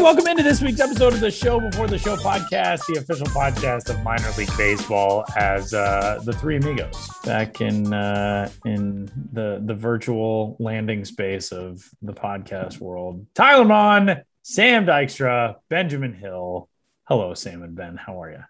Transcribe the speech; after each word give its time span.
Welcome 0.00 0.28
into 0.28 0.42
this 0.42 0.62
week's 0.62 0.80
episode 0.80 1.12
of 1.12 1.20
the 1.20 1.30
Show 1.30 1.60
Before 1.60 1.86
the 1.86 1.98
Show 1.98 2.16
podcast, 2.16 2.86
the 2.86 2.98
official 2.98 3.26
podcast 3.26 3.90
of 3.90 4.02
minor 4.02 4.30
league 4.38 4.50
baseball, 4.56 5.26
as 5.36 5.74
uh, 5.74 6.22
the 6.24 6.32
three 6.32 6.56
amigos 6.56 6.96
back 7.22 7.60
in 7.60 7.92
uh, 7.92 8.48
in 8.64 9.10
the 9.32 9.60
the 9.62 9.74
virtual 9.74 10.56
landing 10.58 11.04
space 11.04 11.52
of 11.52 11.86
the 12.00 12.14
podcast 12.14 12.80
world. 12.80 13.26
Tyler 13.34 13.66
Maun, 13.66 14.22
Sam 14.42 14.86
Dykstra, 14.86 15.56
Benjamin 15.68 16.14
Hill. 16.14 16.70
Hello, 17.04 17.34
Sam 17.34 17.62
and 17.62 17.74
Ben. 17.76 17.98
How 17.98 18.22
are 18.22 18.30
you? 18.30 18.44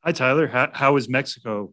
Hi, 0.00 0.10
Tyler. 0.10 0.48
How, 0.48 0.70
how 0.72 0.96
is 0.96 1.08
Mexico? 1.08 1.72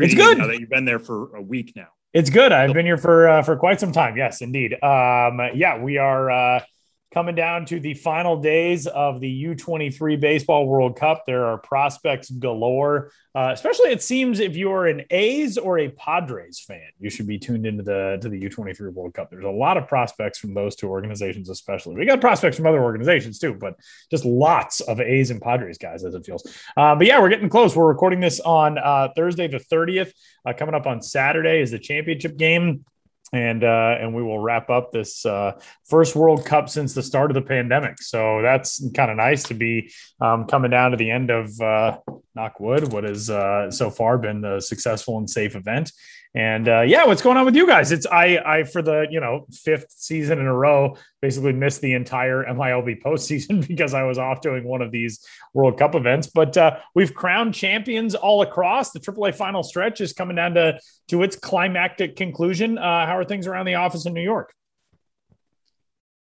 It's 0.00 0.14
good. 0.14 0.38
now 0.38 0.48
that 0.48 0.58
you've 0.58 0.68
been 0.68 0.84
there 0.84 0.98
for 0.98 1.36
a 1.36 1.40
week 1.40 1.74
now. 1.76 1.88
It's 2.12 2.28
good. 2.28 2.50
I've 2.50 2.72
been 2.72 2.86
here 2.86 2.98
for 2.98 3.28
uh, 3.28 3.42
for 3.42 3.56
quite 3.56 3.78
some 3.78 3.92
time. 3.92 4.16
Yes, 4.16 4.40
indeed. 4.42 4.74
Um, 4.82 5.40
yeah, 5.54 5.78
we 5.78 5.98
are 5.98 6.30
uh, 6.30 6.60
coming 7.14 7.36
down 7.36 7.64
to 7.64 7.78
the 7.78 7.94
final 7.94 8.36
days 8.36 8.88
of 8.88 9.20
the 9.20 9.44
U23 9.44 10.20
Baseball 10.20 10.66
World 10.66 10.98
Cup. 10.98 11.22
There 11.26 11.44
are 11.44 11.56
prospects 11.58 12.28
galore. 12.28 13.12
Uh, 13.36 13.50
especially, 13.52 13.90
it 13.90 14.02
seems 14.02 14.40
if 14.40 14.56
you're 14.56 14.86
an 14.86 15.04
A's 15.10 15.56
or 15.56 15.78
a 15.78 15.88
Padres 15.90 16.58
fan, 16.58 16.88
you 16.98 17.10
should 17.10 17.28
be 17.28 17.38
tuned 17.38 17.66
into 17.66 17.84
the 17.84 18.18
to 18.20 18.28
the 18.28 18.40
U23 18.40 18.92
World 18.92 19.14
Cup. 19.14 19.30
There's 19.30 19.44
a 19.44 19.48
lot 19.48 19.76
of 19.76 19.86
prospects 19.86 20.40
from 20.40 20.54
those 20.54 20.74
two 20.74 20.88
organizations, 20.88 21.48
especially. 21.48 21.94
We 21.94 22.04
got 22.04 22.20
prospects 22.20 22.56
from 22.56 22.66
other 22.66 22.82
organizations 22.82 23.38
too, 23.38 23.54
but 23.54 23.74
just 24.10 24.24
lots 24.24 24.80
of 24.80 25.00
A's 25.00 25.30
and 25.30 25.40
Padres 25.40 25.78
guys, 25.78 26.04
as 26.04 26.14
it 26.14 26.26
feels. 26.26 26.44
Uh, 26.76 26.96
but 26.96 27.06
yeah, 27.06 27.20
we're 27.20 27.30
getting 27.30 27.48
close. 27.48 27.76
We're 27.76 27.86
recording 27.86 28.18
this 28.18 28.40
on 28.40 28.76
uh, 28.76 29.08
Thursday 29.14 29.46
the 29.46 29.58
30th. 29.58 30.12
Uh, 30.44 30.52
coming 30.52 30.74
up 30.74 30.86
on 30.86 31.00
Saturday 31.00 31.60
is 31.60 31.70
the 31.70 31.78
championship 31.78 32.36
game 32.36 32.84
and 33.34 33.64
uh, 33.64 33.96
and 34.00 34.14
we 34.14 34.22
will 34.22 34.38
wrap 34.38 34.70
up 34.70 34.92
this 34.92 35.26
uh, 35.26 35.58
first 35.84 36.14
World 36.14 36.46
Cup 36.46 36.68
since 36.68 36.94
the 36.94 37.02
start 37.02 37.32
of 37.32 37.34
the 37.34 37.42
pandemic. 37.42 38.00
So 38.00 38.40
that's 38.42 38.80
kind 38.94 39.10
of 39.10 39.16
nice 39.16 39.42
to 39.44 39.54
be 39.54 39.90
um, 40.20 40.46
coming 40.46 40.70
down 40.70 40.92
to 40.92 40.96
the 40.96 41.10
end 41.10 41.30
of 41.30 41.60
uh, 41.60 41.98
what 42.36 43.02
has 43.02 43.30
uh, 43.30 43.72
so 43.72 43.90
far 43.90 44.18
been 44.18 44.44
a 44.44 44.60
successful 44.60 45.18
and 45.18 45.28
safe 45.28 45.56
event. 45.56 45.90
And 46.36 46.68
uh, 46.68 46.80
yeah, 46.80 47.04
what's 47.04 47.22
going 47.22 47.36
on 47.36 47.44
with 47.44 47.54
you 47.54 47.64
guys? 47.64 47.92
It's 47.92 48.06
I 48.06 48.38
I 48.44 48.64
for 48.64 48.82
the 48.82 49.06
you 49.08 49.20
know 49.20 49.46
fifth 49.52 49.86
season 49.90 50.40
in 50.40 50.46
a 50.46 50.52
row 50.52 50.96
basically 51.22 51.52
missed 51.52 51.80
the 51.80 51.92
entire 51.92 52.44
MILB 52.44 53.00
postseason 53.02 53.66
because 53.68 53.94
I 53.94 54.02
was 54.02 54.18
off 54.18 54.40
doing 54.40 54.64
one 54.64 54.82
of 54.82 54.90
these 54.90 55.24
World 55.52 55.78
Cup 55.78 55.94
events. 55.94 56.26
But 56.26 56.56
uh, 56.56 56.78
we've 56.92 57.14
crowned 57.14 57.54
champions 57.54 58.16
all 58.16 58.42
across. 58.42 58.90
The 58.90 58.98
AAA 58.98 59.36
final 59.36 59.62
stretch 59.62 60.00
is 60.00 60.12
coming 60.12 60.34
down 60.34 60.54
to 60.54 60.80
to 61.08 61.22
its 61.22 61.36
climactic 61.36 62.16
conclusion. 62.16 62.78
Uh, 62.78 63.06
how 63.06 63.16
are 63.16 63.24
things 63.24 63.46
around 63.46 63.66
the 63.66 63.76
office 63.76 64.04
in 64.04 64.12
New 64.12 64.22
York? 64.22 64.52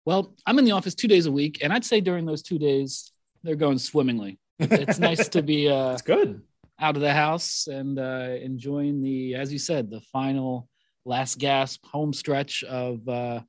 Well, 0.06 0.34
I'm 0.46 0.58
in 0.58 0.64
the 0.64 0.72
office 0.72 0.94
two 0.94 1.08
days 1.08 1.26
a 1.26 1.32
week, 1.32 1.58
and 1.62 1.74
I'd 1.74 1.84
say 1.84 2.00
during 2.00 2.24
those 2.24 2.42
two 2.42 2.58
days 2.58 3.12
they're 3.42 3.54
going 3.54 3.78
swimmingly. 3.78 4.38
It's 4.58 4.98
nice 4.98 5.28
to 5.28 5.42
be 5.42 5.68
uh, 5.68 5.92
It's 5.92 6.02
good. 6.02 6.42
Out 6.80 6.96
of 6.96 7.02
the 7.02 7.12
house 7.12 7.66
and 7.66 7.98
uh, 7.98 8.36
enjoying 8.40 9.02
the, 9.02 9.34
as 9.34 9.52
you 9.52 9.58
said, 9.58 9.90
the 9.90 10.00
final 10.12 10.68
last 11.04 11.38
gasp 11.38 11.84
home 11.86 12.12
stretch 12.12 12.64
of 12.64 13.06
uh, 13.08 13.40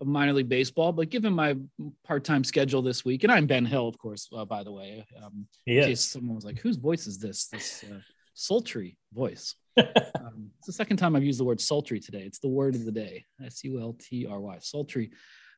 of 0.00 0.06
minor 0.06 0.32
league 0.32 0.48
baseball. 0.48 0.92
But 0.92 1.10
given 1.10 1.32
my 1.32 1.56
part 2.04 2.24
time 2.24 2.44
schedule 2.44 2.82
this 2.82 3.04
week, 3.04 3.24
and 3.24 3.32
I'm 3.32 3.46
Ben 3.46 3.64
Hill, 3.64 3.88
of 3.88 3.98
course, 3.98 4.28
uh, 4.34 4.44
by 4.44 4.62
the 4.62 4.72
way, 4.72 5.04
um, 5.22 5.46
in 5.66 5.84
case 5.84 6.04
someone 6.04 6.34
was 6.34 6.44
like, 6.44 6.58
"Whose 6.60 6.76
voice 6.76 7.06
is 7.06 7.18
this?" 7.18 7.48
This 7.48 7.84
uh, 7.90 7.98
sultry 8.34 8.96
voice. 9.12 9.54
um, 9.78 10.50
it's 10.58 10.66
the 10.66 10.72
second 10.72 10.96
time 10.96 11.14
I've 11.14 11.24
used 11.24 11.40
the 11.40 11.44
word 11.44 11.60
sultry 11.60 12.00
today. 12.00 12.22
It's 12.22 12.38
the 12.38 12.48
word 12.48 12.74
of 12.74 12.84
the 12.84 12.92
day. 12.92 13.24
S 13.44 13.62
U 13.64 13.80
L 13.80 13.96
T 13.98 14.26
R 14.26 14.40
Y, 14.40 14.58
sultry. 14.60 15.10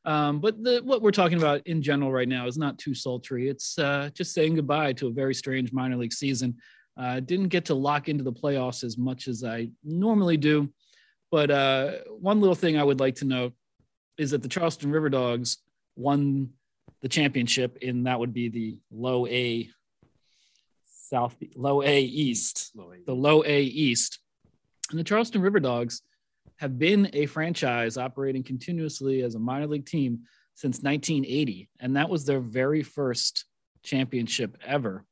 Um, 0.03 0.39
but 0.39 0.63
the, 0.63 0.81
what 0.83 1.03
we're 1.03 1.11
talking 1.11 1.37
about 1.37 1.61
in 1.67 1.81
general 1.81 2.11
right 2.11 2.27
now 2.27 2.47
is 2.47 2.57
not 2.57 2.79
too 2.79 2.95
sultry. 2.95 3.49
It's 3.49 3.77
uh, 3.77 4.09
just 4.15 4.33
saying 4.33 4.55
goodbye 4.55 4.93
to 4.93 5.07
a 5.07 5.11
very 5.11 5.35
strange 5.35 5.71
minor 5.71 5.97
league 5.97 6.13
season. 6.13 6.57
Uh, 6.97 7.19
didn't 7.19 7.47
get 7.47 7.65
to 7.65 7.73
lock 7.73 8.09
into 8.09 8.23
the 8.23 8.33
playoffs 8.33 8.83
as 8.83 8.97
much 8.97 9.27
as 9.27 9.43
I 9.43 9.69
normally 9.83 10.37
do. 10.37 10.69
But 11.31 11.49
uh, 11.49 11.91
one 12.19 12.41
little 12.41 12.55
thing 12.55 12.77
I 12.77 12.83
would 12.83 12.99
like 12.99 13.15
to 13.15 13.25
note 13.25 13.53
is 14.17 14.31
that 14.31 14.41
the 14.41 14.49
Charleston 14.49 14.91
River 14.91 15.09
Dogs 15.09 15.57
won 15.95 16.49
the 17.01 17.09
championship, 17.09 17.77
and 17.81 18.05
that 18.05 18.19
would 18.19 18.33
be 18.33 18.49
the 18.49 18.77
low 18.91 19.25
A 19.27 19.69
South, 20.85 21.35
low 21.55 21.81
A 21.81 22.01
East, 22.01 22.71
the 23.05 23.15
low 23.15 23.43
A 23.43 23.61
East. 23.63 24.19
And 24.91 24.99
the 24.99 25.03
Charleston 25.03 25.41
River 25.41 25.59
Dogs 25.59 26.01
have 26.57 26.77
been 26.77 27.09
a 27.13 27.25
franchise 27.25 27.97
operating 27.97 28.43
continuously 28.43 29.23
as 29.23 29.35
a 29.35 29.39
minor 29.39 29.67
league 29.67 29.85
team 29.85 30.19
since 30.53 30.81
1980. 30.81 31.69
And 31.79 31.95
that 31.95 32.09
was 32.09 32.25
their 32.25 32.39
very 32.39 32.83
first 32.83 33.45
championship 33.83 34.57
ever. 34.65 35.03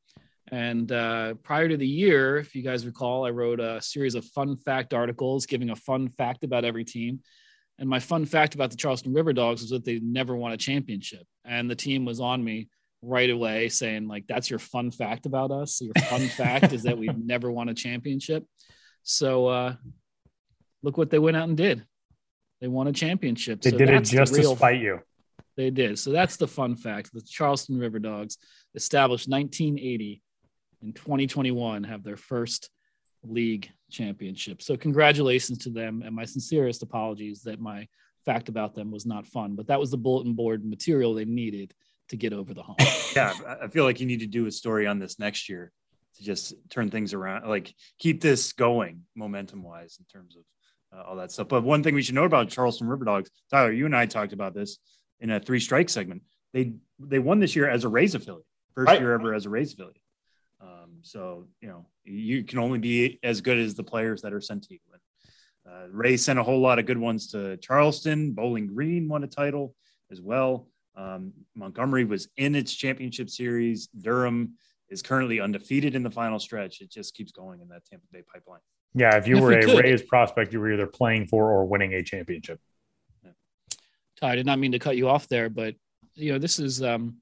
And 0.51 0.91
uh, 0.91 1.35
prior 1.35 1.69
to 1.69 1.77
the 1.77 1.87
year, 1.87 2.37
if 2.37 2.55
you 2.55 2.63
guys 2.63 2.85
recall, 2.85 3.25
I 3.25 3.29
wrote 3.29 3.59
a 3.59 3.81
series 3.81 4.15
of 4.15 4.25
fun 4.25 4.57
fact 4.57 4.93
articles 4.93 5.45
giving 5.45 5.69
a 5.69 5.75
fun 5.75 6.09
fact 6.09 6.43
about 6.43 6.65
every 6.65 6.83
team. 6.83 7.19
And 7.77 7.87
my 7.87 7.99
fun 7.99 8.25
fact 8.25 8.55
about 8.55 8.71
the 8.71 8.77
Charleston 8.77 9.13
River 9.13 9.31
Dogs 9.31 9.61
was 9.61 9.69
that 9.69 9.85
they 9.85 9.99
never 9.99 10.35
won 10.35 10.51
a 10.51 10.57
championship. 10.57 11.25
And 11.45 11.69
the 11.69 11.75
team 11.75 12.03
was 12.03 12.19
on 12.19 12.43
me 12.43 12.67
right 13.01 13.29
away 13.29 13.69
saying, 13.69 14.07
like, 14.07 14.25
that's 14.27 14.49
your 14.49 14.59
fun 14.59 14.91
fact 14.91 15.25
about 15.25 15.51
us. 15.51 15.79
Your 15.81 15.93
fun 16.05 16.27
fact 16.27 16.73
is 16.73 16.83
that 16.83 16.97
we've 16.97 17.17
never 17.17 17.51
won 17.51 17.69
a 17.69 17.73
championship. 17.73 18.45
So 19.03 19.47
uh, 19.47 19.75
look 20.83 20.97
what 20.97 21.09
they 21.09 21.19
went 21.19 21.37
out 21.37 21.47
and 21.47 21.57
did. 21.57 21.85
They 22.59 22.67
won 22.67 22.87
a 22.87 22.91
championship. 22.91 23.61
They 23.61 23.71
So 23.71 23.77
did 23.77 23.89
it 23.89 24.01
just 24.01 24.33
to 24.33 24.43
spite 24.43 24.81
you. 24.81 24.99
They 25.55 25.69
did. 25.69 25.99
So 25.99 26.11
that's 26.11 26.37
the 26.37 26.47
fun 26.47 26.75
fact. 26.75 27.11
The 27.13 27.21
Charleston 27.21 27.77
River 27.77 27.99
Dogs, 27.99 28.37
established 28.75 29.27
1980 29.29 30.21
in 30.81 30.93
2021, 30.93 31.83
have 31.83 32.03
their 32.03 32.17
first 32.17 32.69
league 33.23 33.69
championship. 33.91 34.61
So 34.61 34.77
congratulations 34.77 35.59
to 35.59 35.69
them, 35.69 36.03
and 36.05 36.15
my 36.15 36.25
sincerest 36.25 36.83
apologies 36.83 37.41
that 37.43 37.59
my 37.59 37.87
fact 38.25 38.49
about 38.49 38.75
them 38.75 38.91
was 38.91 39.05
not 39.05 39.25
fun, 39.27 39.55
but 39.55 39.67
that 39.67 39.79
was 39.79 39.91
the 39.91 39.97
bulletin 39.97 40.33
board 40.33 40.63
material 40.65 41.13
they 41.13 41.25
needed 41.25 41.73
to 42.09 42.15
get 42.17 42.33
over 42.33 42.53
the 42.53 42.63
hump. 42.63 42.79
Yeah, 43.15 43.33
I- 43.61 43.67
feel 43.67 43.83
like 43.85 43.99
you 43.99 44.05
need 44.05 44.19
to 44.19 44.27
do 44.27 44.45
a 44.45 44.51
story 44.51 44.85
on 44.87 44.99
this 44.99 45.17
next 45.19 45.49
year 45.49 45.71
to 46.17 46.23
just 46.23 46.53
turn 46.69 46.89
things 46.91 47.13
around, 47.13 47.47
like 47.47 47.73
keep 47.97 48.21
this 48.21 48.53
going 48.53 49.03
momentum 49.15 49.63
wise 49.63 49.97
in 49.99 50.05
terms 50.05 50.35
of 50.37 50.43
uh, 50.97 51.03
all 51.09 51.15
that 51.17 51.31
stuff. 51.31 51.47
But 51.47 51.63
one 51.63 51.81
thing 51.83 51.95
we 51.95 52.01
should 52.01 52.15
know 52.15 52.23
about 52.25 52.49
Charleston 52.49 52.87
River 52.87 53.05
Dogs, 53.05 53.29
Tyler, 53.51 53.71
you 53.71 53.85
and 53.85 53.95
I 53.95 54.05
talked 54.05 54.33
about 54.33 54.53
this 54.53 54.77
in 55.19 55.29
a 55.31 55.39
three 55.39 55.59
strike 55.59 55.89
segment. 55.89 56.23
They 56.53 56.73
they 56.99 57.19
won 57.19 57.39
this 57.39 57.55
year 57.55 57.69
as 57.69 57.83
a 57.83 57.89
Rays 57.89 58.15
affiliate, 58.15 58.45
first 58.75 58.87
Right. 58.87 58.99
year 58.99 59.13
ever 59.13 59.33
as 59.33 59.45
a 59.45 59.49
Rays 59.49 59.73
affiliate. 59.73 59.97
Um, 60.61 60.99
so 61.01 61.47
you 61.61 61.69
know 61.69 61.85
you 62.03 62.43
can 62.43 62.59
only 62.59 62.79
be 62.79 63.19
as 63.23 63.41
good 63.41 63.57
as 63.57 63.75
the 63.75 63.83
players 63.83 64.21
that 64.21 64.33
are 64.33 64.41
sent 64.41 64.63
to 64.63 64.73
you. 64.73 64.79
And, 64.91 65.01
uh, 65.73 65.87
Rays 65.91 66.23
sent 66.23 66.39
a 66.39 66.43
whole 66.43 66.59
lot 66.59 66.79
of 66.79 66.85
good 66.85 66.97
ones 66.97 67.31
to 67.31 67.57
Charleston. 67.57 68.31
Bowling 68.31 68.67
Green 68.67 69.07
won 69.07 69.23
a 69.23 69.27
title 69.27 69.75
as 70.11 70.19
well. 70.21 70.67
Um, 70.95 71.31
Montgomery 71.55 72.03
was 72.03 72.27
in 72.37 72.55
its 72.55 72.73
championship 72.73 73.29
series. 73.29 73.87
Durham 73.87 74.55
is 74.89 75.01
currently 75.01 75.39
undefeated 75.39 75.95
in 75.95 76.03
the 76.03 76.11
final 76.11 76.39
stretch. 76.39 76.81
It 76.81 76.89
just 76.91 77.13
keeps 77.13 77.31
going 77.31 77.61
in 77.61 77.69
that 77.69 77.85
Tampa 77.85 78.05
Bay 78.11 78.23
pipeline. 78.33 78.59
Yeah, 78.95 79.15
if 79.15 79.27
you 79.27 79.37
If 79.37 79.41
were 79.43 79.49
we 79.49 79.55
a 79.57 79.61
could. 79.65 79.83
Rays 79.83 80.01
prospect, 80.01 80.51
you 80.51 80.59
were 80.59 80.73
either 80.73 80.87
playing 80.87 81.27
for 81.27 81.51
or 81.51 81.65
winning 81.65 81.93
a 81.93 82.03
championship. 82.03 82.59
Ty, 84.19 84.31
I 84.31 84.35
did 84.35 84.45
not 84.45 84.59
mean 84.59 84.73
to 84.73 84.79
cut 84.79 84.97
you 84.97 85.07
off 85.07 85.27
there, 85.29 85.49
but 85.49 85.75
you 86.15 86.33
know, 86.33 86.39
this 86.39 86.59
is 86.59 86.83
um, 86.83 87.17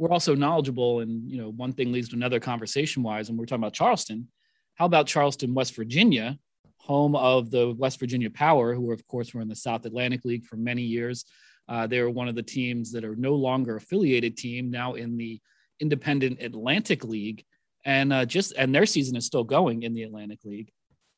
we're 0.00 0.10
also 0.10 0.34
knowledgeable, 0.34 1.00
and 1.00 1.30
you 1.30 1.36
know, 1.36 1.50
one 1.50 1.74
thing 1.74 1.92
leads 1.92 2.08
to 2.08 2.16
another 2.16 2.40
conversation 2.40 3.02
wise, 3.02 3.28
and 3.28 3.38
we're 3.38 3.44
talking 3.44 3.62
about 3.62 3.74
Charleston. 3.74 4.28
How 4.76 4.86
about 4.86 5.06
Charleston, 5.06 5.52
West 5.52 5.76
Virginia, 5.76 6.38
home 6.78 7.14
of 7.14 7.50
the 7.50 7.74
West 7.76 8.00
Virginia 8.00 8.30
Power, 8.30 8.74
who 8.74 8.92
of 8.92 9.06
course 9.06 9.34
were 9.34 9.42
in 9.42 9.48
the 9.48 9.54
South 9.54 9.84
Atlantic 9.84 10.24
League 10.24 10.46
for 10.46 10.56
many 10.56 10.80
years. 10.80 11.26
Uh, 11.68 11.86
they're 11.86 12.08
one 12.08 12.28
of 12.28 12.34
the 12.34 12.42
teams 12.42 12.90
that 12.92 13.04
are 13.04 13.14
no 13.14 13.34
longer 13.34 13.76
affiliated 13.76 14.38
team 14.38 14.70
now 14.70 14.94
in 14.94 15.18
the 15.18 15.38
Independent 15.80 16.40
Atlantic 16.40 17.04
League, 17.04 17.44
and 17.84 18.10
uh, 18.10 18.24
just 18.24 18.54
and 18.56 18.74
their 18.74 18.86
season 18.86 19.16
is 19.16 19.26
still 19.26 19.44
going 19.44 19.82
in 19.82 19.92
the 19.92 20.04
Atlantic 20.04 20.38
League. 20.44 20.72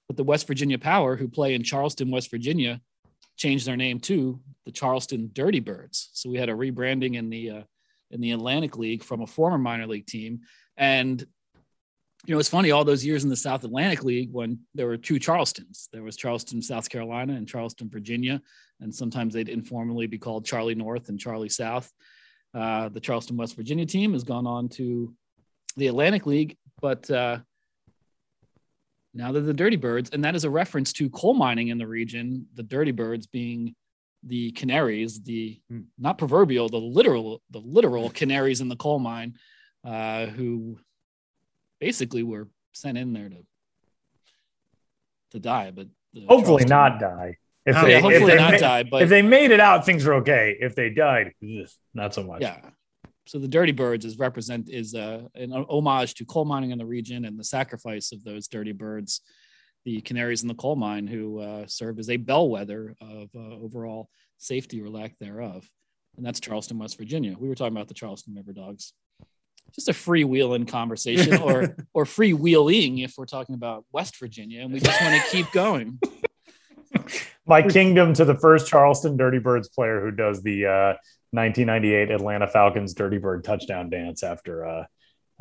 But 0.09 0.17
the 0.17 0.25
West 0.25 0.49
Virginia 0.49 0.79
Power, 0.81 1.15
who 1.15 1.29
play 1.29 1.55
in 1.55 1.63
Charleston, 1.63 2.11
West 2.11 2.33
Virginia, 2.33 2.81
changed 3.37 3.65
their 3.65 3.77
name 3.77 4.01
to 4.01 4.41
the 4.67 4.73
Charleston 4.73 5.31
Dirty 5.33 5.61
Birds. 5.61 6.11
So 6.15 6.29
we 6.29 6.39
had 6.39 6.49
a 6.49 6.53
rebranding 6.53 7.15
in 7.15 7.31
the 7.31 7.51
uh, 7.51 7.63
in 8.13 8.21
the 8.21 8.33
Atlantic 8.33 8.79
League 8.79 9.03
from 9.03 9.23
a 9.23 9.27
former 9.27 9.59
minor 9.59 9.87
league 9.87 10.07
team. 10.07 10.41
And 10.77 11.25
you 12.25 12.35
know, 12.35 12.39
it's 12.39 12.49
funny 12.49 12.71
all 12.71 12.85
those 12.85 13.05
years 13.05 13.25
in 13.25 13.31
the 13.31 13.37
South 13.37 13.65
Atlantic 13.65 14.05
League 14.05 14.31
when 14.31 14.61
there 14.75 14.87
were 14.87 14.97
two 14.97 15.15
Charlestons. 15.15 15.89
There 15.93 16.05
was 16.05 16.17
Charleston, 16.17 16.63
South 16.63 16.89
Carolina, 16.89 17.33
and 17.33 17.49
Charleston, 17.49 17.91
Virginia, 17.91 18.41
and 18.81 18.95
sometimes 18.95 19.35
they'd 19.35 19.49
informally 19.49 20.07
be 20.07 20.19
called 20.19 20.45
Charlie 20.45 20.77
North 20.77 21.09
and 21.09 21.19
Charlie 21.19 21.49
South. 21.49 21.91
Uh, 22.55 22.89
the 22.91 23.01
Charleston, 23.01 23.37
West 23.37 23.57
Virginia 23.57 23.87
team 23.87 24.13
has 24.13 24.23
gone 24.23 24.47
on 24.47 24.69
to 24.69 25.13
the 25.77 25.89
Atlantic 25.89 26.27
League, 26.27 26.57
but 26.81 27.11
uh, 27.11 27.39
now 29.15 29.33
they're 29.33 29.43
the 29.43 29.53
Dirty 29.53 29.77
Birds, 29.77 30.11
and 30.13 30.25
that 30.25 30.37
is 30.37 30.45
a 30.45 30.51
reference 30.51 30.93
to 30.95 31.11
coal 31.11 31.35
mining 31.35 31.69
in 31.69 31.79
the 31.79 31.89
region. 31.89 32.47
The 32.55 32.63
Dirty 32.63 32.93
Birds 32.93 33.27
being 33.27 33.75
the 34.25 34.53
canaries, 34.53 35.21
the 35.23 35.61
hmm. 35.69 35.81
not 35.99 36.19
proverbial, 36.19 36.69
the 36.69 36.79
literal, 36.79 37.43
the 37.51 37.61
literal 37.61 38.11
canaries 38.21 38.61
in 38.61 38.69
the 38.69 38.77
coal 38.77 38.99
mine, 38.99 39.37
uh, 39.85 40.27
who 40.27 40.79
basically 41.81 42.23
were 42.23 42.49
sent 42.73 42.97
in 42.97 43.13
there 43.13 43.29
to 43.29 43.45
to 45.33 45.41
die, 45.41 45.73
but 45.75 45.89
hopefully 46.29 46.65
not 46.65 47.01
die. 47.01 47.37
If 47.65 47.77
oh, 47.77 47.83
they, 47.83 47.93
yeah, 47.93 48.01
hopefully 48.01 48.33
if 48.33 48.39
not 48.39 48.59
die. 48.59 48.83
But 48.83 49.03
if 49.03 49.09
they 49.09 49.23
made 49.23 49.51
it 49.51 49.61
out, 49.61 49.87
things 49.87 50.07
are 50.07 50.15
okay. 50.15 50.57
If 50.61 50.75
they 50.75 50.91
died, 50.91 51.33
not 51.95 52.13
so 52.13 52.23
much. 52.23 52.43
Yeah. 52.43 52.59
So 53.27 53.39
the 53.39 53.49
Dirty 53.49 53.73
Birds 53.73 54.05
is 54.05 54.19
represent 54.19 54.69
is 54.69 54.95
uh, 54.95 55.23
an 55.35 55.53
homage 55.53 56.15
to 56.15 56.25
coal 56.25 56.45
mining 56.45 56.73
in 56.73 56.79
the 56.79 56.87
region 56.87 57.25
and 57.25 57.39
the 57.39 57.45
sacrifice 57.45 58.13
of 58.13 58.25
those 58.25 58.49
dirty 58.49 58.73
birds 58.73 59.21
the 59.85 60.01
canaries 60.01 60.43
in 60.43 60.49
the 60.49 60.55
coal 60.55 60.77
mine 60.77 61.07
who 61.07 61.39
uh, 61.41 61.67
served 61.67 61.99
as 61.99 62.11
a 62.11 62.17
bellwether 62.17 62.95
of 63.01 63.29
uh, 63.35 63.57
overall 63.63 64.09
safety 64.39 64.81
or 64.81 64.89
lack 64.89 65.19
thereof. 65.19 65.69
And 66.17 66.27
that's 66.27 66.41
Charleston, 66.41 66.79
West 66.79 66.99
Virginia. 66.99 67.37
We 67.39 67.49
were 67.49 67.55
talking 67.55 67.77
about 67.77 67.89
the 67.89 67.95
Charleston 67.95 68.35
River 68.35 68.53
Dogs. 68.53 68.93
Just 69.75 69.89
a 69.89 69.93
freewheeling 69.93 70.69
conversation 70.69 71.41
or 71.41 71.77
or 71.95 72.05
freewheeling 72.05 73.03
if 73.05 73.15
we're 73.17 73.25
talking 73.25 73.55
about 73.55 73.85
West 73.93 74.19
Virginia 74.19 74.61
and 74.61 74.73
we 74.73 74.81
just 74.81 75.01
want 75.01 75.15
to 75.15 75.31
keep 75.31 75.51
going. 75.53 75.99
My 77.47 77.63
kingdom 77.63 78.13
to 78.15 78.25
the 78.25 78.35
first 78.35 78.69
Charleston 78.69 79.17
Dirty 79.17 79.39
Birds 79.39 79.69
player 79.69 80.01
who 80.01 80.11
does 80.11 80.43
the 80.43 80.67
uh, 80.67 80.95
1998 81.31 82.11
Atlanta 82.11 82.47
Falcons 82.47 82.93
Dirty 82.93 83.19
Bird 83.19 83.45
touchdown 83.45 83.89
dance 83.89 84.23
after 84.23 84.67
uh, 84.67 84.85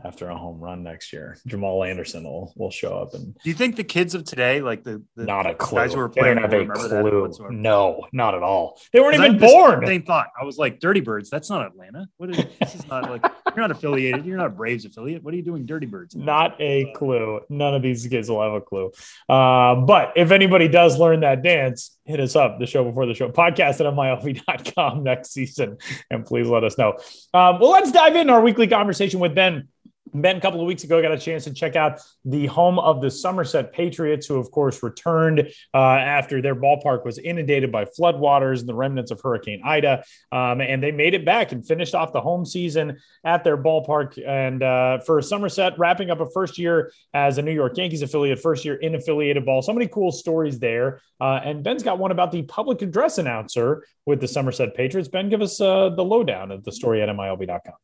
after 0.04 0.30
a 0.30 0.38
home 0.38 0.60
run 0.60 0.84
next 0.84 1.14
year. 1.14 1.38
Jamal 1.48 1.84
Anderson 1.84 2.24
will 2.24 2.54
will 2.56 2.72
show 2.72 2.98
up 2.98 3.14
and. 3.14 3.34
Do 3.34 3.50
you 3.50 3.56
think 3.56 3.76
the 3.76 3.84
kids 3.84 4.16
of 4.16 4.24
today, 4.24 4.62
like 4.62 4.84
the, 4.84 5.04
the 5.16 5.26
not 5.26 5.46
a 5.46 5.54
clue, 5.54 5.80
guys 5.80 5.94
who 5.94 6.00
were 6.00 6.10
playing, 6.10 6.36
they 6.36 6.42
don't 6.42 6.70
have 6.70 6.92
a 6.92 7.00
clue? 7.00 7.32
No, 7.50 8.08
not 8.12 8.36
at 8.36 8.44
all. 8.44 8.80
They 8.94 9.00
weren't 9.00 9.16
even 9.16 9.38
born. 9.38 9.86
Same 9.86 10.04
thought. 10.04 10.28
I 10.40 10.46
was 10.46 10.58
like, 10.58 10.80
Dirty 10.80 11.02
Birds. 11.02 11.30
That's 11.30 11.50
not 11.50 11.66
Atlanta. 11.66 12.08
What 12.18 12.32
is 12.32 12.46
this? 12.60 12.76
Is 12.76 12.88
not 12.88 13.10
like 13.10 13.24
you're 13.56 13.68
not 13.68 13.72
affiliated. 13.72 14.26
You're 14.26 14.38
not 14.38 14.48
a 14.48 14.50
Braves 14.50 14.86
affiliate. 14.86 15.24
What 15.24 15.34
are 15.34 15.38
you 15.38 15.44
doing, 15.44 15.66
Dirty 15.66 15.86
Birds? 15.86 16.16
Not 16.16 16.56
a 16.60 16.92
clue. 16.96 17.42
None 17.50 17.76
of 17.76 17.82
these 17.82 18.06
kids 18.08 18.30
will 18.30 18.42
have 18.42 18.54
a 18.54 18.62
clue. 18.62 18.92
Uh, 19.28 19.76
but 19.76 20.14
if 20.16 20.32
anybody 20.32 20.68
does 20.68 20.98
learn 20.98 21.22
that 21.22 21.44
dance, 21.44 21.98
hit 22.06 22.20
us 22.20 22.36
up 22.36 22.60
the 22.60 22.66
show 22.66 22.84
before 22.84 23.06
the 23.06 23.14
show 23.14 23.30
podcast 23.30 23.80
at 23.80 23.94
milb.com 23.94 25.04
next 25.04 25.32
season 25.32 25.78
and 26.10 26.26
please 26.26 26.48
let 26.48 26.64
us 26.64 26.78
know 26.78 26.90
um, 27.34 27.60
well 27.60 27.72
let's 27.72 27.92
dive 27.92 28.16
into 28.16 28.34
our 28.34 28.42
weekly 28.42 28.68
conversation 28.68 29.20
with 29.20 29.34
ben 29.34 29.68
Ben, 30.14 30.38
a 30.38 30.42
couple 30.42 30.60
of 30.60 30.68
weeks 30.68 30.84
ago, 30.84 31.02
got 31.02 31.12
a 31.12 31.18
chance 31.18 31.46
to 31.46 31.54
check 31.54 31.76
out 31.76 32.02
the 32.26 32.46
home 32.48 32.80
of 32.80 33.02
the 33.02 33.10
Somerset 33.10 33.72
Patriots, 33.72 34.28
who, 34.28 34.36
of 34.36 34.52
course, 34.52 34.84
returned 34.84 35.50
uh, 35.74 35.78
after 35.78 36.42
their 36.42 36.56
ballpark 36.56 37.06
was 37.06 37.18
inundated 37.18 37.72
by 37.72 37.86
floodwaters 37.86 38.60
and 38.60 38.68
the 38.68 38.76
remnants 38.76 39.12
of 39.12 39.22
Hurricane 39.22 39.62
Ida. 39.64 40.04
Um, 40.32 40.60
and 40.62 40.84
they 40.84 40.92
made 40.92 41.14
it 41.14 41.26
back 41.26 41.52
and 41.52 41.66
finished 41.66 41.96
off 41.96 42.12
the 42.12 42.22
home 42.22 42.46
season 42.46 42.98
at 43.24 43.44
their 43.44 43.58
ballpark. 43.58 44.22
And 44.26 44.62
uh, 44.62 45.00
for 45.00 45.22
Somerset, 45.22 45.80
wrapping 45.80 46.12
up 46.12 46.20
a 46.20 46.30
first 46.30 46.58
year 46.58 46.92
as 47.14 47.38
a 47.38 47.42
New 47.42 47.54
York 47.54 47.78
Yankees 47.78 48.02
affiliate, 48.02 48.40
first 48.40 48.66
year 48.66 48.76
in 48.76 48.96
affiliated 48.96 49.46
ball. 49.46 49.62
So 49.62 49.74
many 49.74 49.88
cool 49.88 50.12
stories 50.12 50.60
there. 50.60 51.02
Uh, 51.20 51.40
and 51.44 51.64
Ben's 51.64 51.84
got 51.84 52.00
one 52.00 52.12
about 52.12 52.32
the 52.32 52.42
public 52.44 52.82
address 52.82 53.18
announcer 53.18 53.86
with 54.06 54.20
the 54.20 54.28
Somerset 54.28 54.76
Patriots. 54.76 55.08
Ben, 55.08 55.30
give 55.30 55.42
us 55.42 55.62
uh, 55.62 55.90
the 55.90 56.04
lowdown 56.04 56.52
of 56.52 56.64
the 56.64 56.72
story 56.72 57.02
at 57.02 57.10
MILB.com 57.10 57.76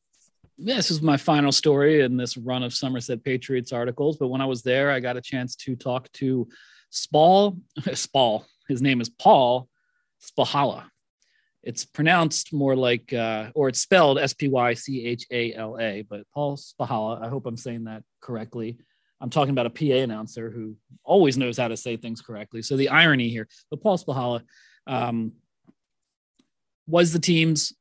this 0.58 0.90
is 0.90 1.02
my 1.02 1.18
final 1.18 1.52
story 1.52 2.02
in 2.02 2.18
this 2.18 2.36
run 2.38 2.64
of 2.64 2.74
Somerset 2.74 3.24
Patriots 3.24 3.72
articles. 3.72 4.18
But 4.18 4.30
when 4.30 4.42
I 4.42 4.46
was 4.46 4.64
there, 4.64 4.92
I 4.92 5.00
got 5.00 5.18
a 5.18 5.22
chance 5.22 5.56
to 5.58 5.76
talk 5.76 6.12
to 6.14 6.48
Spall. 6.90 7.58
Spall. 7.94 8.46
His 8.68 8.82
name 8.82 9.00
is 9.00 9.10
Paul 9.10 9.70
Spahala. 10.22 10.86
It's 11.64 11.86
pronounced 11.86 12.54
more 12.54 12.76
like, 12.76 13.12
uh, 13.14 13.52
or 13.54 13.70
it's 13.70 13.82
spelled 13.82 14.20
S 14.20 14.34
P 14.34 14.48
Y 14.48 14.74
C 14.74 15.06
H 15.06 15.26
A 15.32 15.54
L 15.54 15.78
A, 15.80 16.04
but 16.10 16.22
Paul 16.34 16.58
Spahala. 16.58 17.24
I 17.24 17.30
hope 17.30 17.46
I'm 17.46 17.58
saying 17.58 17.86
that 17.86 18.04
correctly. 18.22 18.78
I'm 19.20 19.30
talking 19.30 19.52
about 19.52 19.66
a 19.66 19.70
PA 19.70 20.04
announcer 20.04 20.50
who 20.50 20.76
always 21.04 21.38
knows 21.38 21.58
how 21.58 21.68
to 21.68 21.78
say 21.78 21.98
things 21.98 22.22
correctly. 22.22 22.62
So 22.62 22.78
the 22.78 22.90
irony 22.90 23.30
here, 23.30 23.48
but 23.70 23.82
Paul 23.82 23.98
Spahala 23.98 24.42
um, 24.86 25.34
was 26.88 27.12
the 27.12 27.20
team's 27.20 27.74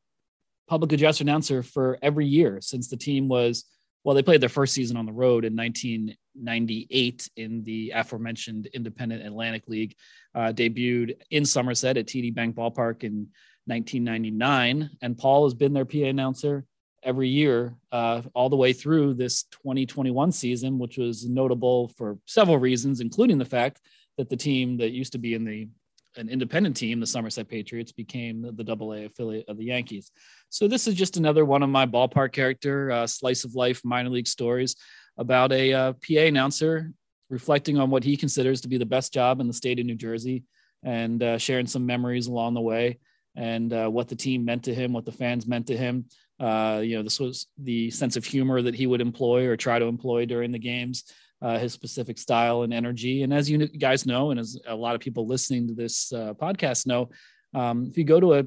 public 0.68 0.92
address 0.92 1.20
announcer 1.20 1.62
for 1.62 1.98
every 2.02 2.26
year 2.26 2.60
since 2.60 2.88
the 2.88 2.96
team 2.96 3.28
was 3.28 3.64
well 4.04 4.14
they 4.14 4.22
played 4.22 4.40
their 4.40 4.48
first 4.48 4.74
season 4.74 4.96
on 4.96 5.06
the 5.06 5.12
road 5.12 5.44
in 5.44 5.56
1998 5.56 7.28
in 7.36 7.62
the 7.64 7.92
aforementioned 7.94 8.66
independent 8.66 9.24
atlantic 9.24 9.64
league 9.68 9.94
uh, 10.34 10.52
debuted 10.52 11.16
in 11.30 11.44
somerset 11.44 11.96
at 11.96 12.06
td 12.06 12.34
bank 12.34 12.54
ballpark 12.54 13.04
in 13.04 13.28
1999 13.66 14.90
and 15.02 15.18
paul 15.18 15.44
has 15.44 15.54
been 15.54 15.72
their 15.72 15.84
pa 15.84 16.04
announcer 16.04 16.64
every 17.02 17.28
year 17.28 17.76
uh, 17.92 18.20
all 18.34 18.48
the 18.48 18.56
way 18.56 18.72
through 18.72 19.14
this 19.14 19.44
2021 19.44 20.32
season 20.32 20.78
which 20.78 20.98
was 20.98 21.28
notable 21.28 21.88
for 21.96 22.18
several 22.26 22.58
reasons 22.58 23.00
including 23.00 23.38
the 23.38 23.44
fact 23.44 23.80
that 24.18 24.28
the 24.28 24.36
team 24.36 24.78
that 24.78 24.90
used 24.90 25.12
to 25.12 25.18
be 25.18 25.34
in 25.34 25.44
the 25.44 25.68
an 26.16 26.28
independent 26.28 26.76
team, 26.76 27.00
the 27.00 27.06
Somerset 27.06 27.48
Patriots, 27.48 27.92
became 27.92 28.50
the 28.56 28.64
double 28.64 28.92
A 28.92 29.04
affiliate 29.04 29.48
of 29.48 29.58
the 29.58 29.64
Yankees. 29.64 30.10
So 30.48 30.68
this 30.68 30.86
is 30.86 30.94
just 30.94 31.16
another 31.16 31.44
one 31.44 31.62
of 31.62 31.70
my 31.70 31.86
ballpark 31.86 32.32
character 32.32 32.90
uh, 32.90 33.06
slice 33.06 33.44
of 33.44 33.54
life 33.54 33.82
minor 33.84 34.10
league 34.10 34.28
stories 34.28 34.76
about 35.18 35.52
a 35.52 35.72
uh, 35.72 35.92
PA 35.94 36.20
announcer 36.20 36.92
reflecting 37.30 37.78
on 37.78 37.90
what 37.90 38.04
he 38.04 38.16
considers 38.16 38.60
to 38.60 38.68
be 38.68 38.78
the 38.78 38.86
best 38.86 39.12
job 39.12 39.40
in 39.40 39.46
the 39.46 39.52
state 39.52 39.78
of 39.78 39.86
New 39.86 39.96
Jersey 39.96 40.44
and 40.82 41.22
uh, 41.22 41.38
sharing 41.38 41.66
some 41.66 41.84
memories 41.84 42.28
along 42.28 42.54
the 42.54 42.60
way 42.60 42.98
and 43.34 43.72
uh, 43.72 43.88
what 43.88 44.08
the 44.08 44.16
team 44.16 44.44
meant 44.44 44.64
to 44.64 44.74
him, 44.74 44.92
what 44.92 45.04
the 45.04 45.12
fans 45.12 45.46
meant 45.46 45.66
to 45.66 45.76
him. 45.76 46.06
Uh, 46.38 46.80
you 46.84 46.96
know, 46.96 47.02
this 47.02 47.18
was 47.18 47.46
the 47.58 47.90
sense 47.90 48.16
of 48.16 48.24
humor 48.24 48.62
that 48.62 48.74
he 48.74 48.86
would 48.86 49.00
employ 49.00 49.46
or 49.46 49.56
try 49.56 49.78
to 49.78 49.86
employ 49.86 50.26
during 50.26 50.52
the 50.52 50.58
games 50.58 51.04
uh, 51.42 51.58
his 51.58 51.72
specific 51.72 52.18
style 52.18 52.62
and 52.62 52.72
energy. 52.72 53.22
And 53.22 53.32
as 53.32 53.50
you 53.50 53.66
guys 53.66 54.06
know, 54.06 54.30
and 54.30 54.40
as 54.40 54.58
a 54.66 54.74
lot 54.74 54.94
of 54.94 55.00
people 55.00 55.26
listening 55.26 55.68
to 55.68 55.74
this 55.74 56.12
uh, 56.12 56.34
podcast 56.34 56.86
know, 56.86 57.10
um, 57.54 57.86
if 57.90 57.98
you 57.98 58.04
go 58.04 58.20
to 58.20 58.34
a 58.34 58.46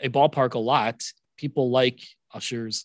a 0.00 0.08
ballpark 0.08 0.54
a 0.54 0.58
lot, 0.58 1.02
people 1.36 1.70
like 1.70 2.00
ushers, 2.34 2.84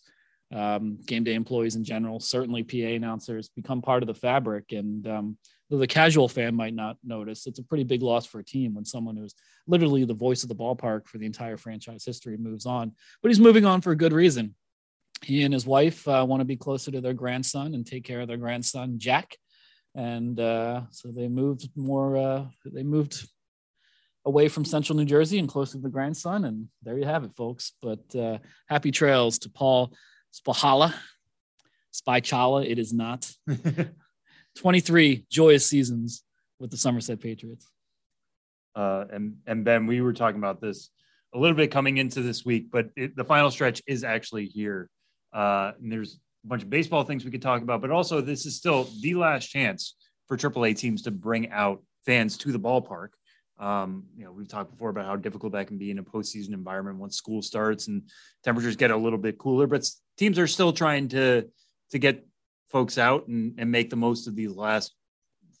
um, 0.52 0.98
game 1.06 1.24
day 1.24 1.34
employees 1.34 1.76
in 1.76 1.84
general, 1.84 2.20
certainly 2.20 2.62
PA 2.62 2.94
announcers 2.94 3.48
become 3.50 3.82
part 3.82 4.02
of 4.02 4.06
the 4.06 4.14
fabric. 4.14 4.72
And 4.72 5.06
um, 5.06 5.38
though 5.68 5.78
the 5.78 5.86
casual 5.86 6.28
fan 6.28 6.54
might 6.54 6.74
not 6.74 6.96
notice, 7.04 7.46
it's 7.46 7.58
a 7.58 7.62
pretty 7.64 7.84
big 7.84 8.02
loss 8.02 8.26
for 8.26 8.38
a 8.38 8.44
team 8.44 8.74
when 8.74 8.84
someone 8.84 9.16
who's 9.16 9.34
literally 9.66 10.04
the 10.04 10.14
voice 10.14 10.42
of 10.42 10.48
the 10.48 10.54
ballpark 10.54 11.06
for 11.06 11.18
the 11.18 11.26
entire 11.26 11.56
franchise 11.56 12.04
history 12.04 12.36
moves 12.36 12.66
on. 12.66 12.92
But 13.22 13.28
he's 13.30 13.40
moving 13.40 13.64
on 13.64 13.80
for 13.80 13.92
a 13.92 13.96
good 13.96 14.12
reason 14.12 14.54
he 15.24 15.44
and 15.44 15.54
his 15.54 15.66
wife 15.66 16.06
uh, 16.08 16.24
want 16.28 16.40
to 16.40 16.44
be 16.44 16.56
closer 16.56 16.90
to 16.90 17.00
their 17.00 17.14
grandson 17.14 17.74
and 17.74 17.86
take 17.86 18.04
care 18.04 18.20
of 18.20 18.28
their 18.28 18.36
grandson 18.36 18.98
Jack, 18.98 19.36
and 19.94 20.38
uh, 20.38 20.82
so 20.90 21.10
they 21.10 21.28
moved 21.28 21.68
more. 21.76 22.16
Uh, 22.16 22.44
they 22.64 22.82
moved 22.82 23.28
away 24.24 24.48
from 24.48 24.64
central 24.64 24.96
New 24.96 25.04
Jersey 25.04 25.38
and 25.38 25.48
closer 25.48 25.72
to 25.72 25.82
the 25.82 25.88
grandson, 25.88 26.44
and 26.44 26.68
there 26.82 26.98
you 26.98 27.04
have 27.04 27.24
it, 27.24 27.34
folks. 27.36 27.72
But 27.82 28.14
uh, 28.14 28.38
happy 28.68 28.90
trails 28.90 29.38
to 29.40 29.50
Paul 29.50 29.94
Spahala, 30.32 30.94
Spychala. 31.92 32.68
It 32.68 32.78
is 32.78 32.92
not. 32.92 33.30
23 34.56 35.26
joyous 35.30 35.66
seasons 35.66 36.24
with 36.58 36.70
the 36.70 36.76
Somerset 36.76 37.20
Patriots. 37.20 37.70
Uh, 38.74 39.04
and 39.10 39.36
and 39.46 39.64
Ben, 39.64 39.86
we 39.86 40.00
were 40.00 40.12
talking 40.12 40.38
about 40.38 40.60
this 40.60 40.90
a 41.34 41.38
little 41.38 41.56
bit 41.56 41.70
coming 41.70 41.98
into 41.98 42.22
this 42.22 42.44
week, 42.44 42.70
but 42.70 42.90
it, 42.96 43.16
the 43.16 43.24
final 43.24 43.50
stretch 43.50 43.82
is 43.86 44.04
actually 44.04 44.46
here. 44.46 44.88
Uh, 45.32 45.72
and 45.80 45.90
there's 45.90 46.18
a 46.44 46.48
bunch 46.48 46.62
of 46.62 46.70
baseball 46.70 47.04
things 47.04 47.24
we 47.24 47.30
could 47.30 47.42
talk 47.42 47.62
about, 47.62 47.80
but 47.80 47.90
also 47.90 48.20
this 48.20 48.46
is 48.46 48.56
still 48.56 48.88
the 49.00 49.14
last 49.14 49.48
chance 49.48 49.96
for 50.28 50.36
AAA 50.36 50.76
teams 50.76 51.02
to 51.02 51.10
bring 51.10 51.50
out 51.50 51.82
fans 52.04 52.36
to 52.38 52.52
the 52.52 52.58
ballpark. 52.58 53.08
Um, 53.58 54.06
you 54.16 54.24
know, 54.24 54.32
we've 54.32 54.48
talked 54.48 54.70
before 54.70 54.90
about 54.90 55.06
how 55.06 55.16
difficult 55.16 55.52
that 55.52 55.68
can 55.68 55.78
be 55.78 55.90
in 55.90 55.98
a 55.98 56.02
postseason 56.02 56.52
environment 56.52 56.98
once 56.98 57.16
school 57.16 57.42
starts 57.42 57.86
and 57.86 58.02
temperatures 58.42 58.76
get 58.76 58.90
a 58.90 58.96
little 58.96 59.18
bit 59.18 59.38
cooler. 59.38 59.66
But 59.66 59.88
teams 60.18 60.38
are 60.38 60.46
still 60.46 60.72
trying 60.72 61.08
to 61.08 61.48
to 61.90 61.98
get 61.98 62.26
folks 62.70 62.98
out 62.98 63.28
and, 63.28 63.54
and 63.58 63.70
make 63.70 63.90
the 63.90 63.96
most 63.96 64.26
of 64.26 64.34
these 64.34 64.50
last 64.50 64.94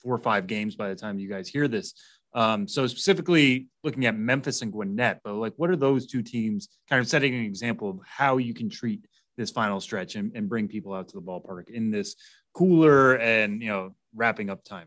four 0.02 0.14
or 0.14 0.18
five 0.18 0.46
games 0.46 0.74
by 0.74 0.88
the 0.88 0.96
time 0.96 1.18
you 1.18 1.28
guys 1.28 1.48
hear 1.48 1.68
this. 1.68 1.94
Um, 2.34 2.66
so 2.66 2.86
specifically 2.86 3.68
looking 3.84 4.06
at 4.06 4.16
Memphis 4.16 4.62
and 4.62 4.72
Gwinnett, 4.72 5.20
but 5.22 5.34
like 5.34 5.52
what 5.56 5.70
are 5.70 5.76
those 5.76 6.06
two 6.06 6.22
teams 6.22 6.68
kind 6.88 6.98
of 7.00 7.06
setting 7.06 7.34
an 7.34 7.44
example 7.44 7.90
of 7.90 8.00
how 8.04 8.38
you 8.38 8.54
can 8.54 8.70
treat 8.70 9.06
this 9.36 9.50
final 9.50 9.80
stretch 9.80 10.14
and, 10.14 10.32
and 10.34 10.48
bring 10.48 10.68
people 10.68 10.92
out 10.92 11.08
to 11.08 11.14
the 11.14 11.22
ballpark 11.22 11.68
in 11.68 11.90
this 11.90 12.16
cooler 12.54 13.16
and 13.18 13.62
you 13.62 13.68
know 13.68 13.94
wrapping 14.14 14.50
up 14.50 14.64
time? 14.64 14.86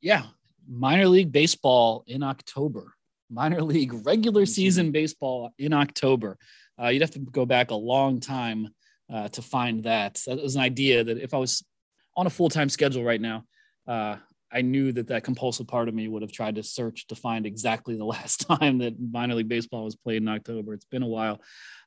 Yeah, 0.00 0.24
minor 0.68 1.08
league 1.08 1.32
baseball 1.32 2.04
in 2.06 2.22
October, 2.22 2.94
minor 3.30 3.62
league 3.62 3.92
regular 4.04 4.46
season 4.46 4.92
baseball 4.92 5.52
in 5.58 5.72
October. 5.72 6.38
Uh, 6.80 6.88
you'd 6.88 7.02
have 7.02 7.12
to 7.12 7.20
go 7.20 7.46
back 7.46 7.70
a 7.70 7.74
long 7.74 8.20
time 8.20 8.68
uh, 9.12 9.28
to 9.28 9.42
find 9.42 9.84
that. 9.84 10.20
That 10.26 10.42
was 10.42 10.56
an 10.56 10.62
idea 10.62 11.04
that 11.04 11.18
if 11.18 11.34
I 11.34 11.38
was 11.38 11.64
on 12.16 12.26
a 12.26 12.30
full 12.30 12.48
time 12.48 12.68
schedule 12.68 13.04
right 13.04 13.20
now, 13.20 13.44
uh, 13.86 14.16
I 14.52 14.62
knew 14.62 14.92
that 14.92 15.08
that 15.08 15.24
compulsive 15.24 15.66
part 15.66 15.88
of 15.88 15.94
me 15.94 16.06
would 16.06 16.22
have 16.22 16.32
tried 16.32 16.54
to 16.54 16.62
search 16.62 17.08
to 17.08 17.16
find 17.16 17.44
exactly 17.44 17.96
the 17.96 18.04
last 18.04 18.46
time 18.46 18.78
that 18.78 18.94
minor 19.00 19.34
league 19.34 19.48
baseball 19.48 19.84
was 19.84 19.96
played 19.96 20.22
in 20.22 20.28
October. 20.28 20.74
It's 20.74 20.86
been 20.86 21.02
a 21.02 21.08
while. 21.08 21.40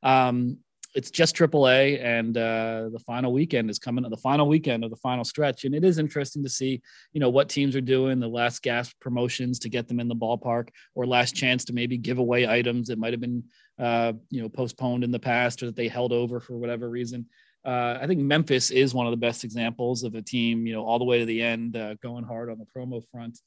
Um, 0.03 0.57
it's 0.97 1.11
just 1.11 1.35
AAA, 1.35 2.03
and 2.03 2.35
uh, 2.35 2.89
the 2.91 3.01
final 3.05 3.31
weekend 3.31 3.69
is 3.69 3.79
coming. 3.79 4.03
The 4.09 4.17
final 4.17 4.47
weekend 4.47 4.83
of 4.83 4.89
the 4.89 4.97
final 4.97 5.23
stretch, 5.23 5.63
and 5.63 5.73
it 5.73 5.83
is 5.85 5.99
interesting 5.99 6.43
to 6.43 6.49
see, 6.49 6.81
you 7.13 7.21
know, 7.21 7.29
what 7.29 7.49
teams 7.49 7.75
are 7.75 7.81
doing 7.81 8.19
the 8.19 8.27
last 8.27 8.61
gasp 8.63 8.99
promotions 8.99 9.59
to 9.59 9.69
get 9.69 9.87
them 9.87 9.99
in 9.99 10.07
the 10.07 10.15
ballpark, 10.15 10.69
or 10.95 11.05
last 11.05 11.35
chance 11.35 11.63
to 11.65 11.73
maybe 11.73 11.97
give 11.97 12.17
away 12.17 12.47
items 12.47 12.87
that 12.87 12.99
might 12.99 13.13
have 13.13 13.21
been, 13.21 13.43
uh, 13.79 14.13
you 14.29 14.41
know, 14.41 14.49
postponed 14.49 15.03
in 15.03 15.11
the 15.11 15.19
past 15.19 15.63
or 15.63 15.67
that 15.67 15.75
they 15.75 15.87
held 15.87 16.11
over 16.11 16.39
for 16.39 16.57
whatever 16.57 16.89
reason 16.89 17.27
uh, 17.67 17.99
I 18.01 18.07
think 18.07 18.21
Memphis 18.21 18.71
is 18.71 18.93
one 18.93 19.07
of 19.07 19.11
the 19.11 19.17
best 19.17 19.43
examples 19.43 20.03
of 20.03 20.15
a 20.15 20.21
team, 20.21 20.65
you 20.65 20.73
know, 20.73 20.85
all 20.85 20.99
the 20.99 21.05
way 21.05 21.19
to 21.19 21.25
the 21.25 21.41
end, 21.41 21.75
uh, 21.75 21.95
going 21.95 22.23
hard 22.23 22.49
on 22.49 22.57
the 22.57 22.65
promo 22.65 23.03
front. 23.11 23.39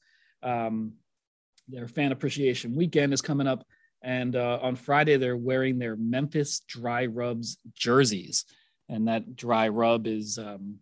Um, 0.43 0.93
their 1.67 1.87
fan 1.87 2.11
appreciation 2.11 2.75
weekend 2.75 3.13
is 3.13 3.21
coming 3.21 3.47
up, 3.47 3.65
and 4.01 4.35
uh, 4.35 4.59
on 4.61 4.75
Friday 4.75 5.17
they're 5.17 5.37
wearing 5.37 5.79
their 5.79 5.95
Memphis 5.95 6.61
Dry 6.67 7.05
Rubs 7.05 7.57
jerseys, 7.73 8.45
and 8.89 9.07
that 9.07 9.35
dry 9.35 9.67
rub 9.69 10.07
is, 10.07 10.37
um, 10.37 10.77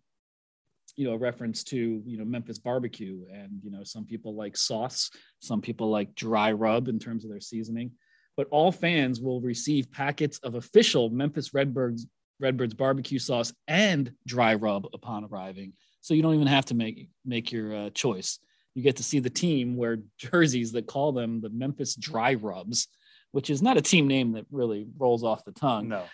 you 0.96 1.06
know, 1.06 1.14
a 1.14 1.18
reference 1.18 1.64
to 1.64 2.02
you 2.04 2.18
know 2.18 2.24
Memphis 2.24 2.58
barbecue, 2.58 3.24
and 3.32 3.60
you 3.62 3.70
know 3.70 3.84
some 3.84 4.04
people 4.04 4.34
like 4.34 4.56
sauce, 4.56 5.10
some 5.40 5.60
people 5.60 5.90
like 5.90 6.14
dry 6.14 6.52
rub 6.52 6.88
in 6.88 6.98
terms 6.98 7.24
of 7.24 7.30
their 7.30 7.40
seasoning. 7.40 7.92
But 8.36 8.48
all 8.50 8.72
fans 8.72 9.20
will 9.20 9.40
receive 9.40 9.90
packets 9.90 10.38
of 10.38 10.54
official 10.54 11.10
Memphis 11.10 11.52
Redbirds 11.52 12.06
Redbird's 12.40 12.74
barbecue 12.74 13.18
sauce 13.18 13.52
and 13.68 14.12
dry 14.26 14.54
rub 14.54 14.86
upon 14.94 15.24
arriving. 15.24 15.74
So 16.00 16.14
you 16.14 16.22
don't 16.22 16.34
even 16.34 16.46
have 16.46 16.64
to 16.66 16.74
make 16.74 17.08
make 17.24 17.52
your 17.52 17.74
uh, 17.74 17.90
choice. 17.90 18.38
You 18.74 18.82
get 18.82 18.96
to 18.96 19.02
see 19.02 19.18
the 19.18 19.30
team 19.30 19.76
wear 19.76 19.98
jerseys 20.16 20.72
that 20.72 20.86
call 20.86 21.12
them 21.12 21.40
the 21.40 21.50
Memphis 21.50 21.94
Dry 21.96 22.34
Rubs, 22.34 22.88
which 23.32 23.50
is 23.50 23.62
not 23.62 23.76
a 23.76 23.82
team 23.82 24.06
name 24.06 24.32
that 24.32 24.46
really 24.50 24.86
rolls 24.98 25.24
off 25.24 25.44
the 25.44 25.52
tongue. 25.52 25.88
No. 25.88 26.04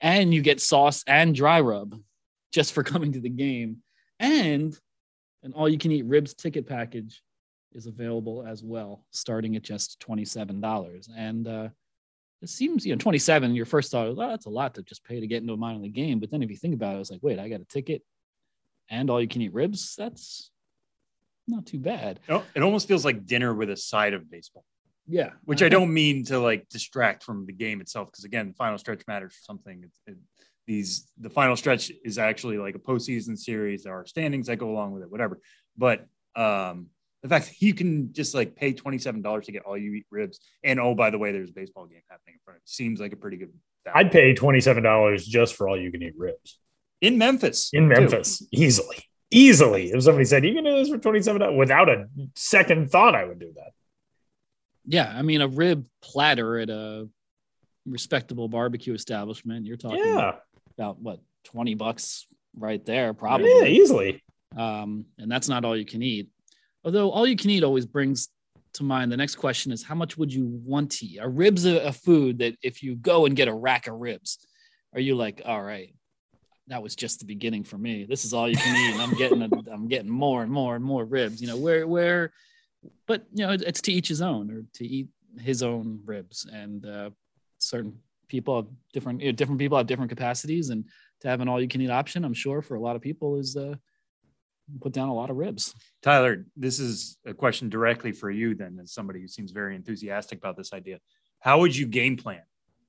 And 0.00 0.34
you 0.34 0.42
get 0.42 0.60
sauce 0.60 1.04
and 1.06 1.34
dry 1.34 1.60
rub 1.60 1.98
just 2.52 2.72
for 2.72 2.82
coming 2.92 3.12
to 3.12 3.20
the 3.20 3.28
game. 3.28 3.78
And 4.18 4.76
an 5.42 5.52
all 5.52 5.68
you 5.68 5.78
can 5.78 5.92
eat 5.92 6.04
ribs 6.04 6.34
ticket 6.34 6.66
package 6.66 7.22
is 7.72 7.86
available 7.86 8.44
as 8.46 8.62
well, 8.62 9.04
starting 9.10 9.54
at 9.56 9.62
just 9.62 10.00
$27. 10.00 11.08
And 11.16 11.46
uh, 11.46 11.68
it 12.42 12.48
seems, 12.48 12.86
you 12.86 12.94
know, 12.94 12.98
27, 12.98 13.54
your 13.54 13.66
first 13.66 13.90
thought, 13.90 14.16
well, 14.16 14.28
that's 14.28 14.46
a 14.46 14.50
lot 14.50 14.74
to 14.74 14.82
just 14.82 15.04
pay 15.04 15.20
to 15.20 15.26
get 15.26 15.42
into 15.42 15.52
a 15.52 15.56
minor 15.56 15.80
league 15.80 15.94
game. 15.94 16.18
But 16.18 16.30
then 16.30 16.42
if 16.42 16.50
you 16.50 16.56
think 16.56 16.74
about 16.74 16.96
it, 16.96 17.00
it's 17.00 17.10
like, 17.10 17.22
wait, 17.22 17.38
I 17.38 17.48
got 17.48 17.60
a 17.60 17.64
ticket 17.64 18.02
and 18.88 19.10
all 19.10 19.20
you 19.20 19.28
can 19.28 19.42
eat 19.42 19.52
ribs. 19.52 19.94
That's 19.96 20.50
not 21.46 21.66
too 21.66 21.78
bad. 21.78 22.20
It 22.54 22.62
almost 22.62 22.88
feels 22.88 23.04
like 23.04 23.26
dinner 23.26 23.54
with 23.54 23.70
a 23.70 23.76
side 23.76 24.14
of 24.14 24.30
baseball. 24.30 24.64
Yeah. 25.08 25.30
Which 25.44 25.62
I 25.62 25.68
don't 25.68 25.92
mean 25.92 26.24
to 26.26 26.38
like 26.38 26.68
distract 26.68 27.22
from 27.22 27.46
the 27.46 27.52
game 27.52 27.80
itself. 27.80 28.10
Cause 28.12 28.24
again, 28.24 28.48
the 28.48 28.54
final 28.54 28.78
stretch 28.78 29.02
matters 29.06 29.34
for 29.34 29.42
something. 29.42 29.84
It, 29.84 30.12
it, 30.12 30.18
these, 30.66 31.08
the 31.18 31.30
final 31.30 31.56
stretch 31.56 31.92
is 32.04 32.18
actually 32.18 32.58
like 32.58 32.74
a 32.74 32.78
postseason 32.78 33.38
series. 33.38 33.84
There 33.84 33.94
are 33.94 34.06
standings 34.06 34.48
that 34.48 34.56
go 34.56 34.70
along 34.70 34.92
with 34.92 35.02
it, 35.02 35.10
whatever. 35.10 35.40
But, 35.76 36.06
um, 36.34 36.88
the 37.22 37.34
fact 37.34 37.46
that 37.46 37.62
you 37.62 37.74
can 37.74 38.12
just 38.12 38.34
like 38.34 38.54
pay 38.54 38.72
$27 38.72 39.42
to 39.44 39.52
get 39.52 39.62
all 39.64 39.76
you 39.76 39.94
eat 39.94 40.06
ribs 40.10 40.40
and 40.62 40.78
oh 40.78 40.94
by 40.94 41.10
the 41.10 41.18
way 41.18 41.32
there's 41.32 41.50
a 41.50 41.52
baseball 41.52 41.86
game 41.86 42.02
happening 42.08 42.34
in 42.34 42.40
front 42.44 42.58
of 42.58 42.60
you 42.60 42.66
seems 42.66 43.00
like 43.00 43.12
a 43.12 43.16
pretty 43.16 43.36
good 43.36 43.52
value. 43.84 43.98
i'd 43.98 44.12
pay 44.12 44.34
$27 44.34 45.24
just 45.24 45.54
for 45.54 45.68
all 45.68 45.80
you 45.80 45.90
can 45.90 46.02
eat 46.02 46.14
ribs 46.16 46.58
in 47.00 47.18
memphis 47.18 47.70
in 47.72 47.88
memphis 47.88 48.38
too. 48.38 48.46
easily 48.52 48.98
easily 49.30 49.90
if 49.90 50.02
somebody 50.02 50.24
said 50.24 50.44
you 50.44 50.54
can 50.54 50.64
do 50.64 50.74
this 50.74 50.88
for 50.88 50.98
$27 50.98 51.56
without 51.56 51.88
a 51.88 52.06
second 52.36 52.90
thought 52.90 53.14
i 53.14 53.24
would 53.24 53.40
do 53.40 53.52
that 53.56 53.72
yeah 54.86 55.12
i 55.16 55.22
mean 55.22 55.40
a 55.40 55.48
rib 55.48 55.86
platter 56.02 56.58
at 56.58 56.70
a 56.70 57.08
respectable 57.86 58.48
barbecue 58.48 58.94
establishment 58.94 59.66
you're 59.66 59.76
talking 59.76 59.98
yeah. 59.98 60.32
about 60.76 60.98
what 61.00 61.20
20 61.44 61.74
bucks 61.74 62.26
right 62.56 62.84
there 62.84 63.12
probably 63.14 63.50
yeah 63.58 63.64
easily 63.64 64.22
um, 64.56 65.04
and 65.18 65.30
that's 65.30 65.48
not 65.48 65.64
all 65.64 65.76
you 65.76 65.84
can 65.84 66.02
eat 66.02 66.30
Although 66.86 67.10
all 67.10 67.26
you 67.26 67.34
can 67.34 67.50
eat 67.50 67.64
always 67.64 67.84
brings 67.84 68.28
to 68.74 68.84
mind 68.84 69.10
the 69.10 69.16
next 69.16 69.34
question 69.34 69.72
is 69.72 69.82
how 69.82 69.96
much 69.96 70.16
would 70.16 70.32
you 70.32 70.46
want 70.64 70.92
to 70.92 71.06
eat? 71.06 71.18
Are 71.18 71.28
ribs 71.28 71.66
a, 71.66 71.78
a 71.80 71.92
food 71.92 72.38
that 72.38 72.54
if 72.62 72.80
you 72.80 72.94
go 72.94 73.26
and 73.26 73.34
get 73.34 73.48
a 73.48 73.52
rack 73.52 73.88
of 73.88 73.94
ribs, 73.94 74.38
are 74.94 75.00
you 75.00 75.16
like, 75.16 75.42
all 75.44 75.60
right, 75.60 75.92
that 76.68 76.84
was 76.84 76.94
just 76.94 77.18
the 77.18 77.24
beginning 77.26 77.64
for 77.64 77.76
me. 77.76 78.04
This 78.04 78.24
is 78.24 78.32
all 78.32 78.48
you 78.48 78.56
can 78.56 78.76
eat, 78.76 78.92
and 78.92 79.02
I'm 79.02 79.14
getting 79.14 79.42
a, 79.42 79.48
I'm 79.72 79.88
getting 79.88 80.10
more 80.10 80.44
and 80.44 80.52
more 80.52 80.76
and 80.76 80.84
more 80.84 81.04
ribs. 81.04 81.40
You 81.40 81.48
know 81.48 81.56
where 81.56 81.88
where, 81.88 82.32
but 83.06 83.26
you 83.32 83.46
know 83.46 83.52
it's 83.52 83.80
to 83.82 83.92
each 83.92 84.08
his 84.08 84.22
own, 84.22 84.50
or 84.50 84.64
to 84.74 84.86
eat 84.86 85.08
his 85.40 85.62
own 85.62 86.00
ribs. 86.04 86.46
And 86.52 86.84
uh, 86.86 87.10
certain 87.58 87.98
people 88.28 88.56
have 88.56 88.66
different 88.92 89.20
you 89.20 89.26
know, 89.26 89.32
different 89.32 89.58
people 89.58 89.78
have 89.78 89.86
different 89.86 90.10
capacities, 90.10 90.70
and 90.70 90.84
to 91.20 91.28
have 91.28 91.40
an 91.40 91.48
all 91.48 91.60
you 91.60 91.68
can 91.68 91.80
eat 91.80 91.90
option, 91.90 92.24
I'm 92.24 92.34
sure 92.34 92.62
for 92.62 92.74
a 92.74 92.80
lot 92.80 92.96
of 92.96 93.02
people 93.02 93.36
is 93.36 93.56
uh, 93.56 93.74
put 94.80 94.92
down 94.92 95.08
a 95.08 95.14
lot 95.14 95.30
of 95.30 95.36
ribs. 95.36 95.74
Tyler, 96.02 96.46
this 96.56 96.78
is 96.78 97.18
a 97.24 97.34
question 97.34 97.68
directly 97.68 98.12
for 98.12 98.30
you 98.30 98.54
then, 98.54 98.78
as 98.82 98.92
somebody 98.92 99.20
who 99.20 99.28
seems 99.28 99.50
very 99.50 99.76
enthusiastic 99.76 100.38
about 100.38 100.56
this 100.56 100.72
idea. 100.72 100.98
How 101.40 101.60
would 101.60 101.76
you 101.76 101.86
game 101.86 102.16
plan? 102.16 102.42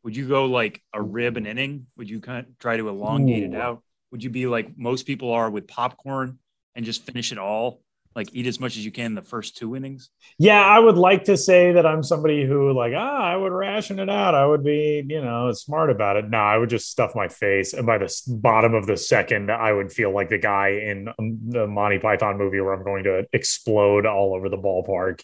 Would 0.03 0.15
you 0.15 0.27
go 0.27 0.45
like 0.45 0.81
a 0.93 1.01
rib 1.01 1.37
an 1.37 1.45
inning? 1.45 1.87
Would 1.97 2.09
you 2.09 2.19
kind 2.19 2.45
of 2.45 2.57
try 2.59 2.77
to 2.77 2.89
elongate 2.89 3.43
Ooh. 3.43 3.47
it 3.47 3.55
out? 3.55 3.83
Would 4.11 4.23
you 4.23 4.29
be 4.29 4.47
like 4.47 4.77
most 4.77 5.05
people 5.05 5.31
are 5.31 5.49
with 5.49 5.67
popcorn 5.67 6.39
and 6.75 6.85
just 6.85 7.05
finish 7.05 7.31
it 7.31 7.37
all? 7.37 7.81
Like 8.17 8.29
eat 8.33 8.47
as 8.47 8.59
much 8.59 8.75
as 8.75 8.83
you 8.83 8.91
can 8.91 9.13
the 9.13 9.21
first 9.21 9.55
two 9.55 9.75
innings? 9.75 10.09
Yeah, 10.39 10.59
I 10.59 10.79
would 10.79 10.97
like 10.97 11.25
to 11.25 11.37
say 11.37 11.73
that 11.73 11.85
I'm 11.85 12.01
somebody 12.01 12.45
who 12.45 12.73
like, 12.73 12.93
ah, 12.97 13.21
I 13.21 13.37
would 13.37 13.51
ration 13.51 13.99
it 13.99 14.09
out. 14.09 14.33
I 14.33 14.43
would 14.43 14.63
be, 14.63 15.05
you 15.07 15.21
know, 15.21 15.51
smart 15.53 15.91
about 15.91 16.17
it. 16.17 16.27
No, 16.27 16.39
I 16.39 16.57
would 16.57 16.69
just 16.69 16.89
stuff 16.89 17.11
my 17.15 17.27
face. 17.27 17.73
And 17.73 17.85
by 17.85 17.99
the 17.99 18.13
bottom 18.27 18.73
of 18.73 18.87
the 18.87 18.97
second, 18.97 19.51
I 19.51 19.71
would 19.71 19.93
feel 19.93 20.11
like 20.11 20.29
the 20.29 20.39
guy 20.39 20.69
in 20.69 21.09
um, 21.19 21.39
the 21.45 21.67
Monty 21.67 21.99
Python 21.99 22.39
movie 22.39 22.59
where 22.59 22.73
I'm 22.73 22.83
going 22.83 23.03
to 23.03 23.27
explode 23.33 24.07
all 24.07 24.35
over 24.35 24.49
the 24.49 24.57
ballpark. 24.57 25.21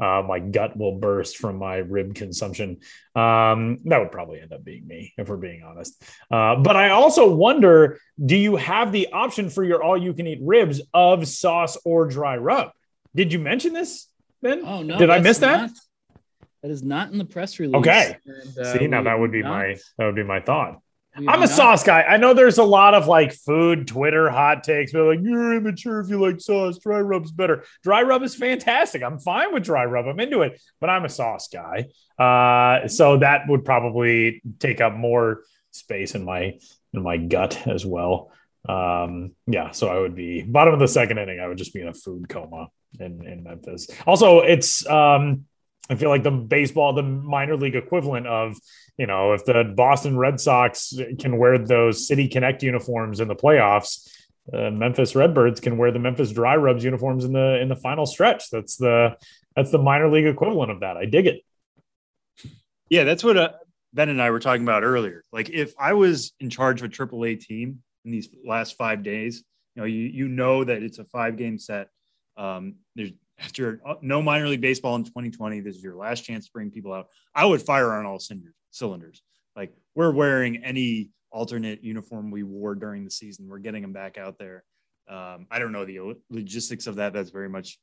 Uh, 0.00 0.22
my 0.26 0.38
gut 0.40 0.76
will 0.76 0.98
burst 0.98 1.36
from 1.36 1.56
my 1.56 1.76
rib 1.76 2.14
consumption. 2.14 2.78
Um, 3.14 3.78
that 3.84 4.00
would 4.00 4.10
probably 4.10 4.40
end 4.40 4.52
up 4.52 4.64
being 4.64 4.86
me, 4.86 5.14
if 5.16 5.28
we're 5.28 5.36
being 5.36 5.62
honest. 5.62 6.02
Uh, 6.30 6.56
but 6.56 6.76
I 6.76 6.90
also 6.90 7.32
wonder 7.32 7.98
do 8.24 8.36
you 8.36 8.56
have 8.56 8.92
the 8.92 9.12
option 9.12 9.50
for 9.50 9.64
your 9.64 9.82
all 9.82 9.96
you 9.96 10.14
can 10.14 10.26
eat 10.26 10.38
ribs 10.42 10.80
of 10.92 11.26
sauce 11.26 11.76
or 11.84 12.06
dry 12.06 12.36
rub? 12.36 12.70
Did 13.14 13.32
you 13.32 13.38
mention 13.38 13.72
this, 13.72 14.08
Ben? 14.42 14.62
Oh, 14.64 14.82
no. 14.82 14.98
Did 14.98 15.10
I 15.10 15.20
miss 15.20 15.38
that? 15.38 15.60
Not, 15.60 15.70
that 16.62 16.70
is 16.70 16.82
not 16.82 17.12
in 17.12 17.18
the 17.18 17.24
press 17.24 17.58
release. 17.58 17.76
Okay. 17.76 18.16
And, 18.24 18.58
uh, 18.58 18.78
See, 18.78 18.86
now 18.86 19.02
that 19.02 19.18
would 19.18 19.30
be 19.30 19.42
not. 19.42 19.50
my 19.50 19.76
that 19.98 20.06
would 20.06 20.16
be 20.16 20.22
my 20.22 20.40
thought. 20.40 20.80
I'm 21.16 21.42
a 21.42 21.48
sauce 21.48 21.84
guy. 21.84 22.02
I 22.02 22.16
know 22.16 22.34
there's 22.34 22.58
a 22.58 22.64
lot 22.64 22.94
of 22.94 23.06
like 23.06 23.32
food 23.32 23.86
Twitter 23.86 24.30
hot 24.30 24.64
takes, 24.64 24.92
but 24.92 25.04
like 25.04 25.20
you're 25.22 25.54
immature 25.54 26.00
if 26.00 26.08
you 26.08 26.20
like 26.20 26.40
sauce. 26.40 26.78
Dry 26.78 27.00
rub's 27.00 27.30
better. 27.30 27.64
Dry 27.82 28.02
rub 28.02 28.22
is 28.22 28.34
fantastic. 28.34 29.02
I'm 29.02 29.18
fine 29.18 29.52
with 29.52 29.64
dry 29.64 29.84
rub. 29.84 30.06
I'm 30.06 30.18
into 30.18 30.42
it, 30.42 30.60
but 30.80 30.90
I'm 30.90 31.04
a 31.04 31.08
sauce 31.08 31.48
guy. 31.48 31.86
Uh, 32.18 32.88
so 32.88 33.18
that 33.18 33.42
would 33.48 33.64
probably 33.64 34.42
take 34.58 34.80
up 34.80 34.94
more 34.94 35.42
space 35.70 36.14
in 36.14 36.24
my 36.24 36.58
in 36.92 37.02
my 37.02 37.16
gut 37.16 37.66
as 37.66 37.86
well. 37.86 38.32
Um, 38.68 39.32
yeah, 39.46 39.72
so 39.72 39.88
I 39.88 39.98
would 39.98 40.14
be 40.14 40.42
bottom 40.42 40.74
of 40.74 40.80
the 40.80 40.88
second 40.88 41.18
inning. 41.18 41.38
I 41.38 41.46
would 41.46 41.58
just 41.58 41.74
be 41.74 41.80
in 41.80 41.88
a 41.88 41.94
food 41.94 42.28
coma 42.28 42.68
in 42.98 43.26
in 43.26 43.44
Memphis. 43.44 43.88
Also, 44.06 44.40
it's 44.40 44.86
um, 44.88 45.44
I 45.90 45.96
feel 45.96 46.08
like 46.08 46.22
the 46.22 46.30
baseball, 46.30 46.94
the 46.94 47.02
minor 47.02 47.56
league 47.56 47.76
equivalent 47.76 48.26
of 48.26 48.56
you 48.96 49.06
know, 49.06 49.32
if 49.32 49.44
the 49.44 49.64
Boston 49.76 50.16
Red 50.16 50.40
Sox 50.40 50.94
can 51.18 51.38
wear 51.38 51.58
those 51.58 52.06
City 52.06 52.28
Connect 52.28 52.62
uniforms 52.62 53.20
in 53.20 53.28
the 53.28 53.34
playoffs, 53.34 54.08
uh, 54.52 54.70
Memphis 54.70 55.14
Redbirds 55.14 55.60
can 55.60 55.78
wear 55.78 55.90
the 55.90 55.98
Memphis 55.98 56.30
Dry 56.30 56.56
Rubs 56.56 56.84
uniforms 56.84 57.24
in 57.24 57.32
the 57.32 57.60
in 57.60 57.68
the 57.68 57.76
final 57.76 58.06
stretch. 58.06 58.50
That's 58.50 58.76
the 58.76 59.16
that's 59.56 59.70
the 59.70 59.78
minor 59.78 60.10
league 60.10 60.26
equivalent 60.26 60.70
of 60.70 60.80
that. 60.80 60.96
I 60.96 61.06
dig 61.06 61.26
it. 61.26 61.42
Yeah, 62.90 63.04
that's 63.04 63.24
what 63.24 63.36
uh, 63.36 63.52
Ben 63.94 64.10
and 64.10 64.20
I 64.20 64.30
were 64.30 64.40
talking 64.40 64.62
about 64.62 64.84
earlier. 64.84 65.24
Like 65.32 65.50
if 65.50 65.72
I 65.78 65.94
was 65.94 66.32
in 66.40 66.50
charge 66.50 66.82
of 66.82 66.86
a 66.86 66.92
AAA 66.92 67.40
team 67.40 67.82
in 68.04 68.10
these 68.10 68.28
last 68.44 68.76
five 68.76 69.02
days, 69.02 69.42
you 69.74 69.82
know, 69.82 69.86
you 69.86 70.02
you 70.02 70.28
know 70.28 70.62
that 70.62 70.82
it's 70.82 70.98
a 70.98 71.04
five 71.04 71.36
game 71.36 71.58
set. 71.58 71.88
Um, 72.36 72.76
there's 72.94 73.12
after 73.38 73.80
no 74.00 74.22
minor 74.22 74.46
league 74.46 74.60
baseball 74.60 74.94
in 74.96 75.04
2020, 75.04 75.60
this 75.60 75.76
is 75.76 75.82
your 75.82 75.96
last 75.96 76.20
chance 76.20 76.46
to 76.46 76.52
bring 76.52 76.70
people 76.70 76.92
out. 76.92 77.08
I 77.34 77.44
would 77.44 77.62
fire 77.62 77.92
on 77.94 78.06
all 78.06 78.20
cylinders. 78.74 79.22
Like 79.56 79.72
we're 79.94 80.12
wearing 80.12 80.64
any 80.64 81.10
alternate 81.30 81.82
uniform 81.82 82.30
we 82.30 82.42
wore 82.42 82.74
during 82.74 83.04
the 83.04 83.10
season. 83.10 83.48
We're 83.48 83.58
getting 83.58 83.82
them 83.82 83.92
back 83.92 84.18
out 84.18 84.38
there. 84.38 84.64
Um, 85.08 85.46
I 85.50 85.58
don't 85.58 85.72
know 85.72 85.84
the 85.84 86.16
logistics 86.30 86.86
of 86.86 86.96
that. 86.96 87.12
That's 87.12 87.30
very 87.30 87.48
much 87.48 87.78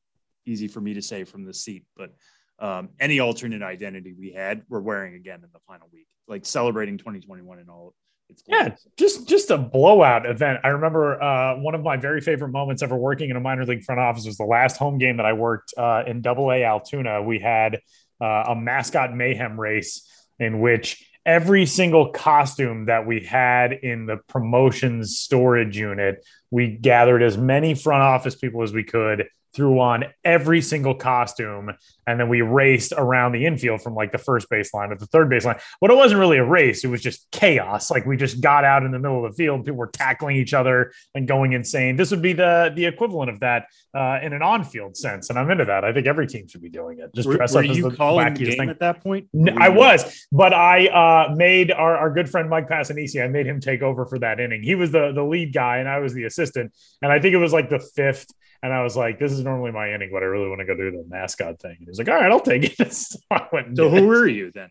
easy 0.46 0.68
for 0.68 0.82
me 0.82 0.94
to 0.96 1.02
say 1.02 1.24
from 1.24 1.46
the 1.46 1.54
seat, 1.54 1.86
but 1.96 2.12
um, 2.60 2.90
any 3.00 3.20
alternate 3.20 3.62
identity 3.62 4.14
we 4.18 4.32
had, 4.32 4.64
we're 4.70 4.82
wearing 4.82 5.16
again 5.16 5.42
in 5.44 5.50
the 5.54 5.60
final 5.68 5.90
week, 5.92 6.08
like 6.28 6.46
celebrating 6.46 6.98
2021 6.98 7.60
and 7.60 7.70
all. 7.70 7.94
It's 8.30 8.44
yeah, 8.48 8.76
just 8.98 9.28
just 9.28 9.52
a 9.52 9.58
blowout 9.58 10.26
event. 10.26 10.60
I 10.64 10.70
remember 10.70 11.22
uh, 11.22 11.58
one 11.58 11.76
of 11.76 11.84
my 11.84 11.98
very 11.98 12.22
favorite 12.22 12.52
moments 12.52 12.82
ever 12.82 12.96
working 12.96 13.30
in 13.30 13.36
a 13.36 13.42
minor 13.42 13.66
league 13.66 13.84
front 13.84 14.00
office 14.00 14.26
was 14.26 14.38
the 14.38 14.46
last 14.46 14.78
home 14.78 14.98
game 14.98 15.18
that 15.18 15.26
I 15.26 15.34
worked 15.34 15.74
uh, 15.78 16.04
in 16.08 16.22
Double 16.22 16.50
A 16.50 16.64
Altoona. 16.64 17.22
We 17.22 17.40
had 17.40 17.82
uh, 18.22 18.46
a 18.48 18.56
mascot 18.56 19.14
mayhem 19.14 19.60
race 19.60 20.08
in 20.42 20.60
which 20.60 21.08
every 21.24 21.68
single 21.68 22.10
costume 22.10 22.86
that 22.86 23.06
we 23.06 23.20
had 23.20 23.72
in 23.72 24.08
the 24.08 24.18
promotions 24.28 25.20
storage 25.20 25.78
unit, 25.78 26.26
we 26.50 26.68
gathered 26.68 27.22
as 27.22 27.38
many 27.38 27.76
front 27.76 28.02
office 28.02 28.36
people 28.36 28.64
as 28.64 28.74
we 28.74 28.84
could 28.84 29.28
threw 29.54 29.80
on 29.80 30.06
every 30.24 30.62
single 30.62 30.96
costume, 30.96 31.72
and 32.08 32.20
then 32.20 32.30
we 32.30 32.42
raced 32.42 32.94
around 32.96 33.32
the 33.32 33.46
infield 33.46 33.82
from 33.82 33.96
like 33.96 34.12
the 34.12 34.18
first 34.18 34.50
baseline 34.50 34.90
to 34.90 34.96
the 34.96 35.06
third 35.08 35.30
baseline. 35.30 35.62
But 35.80 35.92
it 35.92 35.96
wasn't 35.96 36.20
really 36.20 36.38
a 36.38 36.46
race; 36.46 36.84
it 36.84 36.88
was 36.88 37.02
just 37.02 37.30
chaos. 37.32 37.92
Like 37.92 38.06
we 38.06 38.18
just 38.18 38.42
got 38.42 38.64
out 38.64 38.84
in 38.84 38.92
the 38.92 39.00
middle 39.00 39.24
of 39.26 39.32
the 39.32 39.36
field, 39.36 39.66
people 39.66 39.78
were 39.78 39.88
tackling 39.88 40.36
each 40.36 40.54
other 40.54 40.92
and 41.16 41.28
going 41.28 41.54
insane. 41.54 41.96
This 41.96 42.12
would 42.12 42.22
be 42.22 42.34
the 42.34 42.72
the 42.76 42.86
equivalent 42.86 43.30
of 43.30 43.40
that 43.42 43.68
uh, 43.94 44.20
in 44.22 44.34
an 44.34 44.42
on-field 44.42 44.98
sense, 44.98 45.30
and 45.30 45.38
I'm 45.38 45.50
into 45.50 45.66
that. 45.66 45.84
I 45.84 45.94
think 45.94 46.08
every 46.08 46.28
team 46.28 46.48
should 46.48 46.62
be 46.62 46.70
doing 46.70 47.00
it. 47.00 47.14
Just 47.14 47.30
dress 47.30 47.54
were, 47.54 47.62
were 47.62 47.70
up 47.70 47.76
you 47.76 47.86
as 47.86 47.92
the 47.92 47.98
calling 47.98 48.34
game 48.34 48.58
thing. 48.58 48.70
at 48.70 48.80
that 48.80 49.04
point. 49.04 49.28
I 49.58 49.70
was, 49.70 50.28
but 50.32 50.54
I 50.54 50.88
uh, 50.88 51.36
made 51.36 51.72
our, 51.72 51.98
our 51.98 52.12
good 52.12 52.30
friend 52.30 52.50
Mike 52.50 52.68
Passanisi. 52.68 53.24
I 53.24 53.28
made 53.28 53.46
him 53.46 53.60
take 53.60 53.82
over 53.82 54.06
for 54.06 54.20
that 54.20 54.40
inning. 54.40 54.64
He 54.64 54.76
was 54.76 54.92
the 54.92 55.12
the 55.12 55.24
lead 55.24 55.54
guy, 55.54 55.78
and 55.78 55.88
I 55.88 56.00
was 56.00 56.14
the 56.14 56.24
assistant. 56.24 56.74
And 57.02 57.12
I 57.12 57.20
think 57.20 57.34
it 57.34 57.38
was 57.38 57.54
like 57.54 57.70
the 57.70 57.80
fifth 57.80 58.28
and 58.64 58.72
I 58.72 58.84
was 58.84 58.96
like, 58.96 59.18
this 59.18 59.32
is 59.32 59.44
normally 59.44 59.72
my 59.72 59.92
inning, 59.92 60.10
but 60.12 60.22
I 60.22 60.28
really 60.28 60.48
want 60.48 60.60
to 60.60 60.66
go 60.66 60.76
do 60.76 60.92
the 60.92 61.04
mascot 61.08 61.60
thing. 61.60 61.78
And 61.92 61.98
he 61.98 62.02
was 62.02 62.08
like, 62.08 62.10
all 62.10 62.22
right, 62.22 62.32
I'll 62.32 62.40
take 62.40 62.80
it. 62.80 62.94
so 62.94 63.20
I 63.30 63.48
went 63.52 63.76
so 63.76 63.90
who 63.90 64.08
were 64.08 64.28
you 64.28 64.52
then? 64.52 64.70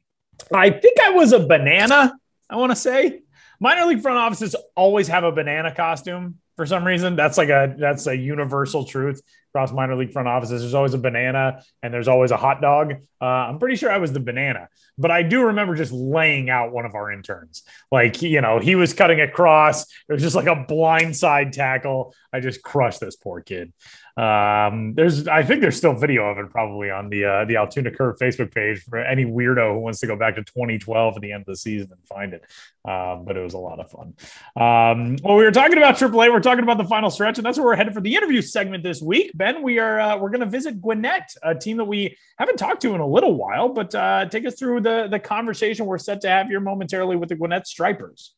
I 0.52 0.70
think 0.70 0.98
I 1.00 1.10
was 1.10 1.32
a 1.32 1.40
banana, 1.40 2.12
I 2.48 2.56
want 2.56 2.72
to 2.72 2.76
say. 2.76 3.20
Minor 3.60 3.86
league 3.86 4.00
front 4.00 4.18
offices 4.18 4.56
always 4.74 5.08
have 5.08 5.22
a 5.22 5.32
banana 5.32 5.74
costume 5.74 6.38
for 6.56 6.64
some 6.64 6.86
reason. 6.86 7.14
That's 7.14 7.36
like 7.36 7.50
a 7.50 7.74
that's 7.78 8.06
a 8.06 8.16
universal 8.16 8.84
truth 8.86 9.20
across 9.50 9.73
minor 9.73 9.97
league 9.97 10.12
front 10.12 10.28
offices. 10.28 10.62
There's 10.62 10.75
always 10.75 10.95
a 10.95 10.99
banana 10.99 11.62
and 11.83 11.92
there's 11.92 12.09
always 12.09 12.30
a 12.30 12.37
hot 12.37 12.61
dog. 12.61 12.95
Uh, 13.21 13.25
I'm 13.25 13.59
pretty 13.59 13.76
sure 13.76 13.90
I 13.90 13.99
was 13.99 14.12
the 14.12 14.21
banana, 14.21 14.69
but 14.97 15.11
I 15.11 15.23
do 15.23 15.45
remember 15.47 15.75
just 15.75 15.92
laying 15.92 16.49
out 16.49 16.73
one 16.73 16.87
of 16.87 16.95
our 16.95 17.12
interns. 17.12 17.62
Like, 17.92 18.23
you 18.23 18.40
know, 18.40 18.59
he 18.59 18.76
was 18.76 18.95
cutting 18.95 19.21
across. 19.21 19.83
It 20.09 20.12
was 20.12 20.23
just 20.23 20.37
like 20.37 20.47
a 20.47 20.64
blindside 20.69 21.52
tackle. 21.52 22.14
I 22.33 22.40
just 22.40 22.62
crushed 22.62 23.00
this 23.00 23.16
poor 23.16 23.40
kid. 23.40 23.73
Um, 24.16 24.95
there's, 24.95 25.28
I 25.28 25.42
think 25.42 25.61
there's 25.61 25.76
still 25.76 25.95
video 25.95 26.25
of 26.25 26.38
it 26.38 26.50
probably 26.50 26.90
on 26.90 27.09
the 27.09 27.25
uh, 27.25 27.45
the 27.47 27.57
Altoona 27.57 27.90
Curve 27.90 28.16
Facebook 28.19 28.52
page 28.52 28.83
for 28.83 28.99
any 28.99 29.25
weirdo 29.25 29.75
who 29.75 29.80
wants 29.80 30.00
to 30.00 30.07
go 30.07 30.16
back 30.16 30.35
to 30.35 30.42
2012 30.42 31.16
at 31.16 31.23
the 31.23 31.33
end 31.33 31.42
of 31.42 31.47
the 31.47 31.57
season 31.57 31.88
and 31.92 32.07
find 32.07 32.35
it. 32.35 32.42
Um, 32.85 33.25
but 33.25 33.37
it 33.37 33.42
was 33.42 33.54
a 33.54 33.59
lot 33.59 33.80
of 33.80 33.90
fun. 33.90 34.14
Um, 34.57 35.16
well, 35.23 35.37
we 35.37 35.45
were 35.45 35.50
talking 35.50 35.78
about 35.78 35.97
AAA. 35.97 36.33
We're 36.33 36.40
talking 36.40 36.64
about 36.64 36.78
the 36.78 36.85
final 36.85 37.11
stretch, 37.11 37.38
and 37.38 37.47
that's 37.47 37.59
where 37.59 37.66
we're 37.66 37.76
headed 37.76 37.95
for 37.95 38.00
the 38.00 38.14
interview 38.14 38.42
segment 38.42 38.83
this 38.83 39.00
week. 39.00 39.30
Ben, 39.40 39.62
we 39.62 39.79
are 39.79 39.98
uh, 39.98 40.18
we're 40.18 40.29
going 40.29 40.42
to 40.42 40.46
visit 40.46 40.83
Gwinnett, 40.83 41.33
a 41.42 41.55
team 41.55 41.79
that 41.79 41.87
we 41.87 42.14
haven't 42.38 42.59
talked 42.59 42.83
to 42.83 42.94
in 42.94 43.00
a 43.00 43.07
little 43.07 43.37
while. 43.37 43.70
But 43.70 43.94
uh, 43.94 44.26
take 44.26 44.44
us 44.44 44.57
through 44.57 44.83
the 44.83 45.09
the 45.11 45.18
conversation 45.18 45.87
we're 45.87 45.96
set 45.96 46.20
to 46.20 46.29
have 46.29 46.48
here 46.48 46.61
momentarily 46.61 47.16
with 47.16 47.31
the 47.31 47.37
Gwinnett 47.37 47.66
Stripers. 47.66 48.35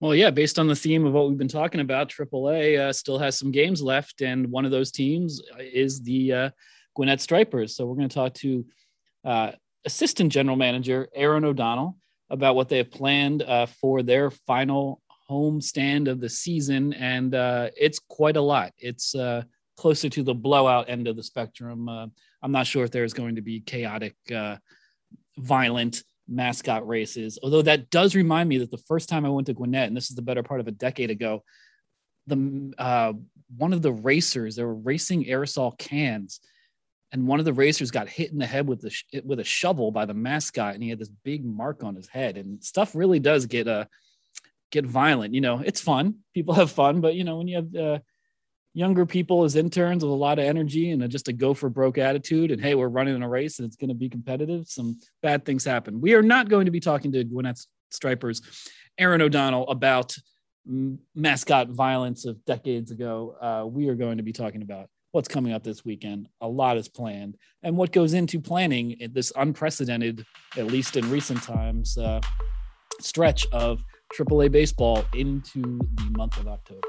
Well, 0.00 0.12
yeah, 0.12 0.30
based 0.30 0.58
on 0.58 0.66
the 0.66 0.74
theme 0.74 1.06
of 1.06 1.12
what 1.12 1.28
we've 1.28 1.38
been 1.38 1.46
talking 1.46 1.80
about, 1.80 2.08
AAA 2.08 2.80
uh, 2.80 2.92
still 2.92 3.16
has 3.20 3.38
some 3.38 3.52
games 3.52 3.80
left, 3.80 4.22
and 4.22 4.50
one 4.50 4.64
of 4.64 4.72
those 4.72 4.90
teams 4.90 5.40
is 5.60 6.00
the 6.00 6.32
uh, 6.32 6.50
Gwinnett 6.96 7.20
Stripers. 7.20 7.76
So 7.76 7.86
we're 7.86 7.94
going 7.94 8.08
to 8.08 8.14
talk 8.14 8.34
to 8.34 8.66
uh, 9.24 9.52
Assistant 9.84 10.32
General 10.32 10.56
Manager 10.56 11.06
Erin 11.14 11.44
O'Donnell 11.44 11.96
about 12.28 12.56
what 12.56 12.68
they 12.68 12.78
have 12.78 12.90
planned 12.90 13.42
uh, 13.42 13.66
for 13.66 14.02
their 14.02 14.32
final 14.32 15.00
home 15.28 15.60
stand 15.60 16.08
of 16.08 16.20
the 16.20 16.28
season, 16.28 16.92
and 16.94 17.36
uh, 17.36 17.68
it's 17.76 18.00
quite 18.00 18.36
a 18.36 18.42
lot. 18.42 18.72
It's 18.78 19.14
uh, 19.14 19.44
closer 19.76 20.08
to 20.08 20.22
the 20.22 20.34
blowout 20.34 20.88
end 20.88 21.08
of 21.08 21.16
the 21.16 21.22
spectrum. 21.22 21.88
Uh, 21.88 22.06
I'm 22.42 22.52
not 22.52 22.66
sure 22.66 22.84
if 22.84 22.90
there's 22.90 23.14
going 23.14 23.36
to 23.36 23.42
be 23.42 23.60
chaotic, 23.60 24.14
uh, 24.34 24.56
violent 25.38 26.02
mascot 26.28 26.86
races. 26.86 27.38
Although 27.42 27.62
that 27.62 27.90
does 27.90 28.14
remind 28.14 28.48
me 28.48 28.58
that 28.58 28.70
the 28.70 28.78
first 28.78 29.08
time 29.08 29.26
I 29.26 29.30
went 29.30 29.46
to 29.48 29.54
Gwinnett, 29.54 29.88
and 29.88 29.96
this 29.96 30.10
is 30.10 30.16
the 30.16 30.22
better 30.22 30.42
part 30.42 30.60
of 30.60 30.68
a 30.68 30.72
decade 30.72 31.10
ago, 31.10 31.42
the 32.26 32.72
uh, 32.78 33.12
one 33.56 33.72
of 33.72 33.82
the 33.82 33.92
racers 33.92 34.56
they 34.56 34.64
were 34.64 34.74
racing 34.74 35.24
aerosol 35.24 35.76
cans, 35.78 36.40
and 37.12 37.26
one 37.26 37.40
of 37.40 37.44
the 37.44 37.52
racers 37.52 37.90
got 37.90 38.08
hit 38.08 38.30
in 38.30 38.38
the 38.38 38.46
head 38.46 38.68
with 38.68 38.80
the 38.80 38.90
sh- 38.90 39.04
with 39.24 39.40
a 39.40 39.44
shovel 39.44 39.90
by 39.90 40.04
the 40.04 40.14
mascot, 40.14 40.74
and 40.74 40.82
he 40.82 40.90
had 40.90 40.98
this 40.98 41.10
big 41.24 41.44
mark 41.44 41.82
on 41.82 41.96
his 41.96 42.06
head. 42.06 42.36
And 42.36 42.62
stuff 42.62 42.94
really 42.94 43.18
does 43.18 43.46
get 43.46 43.66
uh 43.66 43.86
get 44.70 44.86
violent. 44.86 45.34
You 45.34 45.40
know, 45.40 45.60
it's 45.64 45.80
fun. 45.80 46.16
People 46.34 46.54
have 46.54 46.70
fun, 46.70 47.00
but 47.00 47.14
you 47.14 47.24
know 47.24 47.38
when 47.38 47.48
you 47.48 47.56
have 47.56 47.74
uh, 47.74 47.98
younger 48.72 49.04
people 49.04 49.44
as 49.44 49.56
interns 49.56 50.04
with 50.04 50.12
a 50.12 50.14
lot 50.14 50.38
of 50.38 50.44
energy 50.44 50.90
and 50.90 51.02
a, 51.02 51.08
just 51.08 51.28
a 51.28 51.32
go 51.32 51.54
for 51.54 51.68
broke 51.68 51.98
attitude 51.98 52.50
and 52.50 52.60
hey 52.60 52.74
we're 52.74 52.88
running 52.88 53.16
in 53.16 53.22
a 53.22 53.28
race 53.28 53.58
and 53.58 53.66
it's 53.66 53.76
going 53.76 53.88
to 53.88 53.94
be 53.94 54.08
competitive 54.08 54.66
some 54.68 54.98
bad 55.22 55.44
things 55.44 55.64
happen. 55.64 56.00
We 56.00 56.14
are 56.14 56.22
not 56.22 56.48
going 56.48 56.66
to 56.66 56.70
be 56.70 56.80
talking 56.80 57.12
to 57.12 57.24
gwinnett 57.24 57.58
stripers 57.90 58.42
erin 58.98 59.22
o'donnell 59.22 59.68
about 59.68 60.16
mascot 61.14 61.68
violence 61.70 62.26
of 62.26 62.44
decades 62.44 62.90
ago. 62.90 63.36
Uh, 63.40 63.66
we 63.66 63.88
are 63.88 63.94
going 63.94 64.18
to 64.18 64.22
be 64.22 64.32
talking 64.32 64.62
about 64.62 64.88
what's 65.12 65.28
coming 65.28 65.52
up 65.52 65.64
this 65.64 65.84
weekend. 65.84 66.28
A 66.40 66.46
lot 66.46 66.76
is 66.76 66.88
planned. 66.88 67.36
And 67.62 67.76
what 67.76 67.92
goes 67.92 68.14
into 68.14 68.40
planning 68.40 68.96
this 69.12 69.32
unprecedented 69.34 70.24
at 70.56 70.66
least 70.66 70.96
in 70.96 71.10
recent 71.10 71.42
times 71.42 71.98
uh, 71.98 72.20
stretch 73.00 73.46
of 73.52 73.82
aaa 74.20 74.50
baseball 74.50 75.04
into 75.14 75.62
the 75.94 76.10
month 76.16 76.36
of 76.38 76.48
october 76.48 76.88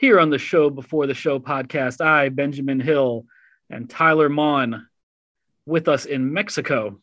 Here 0.00 0.18
on 0.18 0.30
the 0.30 0.38
Show 0.38 0.70
Before 0.70 1.06
the 1.06 1.12
Show 1.12 1.38
podcast, 1.38 2.00
I, 2.00 2.30
Benjamin 2.30 2.80
Hill, 2.80 3.26
and 3.68 3.90
Tyler 3.90 4.30
Maun, 4.30 4.86
with 5.66 5.88
us 5.88 6.06
in 6.06 6.32
Mexico, 6.32 6.98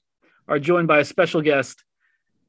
are 0.47 0.57
joined 0.57 0.87
by 0.87 0.97
a 0.97 1.05
special 1.05 1.43
guest, 1.43 1.83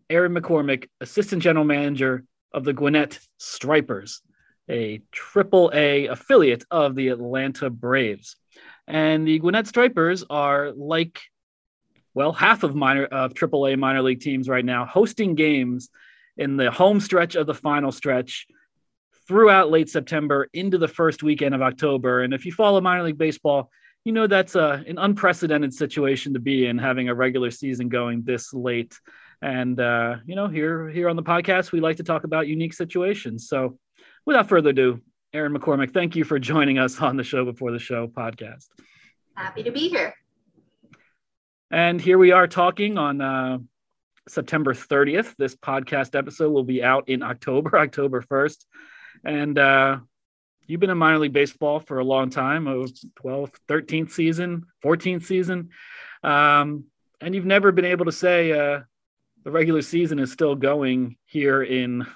Erin 0.08 0.32
McCormick, 0.32 0.88
Assistant 1.02 1.42
General 1.42 1.66
Manager 1.66 2.24
of 2.50 2.64
the 2.64 2.72
Gwinnett 2.72 3.18
Stripers, 3.36 4.22
a 4.70 5.02
triple 5.12 5.70
A 5.74 6.06
affiliate 6.06 6.64
of 6.70 6.94
the 6.94 7.08
Atlanta 7.08 7.68
Braves. 7.68 8.36
And 8.86 9.28
the 9.28 9.40
Gwinnett 9.40 9.66
Stripers 9.66 10.24
are 10.30 10.72
like, 10.72 11.20
well, 12.14 12.32
half 12.32 12.62
of 12.62 12.74
minor 12.74 13.04
of 13.04 13.34
triple 13.34 13.66
A 13.66 13.76
minor 13.76 14.00
league 14.00 14.22
teams 14.22 14.48
right 14.48 14.64
now, 14.64 14.86
hosting 14.86 15.34
games 15.34 15.90
in 16.38 16.56
the 16.56 16.70
home 16.70 17.00
stretch 17.00 17.34
of 17.34 17.46
the 17.46 17.52
final 17.52 17.92
stretch 17.92 18.46
throughout 19.28 19.70
late 19.70 19.90
September 19.90 20.48
into 20.54 20.78
the 20.78 20.88
first 20.88 21.22
weekend 21.22 21.54
of 21.54 21.60
October. 21.62 22.22
And 22.22 22.32
if 22.32 22.46
you 22.46 22.52
follow 22.52 22.80
minor 22.80 23.04
league 23.04 23.18
baseball, 23.18 23.70
you 24.04 24.12
know 24.12 24.26
that's 24.26 24.54
a, 24.54 24.62
uh, 24.62 24.82
an 24.86 24.96
unprecedented 24.96 25.74
situation 25.74 26.32
to 26.32 26.40
be 26.40 26.66
in, 26.66 26.78
having 26.78 27.10
a 27.10 27.14
regular 27.14 27.50
season 27.50 27.90
going 27.90 28.22
this 28.22 28.54
late. 28.54 28.98
And 29.42 29.78
uh, 29.78 30.16
you 30.24 30.34
know, 30.34 30.48
here 30.48 30.88
here 30.88 31.10
on 31.10 31.16
the 31.16 31.22
podcast, 31.22 31.72
we 31.72 31.80
like 31.80 31.98
to 31.98 32.02
talk 32.02 32.24
about 32.24 32.48
unique 32.48 32.72
situations. 32.72 33.48
So 33.48 33.78
without 34.24 34.48
further 34.48 34.70
ado, 34.70 35.02
Erin 35.34 35.52
McCormick, 35.52 35.92
thank 35.92 36.16
you 36.16 36.24
for 36.24 36.38
joining 36.38 36.78
us 36.78 37.00
on 37.00 37.16
the 37.16 37.24
Show 37.24 37.44
Before 37.44 37.70
the 37.70 37.78
Show 37.78 38.06
podcast. 38.06 38.66
Happy 39.36 39.62
to 39.62 39.70
be 39.70 39.88
here. 39.88 40.14
And 41.70 42.00
here 42.00 42.16
we 42.16 42.32
are 42.32 42.46
talking 42.46 42.96
on 42.96 43.20
uh, 43.20 43.58
September 44.26 44.72
30th. 44.72 45.34
This 45.36 45.54
podcast 45.54 46.16
episode 46.16 46.50
will 46.50 46.64
be 46.64 46.82
out 46.82 47.10
in 47.10 47.22
October, 47.22 47.78
October 47.78 48.22
1st. 48.22 48.64
And 49.24 49.58
uh, 49.58 49.98
you've 50.66 50.80
been 50.80 50.90
in 50.90 50.98
minor 50.98 51.18
league 51.18 51.32
baseball 51.32 51.80
for 51.80 51.98
a 51.98 52.04
long 52.04 52.30
time, 52.30 52.66
a 52.66 52.74
12th, 53.22 53.54
13th 53.68 54.10
season, 54.10 54.66
14th 54.84 55.24
season. 55.24 55.70
Um, 56.22 56.84
and 57.20 57.34
you've 57.34 57.44
never 57.44 57.72
been 57.72 57.84
able 57.84 58.04
to 58.04 58.12
say 58.12 58.52
uh, 58.52 58.80
the 59.44 59.50
regular 59.50 59.82
season 59.82 60.18
is 60.18 60.32
still 60.32 60.54
going 60.54 61.16
here 61.24 61.62
in 61.62 62.06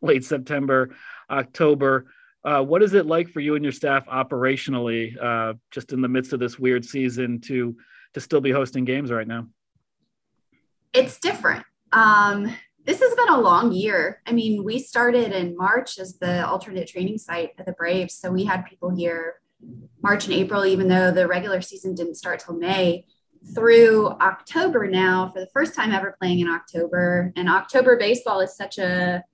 late 0.00 0.24
September, 0.24 0.94
October. 1.30 2.06
Uh, 2.44 2.62
what 2.62 2.82
is 2.82 2.94
it 2.94 3.06
like 3.06 3.28
for 3.28 3.40
you 3.40 3.54
and 3.54 3.64
your 3.64 3.72
staff 3.72 4.06
operationally, 4.06 5.16
uh, 5.22 5.54
just 5.70 5.92
in 5.92 6.00
the 6.00 6.08
midst 6.08 6.32
of 6.32 6.40
this 6.40 6.58
weird 6.58 6.84
season, 6.84 7.40
to 7.40 7.76
to 8.14 8.20
still 8.20 8.40
be 8.40 8.50
hosting 8.50 8.84
games 8.84 9.10
right 9.10 9.28
now? 9.28 9.46
It's 10.92 11.18
different. 11.18 11.64
Um, 11.92 12.54
this 12.84 13.00
has 13.00 13.14
been 13.14 13.28
a 13.28 13.40
long 13.40 13.72
year. 13.72 14.20
I 14.26 14.32
mean, 14.32 14.64
we 14.64 14.78
started 14.78 15.32
in 15.32 15.56
March 15.56 15.98
as 15.98 16.18
the 16.18 16.46
alternate 16.46 16.88
training 16.88 17.18
site 17.18 17.50
at 17.58 17.66
the 17.66 17.72
Braves, 17.72 18.14
so 18.14 18.30
we 18.30 18.44
had 18.44 18.66
people 18.66 18.94
here 18.94 19.40
March 20.02 20.24
and 20.24 20.34
April, 20.34 20.64
even 20.64 20.88
though 20.88 21.10
the 21.10 21.28
regular 21.28 21.60
season 21.60 21.94
didn't 21.94 22.16
start 22.16 22.40
till 22.40 22.56
May. 22.56 23.06
Through 23.54 24.08
October 24.08 24.88
now, 24.88 25.28
for 25.28 25.40
the 25.40 25.48
first 25.52 25.74
time 25.74 25.92
ever 25.92 26.16
playing 26.20 26.40
in 26.40 26.48
October, 26.48 27.32
and 27.36 27.48
October 27.48 27.96
baseball 27.96 28.40
is 28.40 28.56
such 28.56 28.78
a 28.78 29.24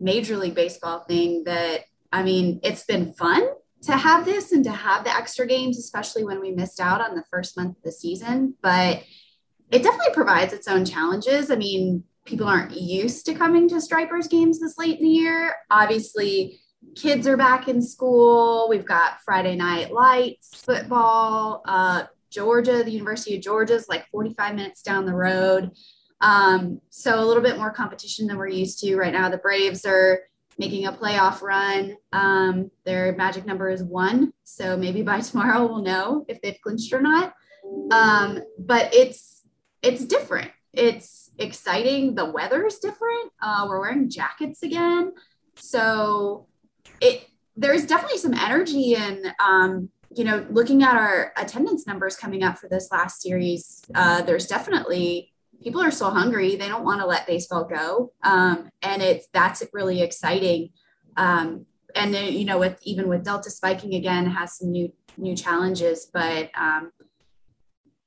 major 0.00 0.36
league 0.36 0.54
baseball 0.54 1.00
thing 1.00 1.44
that 1.44 1.84
I 2.12 2.22
mean, 2.22 2.60
it's 2.62 2.84
been 2.84 3.12
fun 3.12 3.44
to 3.82 3.92
have 3.92 4.24
this 4.24 4.52
and 4.52 4.62
to 4.64 4.70
have 4.70 5.02
the 5.02 5.14
extra 5.14 5.46
games, 5.46 5.78
especially 5.78 6.24
when 6.24 6.40
we 6.40 6.52
missed 6.52 6.80
out 6.80 7.00
on 7.00 7.16
the 7.16 7.24
first 7.28 7.56
month 7.56 7.76
of 7.76 7.82
the 7.82 7.90
season. 7.90 8.54
But 8.62 9.02
it 9.70 9.82
definitely 9.82 10.14
provides 10.14 10.52
its 10.52 10.68
own 10.68 10.84
challenges. 10.84 11.50
I 11.50 11.56
mean, 11.56 12.04
people 12.24 12.46
aren't 12.46 12.72
used 12.72 13.26
to 13.26 13.34
coming 13.34 13.68
to 13.68 13.80
Stripers 13.80 14.28
games 14.28 14.60
this 14.60 14.78
late 14.78 14.98
in 14.98 15.04
the 15.04 15.10
year. 15.10 15.54
Obviously, 15.70 16.60
kids 16.94 17.26
are 17.26 17.36
back 17.36 17.68
in 17.68 17.82
school. 17.82 18.66
We've 18.68 18.86
got 18.86 19.20
Friday 19.24 19.56
night 19.56 19.92
lights, 19.92 20.62
football. 20.64 21.62
Uh, 21.66 22.04
Georgia, 22.30 22.82
the 22.82 22.90
University 22.90 23.36
of 23.36 23.42
Georgia 23.42 23.74
is 23.74 23.88
like 23.88 24.06
45 24.10 24.54
minutes 24.54 24.82
down 24.82 25.06
the 25.06 25.14
road. 25.14 25.70
Um, 26.20 26.80
so 26.90 27.20
a 27.20 27.24
little 27.24 27.42
bit 27.42 27.58
more 27.58 27.70
competition 27.70 28.26
than 28.26 28.38
we're 28.38 28.48
used 28.48 28.80
to 28.80 28.96
right 28.96 29.12
now. 29.12 29.28
The 29.28 29.38
Braves 29.38 29.84
are 29.84 30.20
making 30.58 30.86
a 30.86 30.92
playoff 30.92 31.42
run. 31.42 31.96
Um, 32.12 32.70
their 32.84 33.14
magic 33.14 33.44
number 33.44 33.68
is 33.68 33.82
one. 33.82 34.32
So 34.44 34.76
maybe 34.76 35.02
by 35.02 35.20
tomorrow 35.20 35.66
we'll 35.66 35.82
know 35.82 36.24
if 36.28 36.40
they've 36.40 36.60
clinched 36.62 36.92
or 36.92 37.00
not. 37.00 37.34
Um, 37.90 38.40
but 38.58 38.94
it's 38.94 39.42
it's 39.82 40.04
different. 40.04 40.50
It's 40.72 41.23
exciting. 41.38 42.14
The 42.14 42.30
weather 42.30 42.66
is 42.66 42.78
different. 42.78 43.32
Uh, 43.40 43.66
we're 43.68 43.80
wearing 43.80 44.10
jackets 44.10 44.62
again. 44.62 45.12
So 45.56 46.46
it 47.00 47.26
there's 47.56 47.86
definitely 47.86 48.18
some 48.18 48.34
energy 48.34 48.96
and 48.96 49.32
um, 49.38 49.90
you 50.14 50.24
know, 50.24 50.46
looking 50.50 50.82
at 50.82 50.96
our 50.96 51.32
attendance 51.36 51.86
numbers 51.86 52.16
coming 52.16 52.42
up 52.42 52.58
for 52.58 52.68
this 52.68 52.88
last 52.92 53.20
series, 53.20 53.82
uh, 53.94 54.22
there's 54.22 54.46
definitely 54.46 55.34
people 55.64 55.80
are 55.80 55.90
so 55.90 56.10
hungry 56.10 56.56
they 56.56 56.68
don't 56.68 56.84
want 56.84 57.00
to 57.00 57.06
let 57.06 57.26
baseball 57.26 57.64
go 57.64 58.12
um, 58.22 58.70
and 58.82 59.02
it's 59.02 59.26
that's 59.32 59.62
really 59.72 60.02
exciting 60.02 60.70
um, 61.16 61.64
and 61.94 62.12
then, 62.12 62.32
you 62.32 62.44
know 62.44 62.58
with 62.58 62.78
even 62.82 63.08
with 63.08 63.24
delta 63.24 63.50
spiking 63.50 63.94
again 63.94 64.26
has 64.26 64.58
some 64.58 64.70
new 64.70 64.92
new 65.16 65.34
challenges 65.34 66.08
but 66.12 66.50
um, 66.56 66.92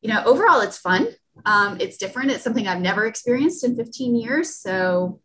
you 0.01 0.09
know 0.09 0.23
overall 0.25 0.61
it's 0.61 0.77
fun 0.77 1.07
um, 1.45 1.77
it's 1.79 1.97
different 1.97 2.31
it's 2.31 2.43
something 2.43 2.67
i've 2.67 2.81
never 2.81 3.05
experienced 3.05 3.63
in 3.63 3.75
15 3.75 4.15
years 4.15 4.55
so 4.55 5.19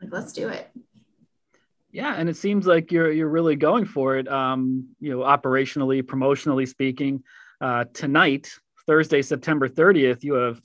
like 0.00 0.12
let's 0.12 0.32
do 0.32 0.48
it 0.48 0.70
yeah 1.92 2.14
and 2.16 2.28
it 2.28 2.36
seems 2.36 2.66
like 2.66 2.92
you're 2.92 3.10
you're 3.10 3.28
really 3.28 3.56
going 3.56 3.84
for 3.84 4.16
it 4.16 4.28
um, 4.28 4.88
you 5.00 5.10
know 5.10 5.24
operationally 5.24 6.02
promotionally 6.02 6.66
speaking 6.66 7.22
uh, 7.60 7.84
tonight 7.92 8.52
thursday 8.86 9.22
september 9.22 9.68
30th 9.68 10.22
you 10.22 10.34
have 10.34 10.60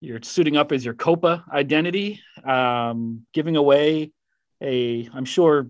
you're 0.00 0.22
suiting 0.22 0.56
up 0.56 0.72
as 0.72 0.84
your 0.84 0.94
Copa 0.94 1.44
identity, 1.52 2.20
um, 2.44 3.26
giving 3.32 3.56
away 3.56 4.12
a, 4.62 5.08
I'm 5.12 5.24
sure, 5.24 5.68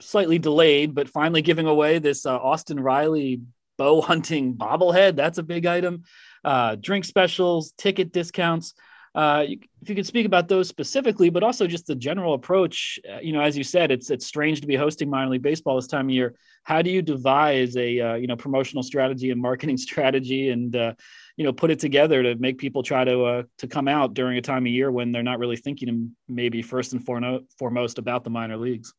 slightly 0.00 0.38
delayed, 0.38 0.94
but 0.94 1.08
finally 1.08 1.42
giving 1.42 1.66
away 1.66 1.98
this 1.98 2.26
uh, 2.26 2.36
Austin 2.36 2.80
Riley 2.80 3.42
bow 3.76 4.00
hunting 4.00 4.54
bobblehead. 4.54 5.16
That's 5.16 5.38
a 5.38 5.42
big 5.42 5.66
item. 5.66 6.04
Uh, 6.44 6.76
drink 6.76 7.04
specials, 7.04 7.72
ticket 7.78 8.12
discounts. 8.12 8.74
Uh, 9.14 9.44
if 9.80 9.88
you 9.88 9.94
could 9.94 10.06
speak 10.06 10.26
about 10.26 10.48
those 10.48 10.68
specifically, 10.68 11.30
but 11.30 11.44
also 11.44 11.66
just 11.66 11.86
the 11.86 11.94
general 11.94 12.34
approach. 12.34 12.98
Uh, 13.08 13.20
you 13.20 13.32
know, 13.32 13.40
as 13.40 13.56
you 13.56 13.62
said, 13.62 13.92
it's 13.92 14.10
it's 14.10 14.26
strange 14.26 14.60
to 14.60 14.66
be 14.66 14.74
hosting 14.74 15.08
minor 15.08 15.30
league 15.30 15.42
baseball 15.42 15.76
this 15.76 15.86
time 15.86 16.06
of 16.06 16.10
year. 16.10 16.34
How 16.64 16.82
do 16.82 16.90
you 16.90 17.00
devise 17.00 17.76
a 17.76 18.00
uh, 18.00 18.14
you 18.14 18.26
know 18.26 18.34
promotional 18.36 18.82
strategy 18.82 19.30
and 19.30 19.40
marketing 19.40 19.76
strategy 19.88 20.50
and 20.50 20.74
uh, 20.74 20.94
you 21.36 21.44
know 21.44 21.52
put 21.52 21.70
it 21.70 21.78
together 21.78 22.22
to 22.22 22.34
make 22.36 22.58
people 22.58 22.82
try 22.82 23.04
to 23.04 23.46
to 23.58 23.66
come 23.66 23.88
out 23.88 24.14
during 24.14 24.38
a 24.38 24.42
time 24.42 24.64
of 24.64 24.72
year 24.72 24.90
when 24.90 25.12
they're 25.12 25.22
not 25.22 25.38
really 25.38 25.56
thinking 25.56 26.14
maybe 26.28 26.62
first 26.62 26.92
and 26.92 27.04
foremost 27.04 27.98
about 27.98 28.24
the 28.24 28.30
minor 28.30 28.56
leagues 28.56 28.92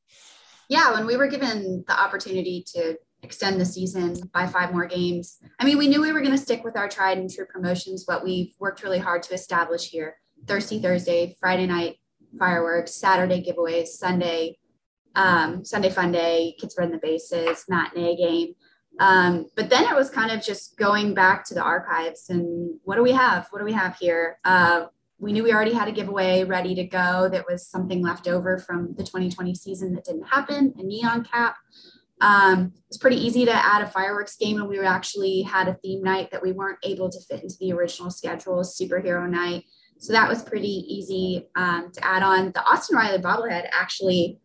yeah 0.70 0.94
when 0.94 1.06
we 1.06 1.16
were 1.16 1.28
given 1.28 1.84
the 1.88 2.00
opportunity 2.00 2.64
to 2.66 2.98
extend 3.24 3.60
the 3.60 3.66
season 3.66 4.16
by 4.34 4.46
five 4.46 4.72
more 4.72 4.86
games 4.86 5.40
i 5.60 5.66
mean 5.66 5.78
we 5.78 5.88
knew 5.88 6.02
we 6.02 6.12
were 6.12 6.22
going 6.22 6.32
to 6.32 6.38
stick 6.38 6.64
with 6.64 6.78
our 6.78 6.88
tried 6.88 7.18
and 7.18 7.34
true 7.34 7.46
promotions 7.46 8.04
what 8.06 8.24
we've 8.24 8.54
worked 8.60 8.84
really 8.84 9.00
hard 9.00 9.24
to 9.24 9.34
establish 9.34 9.90
here 9.90 10.18
thirsty 10.48 10.80
thursday 10.82 11.36
friday 11.40 11.66
night 11.66 11.98
fireworks 12.38 12.94
saturday 12.94 13.44
giveaways 13.44 13.88
sunday 13.88 14.58
um, 15.16 15.64
sunday 15.64 15.90
fun 15.90 16.12
day 16.12 16.56
kids 16.60 16.76
run 16.78 16.92
the 16.92 16.98
bases 16.98 17.66
matinee 17.68 18.16
game 18.16 18.54
um, 19.00 19.48
but 19.56 19.70
then 19.70 19.84
it 19.84 19.96
was 19.96 20.10
kind 20.10 20.32
of 20.32 20.42
just 20.42 20.78
going 20.78 21.14
back 21.14 21.46
to 21.46 21.54
the 21.54 21.62
archives 21.62 22.30
and 22.30 22.76
what 22.84 22.96
do 22.96 23.04
we 23.04 23.12
have? 23.12 23.48
What 23.50 23.60
do 23.60 23.66
we 23.66 23.74
have 23.74 23.98
here? 23.98 24.40
Uh, 24.46 24.86
we 25.20 25.32
knew 25.34 25.44
we 25.44 25.54
already 25.54 25.74
had 25.74 25.88
a 25.88 25.92
giveaway 25.92 26.44
ready 26.44 26.76
to 26.76 26.84
go 26.84 27.30
that 27.30 27.46
was 27.50 27.68
something 27.68 28.02
left 28.02 28.28
over 28.28 28.58
from 28.58 28.94
the 28.98 29.04
2020 29.04 29.56
season 29.56 29.94
that 29.94 30.06
didn't 30.06 30.28
happen, 30.28 30.74
a 30.78 30.84
neon 30.84 31.24
cap. 31.24 31.56
Um, 32.22 32.72
it 32.76 32.84
was 32.90 32.98
pretty 32.98 33.18
easy 33.18 33.46
to 33.46 33.52
add 33.52 33.82
a 33.82 33.88
fireworks 33.88 34.38
game, 34.38 34.60
and 34.60 34.70
we 34.70 34.80
actually 34.80 35.42
had 35.42 35.68
a 35.68 35.76
theme 35.76 36.02
night 36.02 36.32
that 36.32 36.42
we 36.42 36.52
weren't 36.52 36.80
able 36.84 37.10
to 37.10 37.20
fit 37.22 37.44
into 37.44 37.56
the 37.60 37.74
original 37.74 38.10
schedule, 38.10 38.62
superhero 38.62 39.30
night. 39.30 39.66
So 39.98 40.14
that 40.14 40.30
was 40.30 40.44
pretty 40.44 40.68
easy 40.68 41.50
um, 41.56 41.92
to 41.94 42.06
add 42.06 42.24
on. 42.24 42.52
The 42.52 42.64
Austin 42.64 42.98
Riley 42.98 43.20
bobblehead 43.20 43.68
actually 43.72 44.40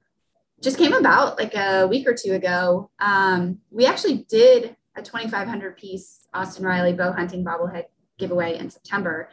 just 0.63 0.79
came 0.79 0.93
about 0.93 1.39
like 1.39 1.55
a 1.55 1.87
week 1.87 2.09
or 2.09 2.15
two 2.15 2.33
ago. 2.33 2.91
Um, 2.99 3.59
we 3.71 3.87
actually 3.87 4.27
did 4.29 4.77
a 4.97 5.03
2,500 5.03 5.77
piece 5.77 6.27
Austin 6.35 6.65
Riley 6.65 6.93
bow 6.93 7.13
hunting 7.13 7.45
bobblehead 7.45 7.85
giveaway 8.19 8.59
in 8.59 8.71
September. 8.71 9.31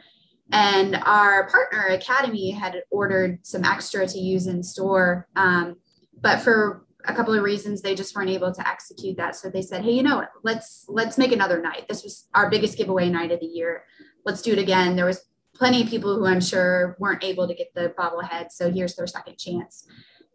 And 0.50 0.96
our 1.04 1.48
partner 1.48 1.88
Academy 1.88 2.50
had 2.50 2.82
ordered 2.90 3.40
some 3.42 3.64
extra 3.64 4.06
to 4.06 4.18
use 4.18 4.46
in 4.46 4.62
store. 4.62 5.28
Um, 5.36 5.76
but 6.20 6.40
for 6.40 6.86
a 7.08 7.14
couple 7.14 7.34
of 7.34 7.42
reasons, 7.42 7.80
they 7.80 7.94
just 7.94 8.14
weren't 8.14 8.30
able 8.30 8.52
to 8.52 8.68
execute 8.68 9.16
that. 9.16 9.34
So 9.34 9.48
they 9.48 9.62
said, 9.62 9.82
hey, 9.82 9.92
you 9.92 10.02
know 10.02 10.16
what? 10.16 10.30
Let's 10.44 10.84
let's 10.88 11.18
make 11.18 11.32
another 11.32 11.60
night. 11.60 11.86
This 11.88 12.04
was 12.04 12.28
our 12.34 12.50
biggest 12.50 12.76
giveaway 12.76 13.08
night 13.08 13.32
of 13.32 13.40
the 13.40 13.46
year. 13.46 13.84
Let's 14.24 14.42
do 14.42 14.52
it 14.52 14.58
again. 14.58 14.94
There 14.94 15.06
was 15.06 15.24
plenty 15.54 15.82
of 15.82 15.88
people 15.88 16.16
who 16.16 16.26
I'm 16.26 16.40
sure 16.40 16.96
weren't 16.98 17.24
able 17.24 17.48
to 17.48 17.54
get 17.54 17.74
the 17.74 17.94
bobblehead. 17.98 18.52
So 18.52 18.70
here's 18.70 18.94
their 18.94 19.06
second 19.06 19.38
chance. 19.38 19.86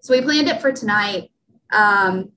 So 0.01 0.13
we 0.13 0.21
planned 0.21 0.49
it 0.49 0.61
for 0.61 0.71
tonight. 0.71 1.31
Um, 1.71 2.31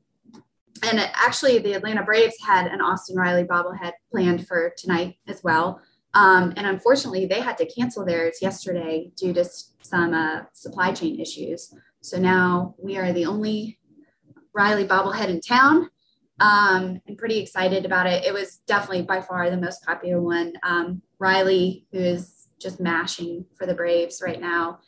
and 0.83 1.01
actually, 1.01 1.59
the 1.59 1.73
Atlanta 1.73 2.03
Braves 2.03 2.37
had 2.47 2.67
an 2.67 2.81
Austin 2.81 3.17
Riley 3.17 3.45
bobblehead 3.45 3.93
planned 4.11 4.47
for 4.47 4.73
tonight 4.77 5.17
as 5.27 5.43
well. 5.43 5.81
Um, 6.13 6.53
and 6.57 6.67
unfortunately, 6.67 7.27
they 7.27 7.41
had 7.41 7.57
to 7.59 7.67
cancel 7.67 8.05
theirs 8.05 8.39
yesterday 8.41 9.11
due 9.17 9.33
to 9.33 9.45
some 9.81 10.15
uh, 10.15 10.43
supply 10.53 10.93
chain 10.93 11.19
issues. 11.19 11.75
So 12.03 12.19
now 12.19 12.75
we 12.79 12.99
are 12.99 13.13
the 13.13 13.27
only 13.27 13.79
Riley 14.57 14.89
bobblehead 14.89 15.29
in 15.29 15.41
town. 15.41 15.91
Um, 16.41 17.01
I'm 17.07 17.17
pretty 17.17 17.39
excited 17.39 17.85
about 17.85 18.07
it. 18.07 18.25
It 18.25 18.33
was 18.33 18.57
definitely 18.67 19.03
by 19.03 19.21
far 19.21 19.51
the 19.51 19.57
most 19.57 19.85
popular 19.85 20.21
one. 20.21 20.55
Um, 20.63 21.03
Riley, 21.19 21.87
who 21.93 21.99
is 21.99 22.49
just 22.59 22.81
mashing 22.81 23.45
for 23.57 23.67
the 23.67 23.75
Braves 23.75 24.23
right 24.25 24.41
now, 24.41 24.81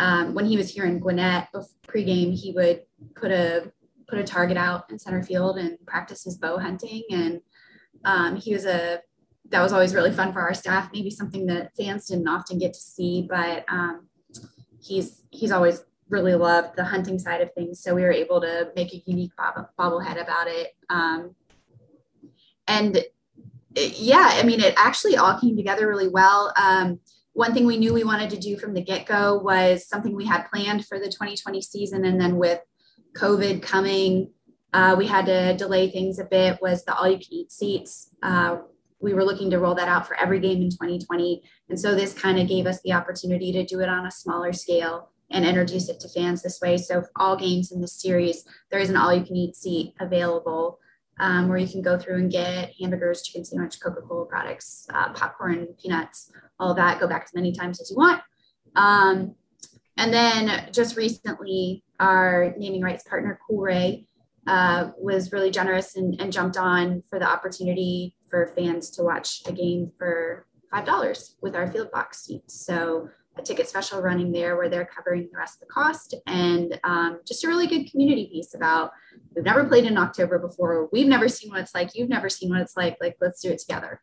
um, 0.00 0.34
when 0.34 0.46
he 0.46 0.56
was 0.56 0.70
here 0.70 0.84
in 0.84 0.98
Gwinnett 0.98 1.48
pregame, 1.86 2.34
he 2.34 2.52
would 2.52 2.82
put 3.14 3.30
a 3.30 3.72
put 4.08 4.18
a 4.18 4.24
target 4.24 4.56
out 4.56 4.90
in 4.90 4.98
center 4.98 5.22
field 5.22 5.56
and 5.58 5.78
practice 5.86 6.24
his 6.24 6.36
bow 6.36 6.58
hunting. 6.58 7.04
And 7.10 7.40
um, 8.04 8.36
he 8.36 8.52
was 8.52 8.66
a 8.66 9.00
that 9.50 9.62
was 9.62 9.72
always 9.72 9.94
really 9.94 10.10
fun 10.10 10.32
for 10.32 10.40
our 10.40 10.54
staff. 10.54 10.90
Maybe 10.92 11.10
something 11.10 11.46
that 11.46 11.76
fans 11.76 12.06
didn't 12.06 12.26
often 12.26 12.58
get 12.58 12.72
to 12.72 12.80
see, 12.80 13.26
but 13.28 13.64
um, 13.68 14.08
he's 14.80 15.22
he's 15.30 15.52
always 15.52 15.84
really 16.08 16.34
loved 16.34 16.76
the 16.76 16.84
hunting 16.84 17.18
side 17.18 17.40
of 17.40 17.52
things. 17.54 17.80
So 17.80 17.94
we 17.94 18.02
were 18.02 18.12
able 18.12 18.40
to 18.40 18.70
make 18.76 18.92
a 18.92 19.02
unique 19.06 19.32
bob- 19.36 19.68
bobblehead 19.78 20.20
about 20.20 20.48
it. 20.48 20.74
Um, 20.90 21.34
and 22.66 22.96
it, 23.74 23.98
yeah, 23.98 24.30
I 24.32 24.42
mean, 24.42 24.60
it 24.60 24.74
actually 24.76 25.16
all 25.16 25.38
came 25.38 25.56
together 25.56 25.88
really 25.88 26.08
well. 26.08 26.52
Um, 26.56 27.00
one 27.32 27.52
thing 27.52 27.66
we 27.66 27.78
knew 27.78 27.92
we 27.92 28.04
wanted 28.04 28.30
to 28.30 28.38
do 28.38 28.56
from 28.56 28.74
the 28.74 28.80
get 28.80 29.06
go 29.06 29.38
was 29.38 29.88
something 29.88 30.14
we 30.14 30.24
had 30.24 30.48
planned 30.52 30.86
for 30.86 30.98
the 30.98 31.06
2020 31.06 31.60
season. 31.60 32.04
And 32.04 32.20
then 32.20 32.36
with 32.36 32.60
COVID 33.16 33.62
coming, 33.62 34.30
uh, 34.72 34.94
we 34.96 35.06
had 35.06 35.26
to 35.26 35.56
delay 35.56 35.90
things 35.90 36.18
a 36.18 36.24
bit 36.24 36.60
was 36.60 36.84
the 36.84 36.94
all 36.94 37.08
you 37.08 37.18
can 37.18 37.32
eat 37.32 37.52
seats. 37.52 38.10
Uh, 38.22 38.58
we 39.00 39.14
were 39.14 39.24
looking 39.24 39.50
to 39.50 39.58
roll 39.58 39.74
that 39.74 39.88
out 39.88 40.06
for 40.06 40.16
every 40.16 40.40
game 40.40 40.62
in 40.62 40.70
2020. 40.70 41.42
And 41.68 41.78
so 41.78 41.94
this 41.94 42.14
kind 42.14 42.38
of 42.38 42.48
gave 42.48 42.66
us 42.66 42.80
the 42.82 42.92
opportunity 42.92 43.52
to 43.52 43.64
do 43.64 43.80
it 43.80 43.88
on 43.88 44.06
a 44.06 44.10
smaller 44.10 44.52
scale 44.52 45.10
and 45.30 45.44
introduce 45.44 45.88
it 45.88 46.00
to 46.00 46.08
fans 46.08 46.42
this 46.42 46.60
way. 46.60 46.76
So 46.76 47.04
all 47.16 47.36
games 47.36 47.72
in 47.72 47.80
this 47.80 48.00
series, 48.00 48.44
there 48.70 48.80
is 48.80 48.90
an 48.90 48.96
all 48.96 49.12
you 49.12 49.24
can 49.24 49.36
eat 49.36 49.56
seat 49.56 49.94
available 50.00 50.78
um, 51.18 51.48
where 51.48 51.58
you 51.58 51.68
can 51.68 51.82
go 51.82 51.98
through 51.98 52.16
and 52.16 52.30
get 52.30 52.72
hamburgers, 52.80 53.22
chicken 53.22 53.44
sandwich, 53.44 53.80
Coca-Cola 53.80 54.26
products, 54.26 54.86
uh, 54.92 55.12
popcorn, 55.12 55.68
peanuts, 55.80 56.30
all 56.58 56.74
that. 56.74 57.00
Go 57.00 57.08
back 57.08 57.24
as 57.24 57.34
many 57.34 57.52
times 57.52 57.80
as 57.80 57.90
you 57.90 57.96
want. 57.96 58.20
Um, 58.76 59.34
and 59.96 60.12
then 60.12 60.68
just 60.72 60.96
recently, 60.96 61.84
our 62.00 62.54
naming 62.58 62.82
rights 62.82 63.04
partner, 63.04 63.38
Coolray, 63.48 64.06
uh, 64.46 64.90
was 64.98 65.32
really 65.32 65.50
generous 65.50 65.96
and, 65.96 66.20
and, 66.20 66.30
jumped 66.30 66.58
on 66.58 67.02
for 67.08 67.18
the 67.18 67.26
opportunity 67.26 68.14
for 68.28 68.52
fans 68.54 68.90
to 68.90 69.02
watch 69.02 69.40
a 69.46 69.52
game 69.52 69.90
for 69.96 70.46
$5 70.70 71.34
with 71.40 71.56
our 71.56 71.70
field 71.70 71.90
box 71.90 72.24
seats. 72.24 72.66
So 72.66 73.08
a 73.36 73.42
ticket 73.42 73.68
special 73.68 74.00
running 74.00 74.32
there 74.32 74.56
where 74.56 74.68
they're 74.68 74.84
covering 74.84 75.28
the 75.30 75.36
rest 75.36 75.56
of 75.56 75.60
the 75.66 75.72
cost 75.72 76.14
and 76.26 76.78
um, 76.84 77.20
just 77.26 77.44
a 77.44 77.48
really 77.48 77.66
good 77.66 77.90
community 77.90 78.26
piece 78.26 78.54
about 78.54 78.92
we've 79.34 79.44
never 79.44 79.64
played 79.64 79.84
in 79.84 79.98
October 79.98 80.38
before. 80.38 80.88
We've 80.92 81.06
never 81.06 81.28
seen 81.28 81.50
what 81.50 81.60
it's 81.60 81.74
like. 81.74 81.94
You've 81.94 82.08
never 82.08 82.28
seen 82.28 82.50
what 82.50 82.60
it's 82.60 82.76
like. 82.76 82.96
Like, 83.00 83.16
let's 83.20 83.40
do 83.40 83.50
it 83.50 83.58
together. 83.58 84.00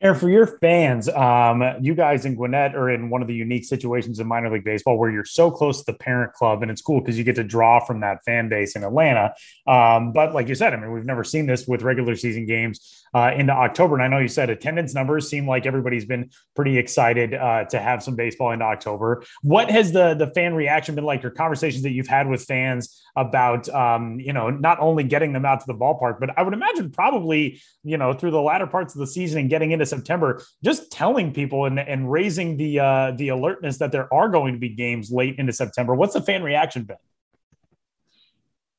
And 0.00 0.18
for 0.18 0.28
your 0.28 0.46
fans, 0.46 1.08
um, 1.08 1.62
you 1.80 1.94
guys 1.94 2.26
in 2.26 2.34
Gwinnett 2.34 2.74
are 2.74 2.90
in 2.90 3.08
one 3.08 3.22
of 3.22 3.28
the 3.28 3.34
unique 3.34 3.64
situations 3.64 4.20
in 4.20 4.26
minor 4.26 4.50
league 4.50 4.64
baseball 4.64 4.98
where 4.98 5.10
you're 5.10 5.24
so 5.24 5.50
close 5.50 5.78
to 5.82 5.90
the 5.90 5.96
parent 5.96 6.34
club, 6.34 6.60
and 6.60 6.70
it's 6.70 6.82
cool 6.82 7.00
because 7.00 7.16
you 7.16 7.24
get 7.24 7.36
to 7.36 7.44
draw 7.44 7.80
from 7.80 8.00
that 8.00 8.22
fan 8.24 8.50
base 8.50 8.76
in 8.76 8.84
Atlanta. 8.84 9.32
Um, 9.66 10.12
but 10.12 10.34
like 10.34 10.48
you 10.48 10.56
said, 10.56 10.74
I 10.74 10.76
mean, 10.76 10.92
we've 10.92 11.06
never 11.06 11.24
seen 11.24 11.46
this 11.46 11.66
with 11.66 11.82
regular 11.82 12.16
season 12.16 12.44
games 12.44 13.03
uh, 13.14 13.32
into 13.36 13.52
October. 13.52 13.94
And 13.94 14.02
I 14.02 14.08
know 14.08 14.18
you 14.18 14.28
said 14.28 14.50
attendance 14.50 14.94
numbers 14.94 15.28
seem 15.28 15.46
like 15.46 15.66
everybody's 15.66 16.04
been 16.04 16.30
pretty 16.56 16.76
excited 16.78 17.32
uh, 17.32 17.64
to 17.66 17.80
have 17.80 18.02
some 18.02 18.16
baseball 18.16 18.50
into 18.50 18.64
October. 18.64 19.24
What 19.42 19.70
has 19.70 19.92
the 19.92 20.14
the 20.14 20.26
fan 20.28 20.54
reaction 20.54 20.94
been 20.94 21.04
like? 21.04 21.22
Your 21.22 21.32
conversations 21.32 21.82
that 21.84 21.92
you've 21.92 22.08
had 22.08 22.28
with 22.28 22.44
fans 22.44 23.00
about, 23.16 23.68
um, 23.68 24.18
you 24.18 24.32
know, 24.32 24.50
not 24.50 24.80
only 24.80 25.04
getting 25.04 25.32
them 25.32 25.44
out 25.44 25.60
to 25.60 25.66
the 25.66 25.74
ballpark, 25.74 26.18
but 26.18 26.36
I 26.36 26.42
would 26.42 26.52
imagine 26.52 26.90
probably, 26.90 27.60
you 27.84 27.96
know, 27.96 28.12
through 28.12 28.32
the 28.32 28.42
latter 28.42 28.66
parts 28.66 28.94
of 28.94 28.98
the 28.98 29.06
season 29.06 29.40
and 29.40 29.48
getting 29.48 29.70
into 29.70 29.86
September, 29.86 30.42
just 30.64 30.90
telling 30.90 31.32
people 31.32 31.66
and, 31.66 31.78
and 31.78 32.10
raising 32.10 32.56
the 32.56 32.80
uh, 32.80 33.12
the 33.12 33.28
alertness 33.28 33.78
that 33.78 33.92
there 33.92 34.12
are 34.12 34.28
going 34.28 34.54
to 34.54 34.58
be 34.58 34.70
games 34.70 35.12
late 35.12 35.38
into 35.38 35.52
September. 35.52 35.94
What's 35.94 36.14
the 36.14 36.22
fan 36.22 36.42
reaction 36.42 36.82
been? 36.82 36.96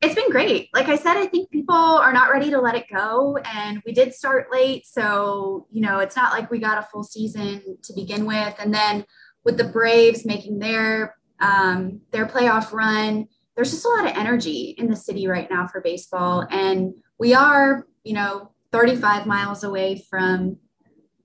It's 0.02 0.16
been 0.16 0.30
great. 0.30 0.70
Like 0.74 0.88
I 0.88 0.98
said, 0.98 1.18
I 1.18 1.26
think 1.26 1.50
people 1.50 1.76
are 1.76 2.14
not 2.14 2.32
ready 2.32 2.50
to 2.52 2.62
let 2.62 2.76
it 2.76 2.86
go. 2.94 3.38
And 3.46 3.82
we 3.86 3.92
did 3.92 4.14
start 4.14 4.52
late. 4.52 4.86
So, 4.86 5.68
you 5.72 5.82
know, 5.82 6.00
it's 6.00 6.16
not 6.16 6.34
like 6.34 6.52
we 6.52 6.60
got 6.60 6.78
a 6.78 6.88
full 6.92 7.04
season 7.04 7.78
to 7.82 7.94
begin 7.94 8.26
with. 8.26 8.54
And 8.60 8.74
then 8.74 9.06
with 9.44 9.58
the 9.58 9.64
Braves 9.64 10.26
making 10.26 10.60
their 10.60 11.16
um, 11.40 12.02
their 12.12 12.26
playoff 12.26 12.72
run, 12.72 13.28
there's 13.56 13.72
just 13.72 13.86
a 13.86 13.90
lot 13.90 14.06
of 14.06 14.18
energy 14.18 14.76
in 14.78 14.90
the 14.90 14.96
city 14.96 15.28
right 15.28 15.50
now 15.50 15.68
for 15.68 15.82
baseball. 15.82 16.46
And 16.50 16.94
we 17.18 17.34
are, 17.34 17.88
you 18.04 18.14
know, 18.14 18.52
35 18.72 19.26
miles 19.26 19.64
away 19.64 20.04
from 20.10 20.58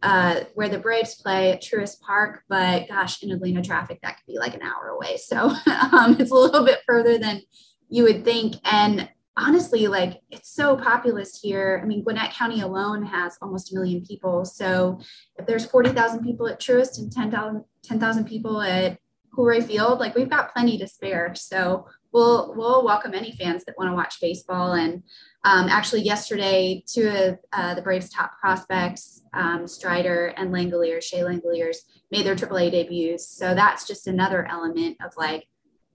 uh, 0.03 0.41
where 0.55 0.69
the 0.69 0.79
Braves 0.79 1.15
play 1.17 1.53
at 1.53 1.63
Truist 1.63 2.01
Park, 2.01 2.45
but 2.49 2.89
gosh, 2.89 3.23
in 3.23 3.31
Atlanta 3.31 3.63
traffic, 3.63 3.99
that 4.03 4.17
could 4.17 4.33
be 4.33 4.39
like 4.39 4.55
an 4.55 4.63
hour 4.63 4.89
away. 4.89 5.17
So 5.17 5.37
um, 5.93 6.17
it's 6.19 6.31
a 6.31 6.35
little 6.35 6.65
bit 6.65 6.81
further 6.87 7.19
than 7.19 7.43
you 7.91 8.05
would 8.05 8.25
think. 8.25 8.57
And 8.65 9.09
honestly, 9.37 9.89
like 9.89 10.21
it's 10.31 10.51
so 10.55 10.77
populous 10.77 11.41
here. 11.41 11.81
I 11.83 11.87
mean, 11.87 12.03
Gwinnett 12.03 12.33
County 12.33 12.61
alone 12.61 13.05
has 13.05 13.37
almost 13.43 13.73
a 13.73 13.75
million 13.75 14.05
people. 14.05 14.45
So 14.45 15.01
if 15.37 15.47
there's 15.47 15.67
40,000 15.67 16.25
people 16.25 16.49
at 16.49 16.61
Truist 16.61 16.99
and 16.99 17.13
10,000 17.13 17.65
10, 17.83 18.25
people 18.25 18.61
at 18.61 18.99
Coolray 19.37 19.65
Field, 19.67 20.01
like 20.01 20.15
we've 20.15 20.31
got 20.31 20.53
plenty 20.53 20.79
to 20.79 20.87
spare. 20.87 21.35
So 21.35 21.87
we'll 22.13 22.55
we'll 22.57 22.85
welcome 22.85 23.15
any 23.15 23.33
fans 23.33 23.65
that 23.65 23.79
want 23.79 23.91
to 23.91 23.95
watch 23.95 24.21
baseball. 24.21 24.73
And 24.73 25.03
um, 25.45 25.69
actually, 25.69 26.03
yesterday, 26.03 26.85
two 26.87 27.09
of 27.09 27.39
uh, 27.53 27.75
the 27.75 27.83
Braves' 27.83 28.11
top 28.11 28.33
prospects, 28.39 29.23
um, 29.33 29.67
Strider 29.67 30.35
and 30.37 30.53
Langeliers, 30.53 31.03
Shea 31.03 31.21
Langeliers, 31.21 31.77
made 32.11 32.27
their 32.27 32.37
AAA 32.37 32.73
debuts. 32.73 33.27
So 33.27 33.55
that's 33.55 33.87
just 33.87 34.07
another 34.07 34.47
element 34.47 34.99
of 35.03 35.13
like, 35.17 35.47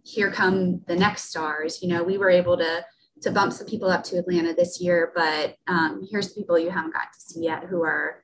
here 0.05 0.31
come 0.31 0.81
the 0.87 0.95
next 0.95 1.29
stars. 1.29 1.81
You 1.81 1.89
know, 1.89 2.03
we 2.03 2.17
were 2.17 2.29
able 2.29 2.57
to 2.57 2.85
to 3.21 3.31
bump 3.31 3.53
some 3.53 3.65
people 3.65 3.89
up 3.89 4.03
to 4.03 4.17
Atlanta 4.17 4.53
this 4.53 4.79
year, 4.79 5.11
but 5.15 5.55
um, 5.67 6.05
here's 6.11 6.33
the 6.33 6.41
people 6.41 6.59
you 6.59 6.69
haven't 6.69 6.93
got 6.93 7.13
to 7.13 7.19
see 7.19 7.43
yet 7.43 7.63
who 7.63 7.81
are 7.81 8.23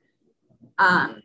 um, 0.78 1.22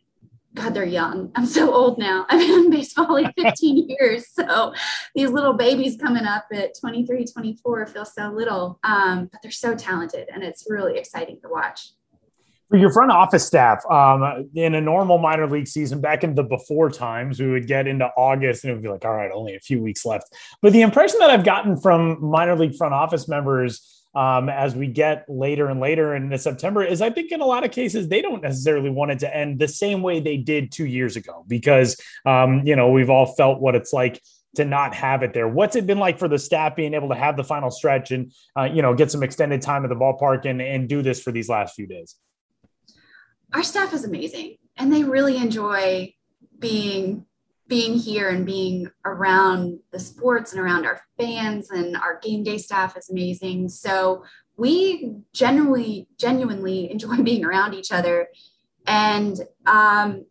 God, 0.57 0.73
they're 0.73 0.85
young. 0.85 1.31
I'm 1.35 1.45
so 1.45 1.73
old 1.73 1.99
now. 1.99 2.25
I've 2.29 2.39
been 2.39 2.65
in 2.65 2.71
baseball 2.71 3.13
like 3.13 3.33
15 3.37 3.89
years. 3.99 4.27
So 4.29 4.73
these 5.15 5.29
little 5.29 5.53
babies 5.53 5.97
coming 6.01 6.25
up 6.25 6.45
at 6.51 6.77
23, 6.79 7.25
24 7.25 7.87
feel 7.87 8.05
so 8.05 8.29
little, 8.29 8.79
um, 8.83 9.29
but 9.31 9.41
they're 9.41 9.51
so 9.51 9.75
talented 9.75 10.27
and 10.33 10.43
it's 10.43 10.65
really 10.69 10.97
exciting 10.97 11.39
to 11.41 11.49
watch. 11.49 11.91
For 12.69 12.77
your 12.77 12.91
front 12.91 13.11
office 13.11 13.47
staff, 13.47 13.85
um, 13.89 14.49
in 14.53 14.75
a 14.75 14.81
normal 14.81 15.17
minor 15.17 15.49
league 15.49 15.67
season, 15.67 16.01
back 16.01 16.23
in 16.25 16.35
the 16.35 16.43
before 16.43 16.89
times, 16.89 17.39
we 17.39 17.49
would 17.49 17.65
get 17.65 17.87
into 17.87 18.07
August 18.17 18.63
and 18.63 18.71
it 18.71 18.73
would 18.73 18.83
be 18.83 18.89
like, 18.89 19.05
all 19.05 19.13
right, 19.13 19.31
only 19.33 19.55
a 19.55 19.59
few 19.59 19.81
weeks 19.81 20.05
left. 20.05 20.25
But 20.61 20.73
the 20.73 20.81
impression 20.81 21.19
that 21.19 21.29
I've 21.29 21.45
gotten 21.45 21.79
from 21.79 22.21
minor 22.21 22.57
league 22.57 22.75
front 22.75 22.93
office 22.93 23.29
members 23.29 23.97
um, 24.15 24.49
as 24.49 24.75
we 24.75 24.87
get 24.87 25.25
later 25.29 25.67
and 25.67 25.79
later 25.79 26.15
into 26.15 26.37
September 26.39 26.83
is 26.83 27.01
I 27.01 27.09
think 27.11 27.31
in 27.31 27.39
a 27.39 27.45
lot 27.45 27.63
of 27.63 27.71
cases 27.71 28.07
they 28.07 28.21
don't 28.21 28.41
necessarily 28.41 28.89
want 28.89 29.11
it 29.11 29.19
to 29.19 29.35
end 29.35 29.59
the 29.59 29.67
same 29.67 30.01
way 30.01 30.19
they 30.19 30.37
did 30.37 30.71
two 30.71 30.85
years 30.85 31.15
ago 31.15 31.45
because 31.47 32.01
um, 32.25 32.65
you 32.65 32.75
know 32.75 32.89
we've 32.89 33.11
all 33.11 33.27
felt 33.35 33.61
what 33.61 33.75
it's 33.75 33.93
like 33.93 34.19
to 34.55 34.65
not 34.65 34.95
have 34.95 35.21
it 35.21 35.33
there. 35.33 35.47
What's 35.47 35.75
it 35.75 35.85
been 35.85 35.99
like 35.99 36.17
for 36.17 36.27
the 36.27 36.39
staff 36.39 36.75
being 36.75 36.95
able 36.95 37.09
to 37.09 37.15
have 37.15 37.37
the 37.37 37.43
final 37.43 37.69
stretch 37.69 38.09
and 38.09 38.33
uh, 38.57 38.63
you 38.63 38.81
know 38.81 38.95
get 38.95 39.11
some 39.11 39.21
extended 39.21 39.61
time 39.61 39.83
at 39.85 39.89
the 39.89 39.95
ballpark 39.95 40.45
and 40.45 40.61
and 40.61 40.89
do 40.89 41.03
this 41.03 41.21
for 41.21 41.31
these 41.31 41.47
last 41.47 41.75
few 41.75 41.85
days? 41.85 42.15
Our 43.53 43.63
staff 43.63 43.93
is 43.93 44.03
amazing 44.03 44.57
and 44.77 44.91
they 44.91 45.03
really 45.03 45.37
enjoy 45.37 46.13
being 46.59 47.25
being 47.67 47.97
here 47.97 48.29
and 48.29 48.45
being 48.45 48.89
around 49.05 49.79
the 49.91 49.99
sports 49.99 50.53
and 50.53 50.61
around 50.61 50.85
our 50.85 51.01
fans 51.17 51.69
and 51.69 51.97
our 51.97 52.17
game 52.19 52.43
day 52.43 52.57
staff 52.57 52.97
is 52.97 53.09
amazing. 53.09 53.67
So 53.67 54.23
we 54.55 55.11
genuinely, 55.33 56.07
genuinely 56.17 56.89
enjoy 56.91 57.17
being 57.17 57.45
around 57.45 57.73
each 57.73 57.91
other. 57.91 58.27
And 58.85 59.39
um, 59.65 60.25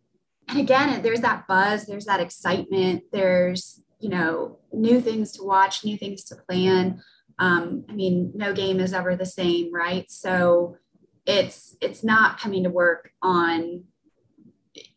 and 0.49 0.59
again, 0.59 1.01
there's 1.01 1.21
that 1.21 1.45
buzz, 1.47 1.85
there's 1.85 2.05
that 2.05 2.21
excitement, 2.21 3.03
there's 3.11 3.81
you 3.99 4.09
know 4.09 4.59
new 4.71 5.01
things 5.01 5.31
to 5.33 5.43
watch, 5.43 5.83
new 5.83 5.97
things 5.97 6.23
to 6.25 6.35
plan. 6.35 7.01
Um, 7.39 7.85
I 7.87 7.93
mean, 7.93 8.31
no 8.33 8.53
game 8.53 8.79
is 8.79 8.93
ever 8.93 9.15
the 9.15 9.25
same, 9.25 9.71
right? 9.71 10.09
So 10.09 10.77
it's 11.27 11.75
it's 11.81 12.03
not 12.03 12.39
coming 12.39 12.63
to 12.63 12.69
work 12.69 13.11
on 13.21 13.83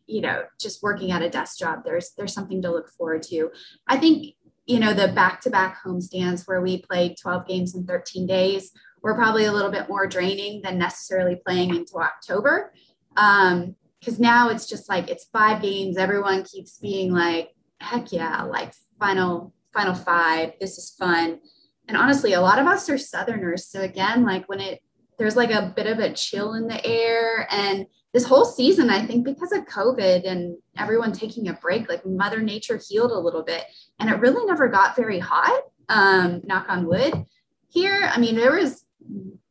you 0.07 0.21
know 0.21 0.43
just 0.59 0.81
working 0.81 1.11
at 1.11 1.21
a 1.21 1.29
desk 1.29 1.59
job. 1.59 1.83
There's 1.83 2.11
there's 2.17 2.33
something 2.33 2.61
to 2.63 2.71
look 2.71 2.89
forward 2.89 3.21
to. 3.23 3.51
I 3.87 3.97
think 3.97 4.35
you 4.65 4.79
know 4.79 4.93
the 4.93 5.09
back-to-back 5.09 5.79
homestands 5.85 6.47
where 6.47 6.61
we 6.61 6.81
played 6.81 7.17
12 7.21 7.47
games 7.47 7.75
in 7.75 7.85
13 7.85 8.25
days 8.25 8.71
were 9.01 9.15
probably 9.15 9.45
a 9.45 9.51
little 9.51 9.71
bit 9.71 9.89
more 9.89 10.07
draining 10.07 10.61
than 10.61 10.77
necessarily 10.77 11.35
playing 11.35 11.75
into 11.75 11.97
october. 11.97 12.73
Um 13.17 13.75
because 13.99 14.19
now 14.19 14.49
it's 14.49 14.67
just 14.67 14.89
like 14.89 15.09
it's 15.09 15.25
five 15.25 15.61
games. 15.61 15.97
Everyone 15.97 16.43
keeps 16.43 16.77
being 16.77 17.11
like 17.11 17.49
heck 17.79 18.11
yeah 18.11 18.43
like 18.43 18.73
final 18.99 19.53
final 19.73 19.95
five. 19.95 20.53
This 20.61 20.77
is 20.77 20.95
fun. 20.97 21.39
And 21.87 21.97
honestly 21.97 22.33
a 22.33 22.41
lot 22.41 22.59
of 22.59 22.67
us 22.67 22.89
are 22.89 22.97
southerners. 22.97 23.67
So 23.67 23.81
again 23.81 24.23
like 24.23 24.47
when 24.47 24.61
it 24.61 24.81
there's 25.21 25.35
like 25.35 25.51
a 25.51 25.71
bit 25.75 25.85
of 25.85 25.99
a 25.99 26.11
chill 26.13 26.55
in 26.55 26.67
the 26.67 26.83
air 26.85 27.47
and 27.51 27.85
this 28.13 28.25
whole 28.25 28.43
season, 28.43 28.89
I 28.89 29.05
think 29.05 29.23
because 29.23 29.51
of 29.51 29.65
COVID 29.65 30.27
and 30.27 30.57
everyone 30.77 31.13
taking 31.13 31.47
a 31.47 31.53
break, 31.53 31.87
like 31.87 32.05
Mother 32.05 32.41
Nature 32.41 32.77
healed 32.77 33.11
a 33.11 33.19
little 33.19 33.43
bit 33.43 33.63
and 33.99 34.09
it 34.09 34.19
really 34.19 34.43
never 34.45 34.67
got 34.67 34.95
very 34.95 35.19
hot. 35.19 35.61
Um, 35.87 36.41
knock 36.45 36.65
on 36.69 36.87
wood. 36.87 37.25
Here, 37.69 38.09
I 38.11 38.19
mean, 38.19 38.35
there 38.35 38.53
was, 38.53 38.85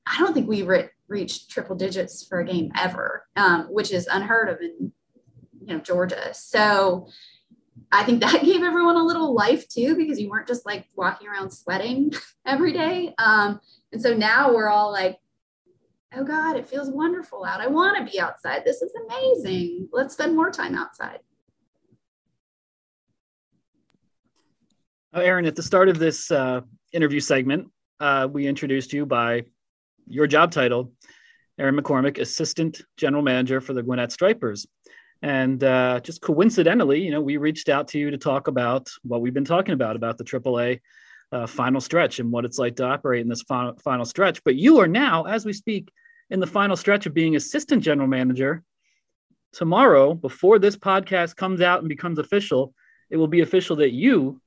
I 0.06 0.18
don't 0.18 0.34
think 0.34 0.48
we 0.48 0.62
re- 0.62 0.88
reached 1.08 1.50
triple 1.50 1.76
digits 1.76 2.26
for 2.26 2.40
a 2.40 2.44
game 2.44 2.72
ever, 2.76 3.26
um, 3.36 3.66
which 3.70 3.92
is 3.92 4.06
unheard 4.08 4.48
of 4.48 4.60
in, 4.60 4.92
you 5.60 5.74
know, 5.74 5.78
Georgia. 5.78 6.34
So 6.34 7.08
I 7.92 8.02
think 8.04 8.20
that 8.20 8.42
gave 8.44 8.62
everyone 8.62 8.96
a 8.96 9.04
little 9.04 9.34
life 9.34 9.68
too, 9.68 9.94
because 9.94 10.20
you 10.20 10.30
weren't 10.30 10.48
just 10.48 10.66
like 10.66 10.86
walking 10.96 11.28
around 11.28 11.50
sweating 11.50 12.12
every 12.46 12.72
day. 12.72 13.14
Um, 13.18 13.60
and 13.92 14.02
so 14.02 14.14
now 14.14 14.52
we're 14.52 14.68
all 14.68 14.92
like, 14.92 15.19
oh 16.14 16.24
God, 16.24 16.56
it 16.56 16.66
feels 16.66 16.90
wonderful 16.90 17.44
out. 17.44 17.60
I 17.60 17.66
want 17.66 17.96
to 17.98 18.10
be 18.10 18.20
outside. 18.20 18.62
This 18.64 18.82
is 18.82 18.92
amazing. 19.06 19.88
Let's 19.92 20.14
spend 20.14 20.34
more 20.34 20.50
time 20.50 20.74
outside. 20.74 21.20
Oh, 25.12 25.20
Erin, 25.20 25.46
at 25.46 25.56
the 25.56 25.62
start 25.62 25.88
of 25.88 25.98
this 25.98 26.30
uh, 26.30 26.60
interview 26.92 27.20
segment, 27.20 27.68
uh, 27.98 28.28
we 28.30 28.46
introduced 28.46 28.92
you 28.92 29.06
by 29.06 29.44
your 30.06 30.26
job 30.26 30.52
title, 30.52 30.92
Erin 31.58 31.76
McCormick, 31.76 32.18
Assistant 32.18 32.82
General 32.96 33.22
Manager 33.22 33.60
for 33.60 33.72
the 33.72 33.82
Gwinnett 33.82 34.12
Stripers. 34.12 34.66
And 35.22 35.62
uh, 35.62 36.00
just 36.00 36.22
coincidentally, 36.22 37.02
you 37.02 37.10
know, 37.10 37.20
we 37.20 37.36
reached 37.36 37.68
out 37.68 37.88
to 37.88 37.98
you 37.98 38.10
to 38.10 38.16
talk 38.16 38.48
about 38.48 38.88
what 39.02 39.20
we've 39.20 39.34
been 39.34 39.44
talking 39.44 39.74
about, 39.74 39.96
about 39.96 40.16
the 40.16 40.24
AAA 40.24 40.80
uh, 41.32 41.46
final 41.46 41.80
stretch 41.80 42.18
and 42.18 42.30
what 42.30 42.44
it's 42.44 42.58
like 42.58 42.76
to 42.76 42.84
operate 42.84 43.22
in 43.22 43.28
this 43.28 43.42
final, 43.42 43.76
final 43.82 44.04
stretch. 44.04 44.42
But 44.44 44.56
you 44.56 44.80
are 44.80 44.88
now, 44.88 45.24
as 45.24 45.44
we 45.44 45.52
speak, 45.52 45.90
in 46.30 46.40
the 46.40 46.46
final 46.46 46.76
stretch 46.76 47.06
of 47.06 47.14
being 47.14 47.36
assistant 47.36 47.82
general 47.82 48.08
manager. 48.08 48.62
Tomorrow, 49.52 50.14
before 50.14 50.58
this 50.58 50.76
podcast 50.76 51.36
comes 51.36 51.60
out 51.60 51.80
and 51.80 51.88
becomes 51.88 52.18
official, 52.18 52.72
it 53.10 53.16
will 53.16 53.28
be 53.28 53.40
official 53.40 53.76
that 53.76 53.90
you, 53.90 54.40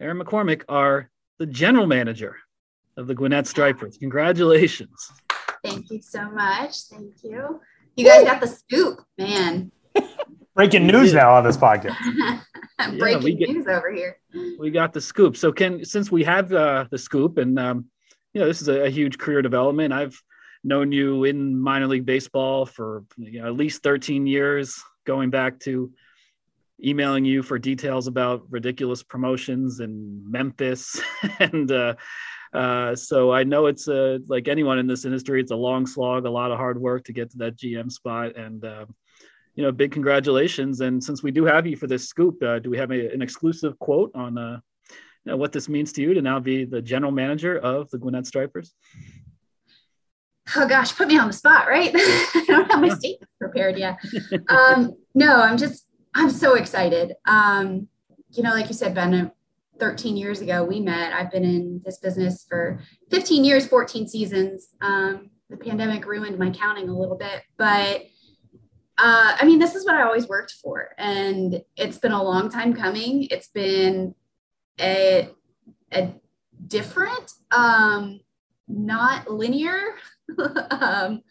Erin 0.00 0.18
McCormick, 0.18 0.62
are 0.68 1.10
the 1.38 1.46
general 1.46 1.86
manager 1.86 2.36
of 2.96 3.06
the 3.06 3.14
Gwinnett 3.14 3.46
Stripers. 3.46 3.96
Congratulations. 3.96 5.10
Thank 5.64 5.90
you 5.90 6.02
so 6.02 6.30
much. 6.30 6.82
Thank 6.90 7.14
you. 7.22 7.60
You 7.96 8.04
guys 8.04 8.24
got 8.24 8.40
the 8.40 8.46
scoop, 8.46 9.00
man. 9.16 9.72
Breaking 10.54 10.86
news 10.86 11.14
now 11.14 11.34
on 11.34 11.44
this 11.44 11.56
podcast. 11.56 11.96
Breaking 12.98 13.38
get- 13.38 13.48
news 13.50 13.66
over 13.66 13.92
here. 13.92 14.18
we 14.58 14.70
got 14.70 14.92
the 14.92 15.00
scoop. 15.00 15.36
So, 15.36 15.52
Ken, 15.52 15.84
since 15.84 16.10
we 16.10 16.24
have 16.24 16.52
uh, 16.52 16.86
the 16.90 16.98
scoop, 16.98 17.38
and 17.38 17.58
um, 17.58 17.86
you 18.32 18.40
know, 18.40 18.46
this 18.46 18.62
is 18.62 18.68
a, 18.68 18.84
a 18.84 18.90
huge 18.90 19.18
career 19.18 19.42
development. 19.42 19.92
I've 19.92 20.20
known 20.64 20.92
you 20.92 21.24
in 21.24 21.58
minor 21.58 21.86
league 21.86 22.06
baseball 22.06 22.66
for 22.66 23.04
you 23.16 23.42
know, 23.42 23.48
at 23.48 23.54
least 23.54 23.82
13 23.82 24.26
years, 24.26 24.80
going 25.04 25.30
back 25.30 25.58
to 25.60 25.92
emailing 26.84 27.24
you 27.24 27.42
for 27.42 27.58
details 27.58 28.06
about 28.06 28.42
ridiculous 28.50 29.02
promotions 29.02 29.80
in 29.80 30.22
Memphis, 30.28 31.00
and 31.38 31.70
uh, 31.70 31.94
uh, 32.52 32.94
so 32.94 33.32
I 33.32 33.44
know 33.44 33.66
it's 33.66 33.88
uh, 33.88 34.18
like 34.26 34.48
anyone 34.48 34.78
in 34.78 34.86
this 34.86 35.04
industry, 35.04 35.40
it's 35.40 35.52
a 35.52 35.56
long 35.56 35.86
slog, 35.86 36.26
a 36.26 36.30
lot 36.30 36.50
of 36.50 36.58
hard 36.58 36.78
work 36.80 37.04
to 37.04 37.12
get 37.12 37.30
to 37.30 37.38
that 37.38 37.56
GM 37.56 37.90
spot, 37.90 38.36
and 38.36 38.64
uh, 38.64 38.86
you 39.54 39.62
know, 39.62 39.72
big 39.72 39.92
congratulations. 39.92 40.80
And 40.80 41.02
since 41.02 41.22
we 41.22 41.30
do 41.30 41.44
have 41.44 41.66
you 41.66 41.76
for 41.76 41.86
this 41.86 42.08
scoop, 42.08 42.42
uh, 42.42 42.58
do 42.58 42.70
we 42.70 42.78
have 42.78 42.90
a, 42.90 43.12
an 43.12 43.22
exclusive 43.22 43.78
quote 43.78 44.10
on 44.14 44.38
uh, 44.38 44.60
you 45.24 45.30
know, 45.32 45.36
what 45.36 45.52
this 45.52 45.68
means 45.68 45.92
to 45.92 46.02
you 46.02 46.14
to 46.14 46.22
now 46.22 46.40
be 46.40 46.64
the 46.64 46.80
general 46.80 47.12
manager 47.12 47.58
of 47.58 47.90
the 47.90 47.98
Gwinnett 47.98 48.26
Stripers? 48.26 48.74
Oh 50.56 50.66
gosh, 50.66 50.94
put 50.96 51.08
me 51.08 51.18
on 51.18 51.28
the 51.28 51.32
spot, 51.32 51.68
right? 51.68 51.92
I 51.94 52.44
don't 52.48 52.70
have 52.70 52.80
my 52.80 52.88
Yeah. 52.88 52.94
statements 52.94 53.34
prepared 53.38 53.78
yet. 53.78 53.98
Um, 54.48 54.96
no, 55.14 55.36
I'm 55.40 55.56
just, 55.56 55.84
I'm 56.14 56.30
so 56.30 56.54
excited. 56.54 57.14
Um, 57.26 57.88
you 58.32 58.42
know, 58.42 58.50
like 58.50 58.68
you 58.68 58.74
said, 58.74 58.94
Ben, 58.94 59.30
13 59.78 60.16
years 60.16 60.40
ago 60.40 60.64
we 60.64 60.80
met. 60.80 61.12
I've 61.12 61.30
been 61.30 61.44
in 61.44 61.82
this 61.84 61.98
business 61.98 62.44
for 62.48 62.80
15 63.10 63.44
years, 63.44 63.66
14 63.66 64.08
seasons. 64.08 64.68
Um, 64.80 65.30
the 65.48 65.56
pandemic 65.56 66.06
ruined 66.06 66.38
my 66.38 66.50
counting 66.50 66.88
a 66.88 66.98
little 66.98 67.16
bit, 67.16 67.42
but 67.56 68.02
uh, 69.02 69.36
I 69.40 69.44
mean, 69.44 69.58
this 69.58 69.74
is 69.74 69.84
what 69.84 69.96
I 69.96 70.02
always 70.02 70.28
worked 70.28 70.54
for, 70.62 70.90
and 70.96 71.60
it's 71.76 71.98
been 71.98 72.12
a 72.12 72.22
long 72.22 72.48
time 72.48 72.72
coming. 72.72 73.26
It's 73.32 73.48
been 73.48 74.14
a, 74.80 75.28
a 75.90 76.14
different, 76.68 77.32
um, 77.50 78.20
not 78.68 79.28
linear 79.28 79.80
um, 80.70 81.22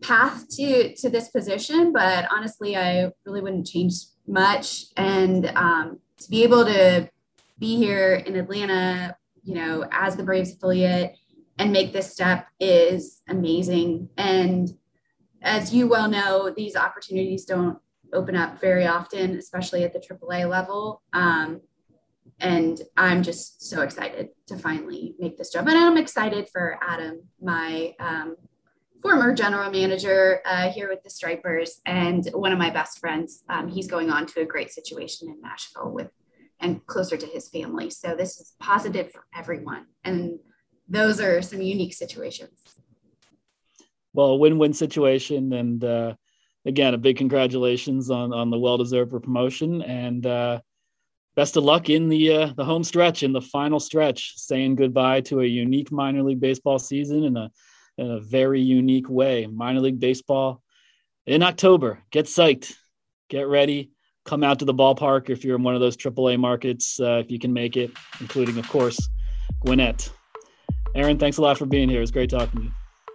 path 0.00 0.48
to 0.56 0.94
to 0.96 1.10
this 1.10 1.28
position, 1.28 1.92
but 1.92 2.26
honestly, 2.32 2.74
I 2.74 3.10
really 3.26 3.42
wouldn't 3.42 3.66
change 3.66 3.96
much. 4.26 4.86
And 4.96 5.52
um, 5.54 5.98
to 6.20 6.30
be 6.30 6.42
able 6.42 6.64
to 6.64 7.10
be 7.58 7.76
here 7.76 8.14
in 8.14 8.34
Atlanta, 8.34 9.14
you 9.42 9.56
know, 9.56 9.86
as 9.92 10.16
the 10.16 10.22
Braves 10.22 10.54
affiliate 10.54 11.18
and 11.58 11.70
make 11.70 11.92
this 11.92 12.10
step 12.10 12.46
is 12.58 13.20
amazing. 13.28 14.08
And 14.16 14.70
as 15.42 15.72
you 15.72 15.88
well 15.88 16.08
know, 16.08 16.52
these 16.54 16.76
opportunities 16.76 17.44
don't 17.44 17.78
open 18.12 18.36
up 18.36 18.60
very 18.60 18.86
often, 18.86 19.36
especially 19.36 19.84
at 19.84 19.92
the 19.92 20.00
AAA 20.00 20.48
level. 20.48 21.02
Um, 21.12 21.60
and 22.40 22.80
I'm 22.96 23.22
just 23.22 23.68
so 23.68 23.82
excited 23.82 24.30
to 24.46 24.56
finally 24.56 25.14
make 25.18 25.36
this 25.36 25.52
jump. 25.52 25.68
And 25.68 25.78
I'm 25.78 25.96
excited 25.96 26.48
for 26.50 26.78
Adam, 26.82 27.22
my 27.40 27.94
um, 28.00 28.36
former 29.02 29.34
general 29.34 29.70
manager 29.70 30.40
uh, 30.44 30.70
here 30.70 30.88
with 30.88 31.02
the 31.02 31.10
Stripers, 31.10 31.80
and 31.86 32.26
one 32.32 32.52
of 32.52 32.58
my 32.58 32.70
best 32.70 32.98
friends. 32.98 33.44
Um, 33.48 33.68
he's 33.68 33.86
going 33.86 34.10
on 34.10 34.26
to 34.26 34.40
a 34.40 34.46
great 34.46 34.70
situation 34.70 35.28
in 35.28 35.40
Nashville 35.40 35.90
with 35.90 36.10
and 36.60 36.84
closer 36.86 37.16
to 37.16 37.26
his 37.26 37.48
family. 37.48 37.90
So 37.90 38.14
this 38.14 38.38
is 38.38 38.54
positive 38.60 39.10
for 39.12 39.24
everyone. 39.34 39.86
And 40.04 40.38
those 40.88 41.20
are 41.20 41.40
some 41.40 41.62
unique 41.62 41.94
situations. 41.94 42.80
Well, 44.12 44.28
a 44.28 44.36
win-win 44.36 44.72
situation, 44.72 45.52
and 45.52 45.84
uh, 45.84 46.14
again, 46.64 46.94
a 46.94 46.98
big 46.98 47.16
congratulations 47.16 48.10
on 48.10 48.32
on 48.32 48.50
the 48.50 48.58
well-deserved 48.58 49.10
promotion, 49.10 49.82
and 49.82 50.26
uh, 50.26 50.60
best 51.36 51.56
of 51.56 51.64
luck 51.64 51.90
in 51.90 52.08
the 52.08 52.32
uh, 52.32 52.52
the 52.56 52.64
home 52.64 52.84
stretch, 52.84 53.22
in 53.22 53.32
the 53.32 53.40
final 53.40 53.80
stretch, 53.80 54.34
saying 54.36 54.74
goodbye 54.74 55.20
to 55.22 55.40
a 55.40 55.46
unique 55.46 55.92
minor 55.92 56.22
league 56.22 56.40
baseball 56.40 56.78
season 56.78 57.24
in 57.24 57.36
a 57.36 57.50
in 57.98 58.10
a 58.10 58.20
very 58.20 58.60
unique 58.60 59.08
way. 59.08 59.46
Minor 59.46 59.80
league 59.80 60.00
baseball 60.00 60.62
in 61.26 61.42
October. 61.42 62.02
Get 62.10 62.26
psyched, 62.26 62.74
get 63.28 63.46
ready, 63.46 63.90
come 64.24 64.42
out 64.42 64.58
to 64.58 64.64
the 64.64 64.74
ballpark 64.74 65.30
if 65.30 65.44
you're 65.44 65.56
in 65.56 65.62
one 65.62 65.74
of 65.74 65.80
those 65.80 65.96
AAA 65.96 66.38
markets, 66.38 66.98
uh, 67.00 67.20
if 67.24 67.30
you 67.30 67.38
can 67.38 67.52
make 67.52 67.76
it, 67.76 67.90
including, 68.20 68.58
of 68.58 68.68
course, 68.68 68.98
Gwinnett. 69.64 70.10
Erin, 70.94 71.18
thanks 71.18 71.36
a 71.36 71.42
lot 71.42 71.58
for 71.58 71.66
being 71.66 71.88
here. 71.88 71.98
It 71.98 72.02
was 72.02 72.10
great 72.10 72.30
talking 72.30 72.60
to 72.60 72.66
you. 72.66 72.72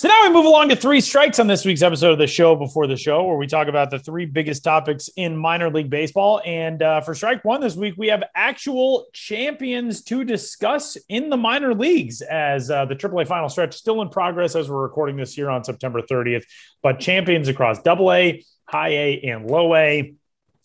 So 0.00 0.08
now 0.08 0.22
we 0.26 0.32
move 0.32 0.46
along 0.46 0.70
to 0.70 0.76
three 0.76 1.02
strikes 1.02 1.38
on 1.40 1.46
this 1.46 1.66
week's 1.66 1.82
episode 1.82 2.12
of 2.12 2.18
the 2.18 2.26
show 2.26 2.56
before 2.56 2.86
the 2.86 2.96
show, 2.96 3.22
where 3.24 3.36
we 3.36 3.46
talk 3.46 3.68
about 3.68 3.90
the 3.90 3.98
three 3.98 4.24
biggest 4.24 4.64
topics 4.64 5.10
in 5.14 5.36
minor 5.36 5.68
league 5.68 5.90
baseball. 5.90 6.40
And 6.46 6.82
uh, 6.82 7.02
for 7.02 7.14
strike 7.14 7.44
one 7.44 7.60
this 7.60 7.76
week, 7.76 7.96
we 7.98 8.06
have 8.06 8.24
actual 8.34 9.08
champions 9.12 10.02
to 10.04 10.24
discuss 10.24 10.96
in 11.10 11.28
the 11.28 11.36
minor 11.36 11.74
leagues 11.74 12.22
as 12.22 12.70
uh, 12.70 12.86
the 12.86 12.96
AAA 12.96 13.28
final 13.28 13.50
stretch 13.50 13.74
still 13.74 14.00
in 14.00 14.08
progress 14.08 14.56
as 14.56 14.70
we're 14.70 14.80
recording 14.80 15.18
this 15.18 15.34
here 15.34 15.50
on 15.50 15.64
September 15.64 16.00
30th. 16.00 16.44
But 16.82 16.98
champions 16.98 17.48
across 17.48 17.82
Double 17.82 18.10
A, 18.10 18.42
High 18.64 18.92
A, 18.92 19.20
and 19.24 19.50
Low 19.50 19.74
A. 19.74 20.14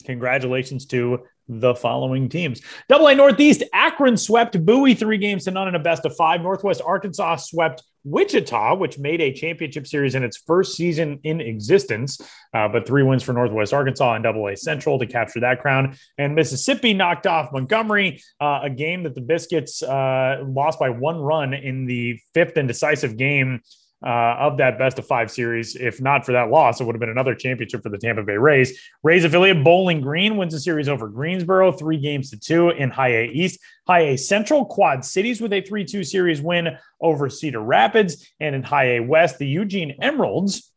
Congratulations 0.05 0.85
to 0.85 1.25
the 1.47 1.75
following 1.75 2.29
teams. 2.29 2.61
Double 2.89 3.07
A 3.07 3.15
Northeast, 3.15 3.63
Akron 3.73 4.17
swept 4.17 4.63
Bowie 4.65 4.95
three 4.95 5.17
games 5.17 5.45
to 5.45 5.51
none 5.51 5.67
in 5.67 5.75
a 5.75 5.79
best 5.79 6.05
of 6.05 6.15
five. 6.15 6.41
Northwest 6.41 6.81
Arkansas 6.85 7.37
swept 7.37 7.83
Wichita, 8.03 8.75
which 8.75 8.99
made 8.99 9.19
a 9.19 9.33
championship 9.33 9.87
series 9.87 10.15
in 10.15 10.23
its 10.23 10.37
first 10.37 10.75
season 10.75 11.19
in 11.23 11.41
existence, 11.41 12.21
uh, 12.53 12.67
but 12.67 12.85
three 12.85 13.03
wins 13.03 13.23
for 13.23 13.33
Northwest 13.33 13.73
Arkansas 13.73 14.13
and 14.13 14.23
Double 14.23 14.47
A 14.47 14.55
Central 14.55 14.99
to 14.99 15.07
capture 15.07 15.39
that 15.39 15.59
crown. 15.59 15.97
And 16.17 16.35
Mississippi 16.35 16.93
knocked 16.93 17.25
off 17.25 17.51
Montgomery, 17.51 18.21
uh, 18.39 18.61
a 18.63 18.69
game 18.69 19.03
that 19.03 19.15
the 19.15 19.21
Biscuits 19.21 19.81
uh, 19.81 20.43
lost 20.45 20.79
by 20.79 20.89
one 20.89 21.17
run 21.17 21.53
in 21.53 21.85
the 21.85 22.19
fifth 22.33 22.57
and 22.57 22.67
decisive 22.67 23.17
game. 23.17 23.61
Uh, 24.05 24.35
of 24.39 24.57
that 24.57 24.77
best 24.77 24.99
of 24.99 25.07
five 25.07 25.31
series. 25.31 25.75
If 25.75 25.99
not 25.99 26.25
for 26.25 26.33
that 26.33 26.49
loss, 26.49 26.79
it 26.79 26.83
would 26.83 26.95
have 26.95 26.99
been 26.99 27.09
another 27.09 27.33
championship 27.33 27.81
for 27.81 27.89
the 27.89 27.97
Tampa 27.97 28.23
Bay 28.23 28.37
Rays. 28.37 28.79
Rays 29.03 29.23
affiliate 29.23 29.63
Bowling 29.63 30.01
Green 30.01 30.37
wins 30.37 30.53
the 30.53 30.59
series 30.59 30.87
over 30.87 31.07
Greensboro, 31.07 31.71
three 31.71 31.97
games 31.97 32.29
to 32.29 32.39
two 32.39 32.69
in 32.69 32.91
High 32.91 33.13
A 33.13 33.25
East. 33.25 33.59
High 33.87 34.01
A 34.01 34.17
Central 34.17 34.65
Quad 34.65 35.03
Cities 35.03 35.41
with 35.41 35.53
a 35.53 35.61
3 35.61 35.85
2 35.85 36.03
series 36.03 36.41
win 36.41 36.77
over 37.01 37.29
Cedar 37.29 37.61
Rapids. 37.61 38.31
And 38.39 38.55
in 38.55 38.63
High 38.63 38.97
A 38.97 38.99
West, 38.99 39.39
the 39.39 39.47
Eugene 39.47 39.95
Emeralds 40.01 40.71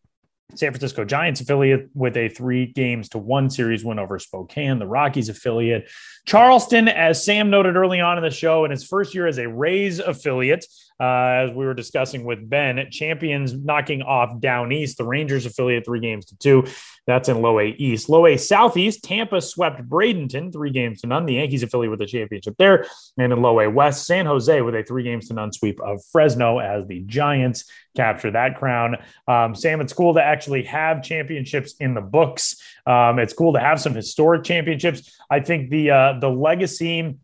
San 0.54 0.72
Francisco 0.72 1.04
Giants 1.04 1.42
affiliate 1.42 1.90
with 1.94 2.16
a 2.16 2.30
three 2.30 2.66
games 2.66 3.10
to 3.10 3.18
one 3.18 3.50
series 3.50 3.84
win 3.84 3.98
over 3.98 4.18
Spokane, 4.18 4.78
the 4.78 4.86
Rockies 4.86 5.28
affiliate. 5.28 5.90
Charleston, 6.26 6.88
as 6.88 7.22
Sam 7.22 7.50
noted 7.50 7.76
early 7.76 8.00
on 8.00 8.16
in 8.16 8.24
the 8.24 8.30
show, 8.30 8.64
in 8.64 8.70
his 8.70 8.86
first 8.86 9.14
year 9.14 9.26
as 9.26 9.38
a 9.38 9.46
Rays 9.46 9.98
affiliate, 9.98 10.64
uh, 11.00 11.44
as 11.46 11.50
we 11.52 11.64
were 11.64 11.74
discussing 11.74 12.24
with 12.24 12.48
Ben, 12.48 12.84
champions 12.90 13.52
knocking 13.52 14.02
off 14.02 14.40
down 14.40 14.72
east, 14.72 14.98
the 14.98 15.04
Rangers 15.04 15.46
affiliate 15.46 15.84
three 15.84 16.00
games 16.00 16.26
to 16.26 16.38
two. 16.38 16.64
That's 17.06 17.28
in 17.28 17.40
low 17.40 17.58
A 17.58 17.68
East. 17.78 18.08
Low 18.08 18.26
A 18.26 18.36
Southeast, 18.36 19.02
Tampa 19.02 19.40
swept 19.40 19.88
Bradenton 19.88 20.52
three 20.52 20.70
games 20.70 21.00
to 21.00 21.06
none. 21.06 21.24
The 21.24 21.34
Yankees 21.34 21.62
affiliate 21.62 21.90
with 21.90 22.00
the 22.00 22.06
championship 22.06 22.56
there. 22.58 22.86
And 23.16 23.32
in 23.32 23.40
low 23.40 23.60
A 23.60 23.70
West, 23.70 24.06
San 24.06 24.26
Jose 24.26 24.60
with 24.60 24.74
a 24.74 24.82
three 24.82 25.04
games 25.04 25.28
to 25.28 25.34
none 25.34 25.52
sweep 25.52 25.80
of 25.80 26.04
Fresno 26.12 26.58
as 26.58 26.86
the 26.86 27.00
Giants 27.00 27.64
capture 27.96 28.30
that 28.30 28.56
crown. 28.56 28.96
Um, 29.26 29.54
Sam, 29.54 29.80
it's 29.80 29.92
cool 29.92 30.14
to 30.14 30.22
actually 30.22 30.64
have 30.64 31.02
championships 31.02 31.74
in 31.80 31.94
the 31.94 32.00
books. 32.00 32.60
Um, 32.86 33.18
it's 33.18 33.32
cool 33.32 33.54
to 33.54 33.60
have 33.60 33.80
some 33.80 33.94
historic 33.94 34.44
championships. 34.44 35.16
I 35.30 35.40
think 35.40 35.70
the 35.70 35.90
uh, 35.90 36.18
the 36.20 36.28
legacy 36.28 37.18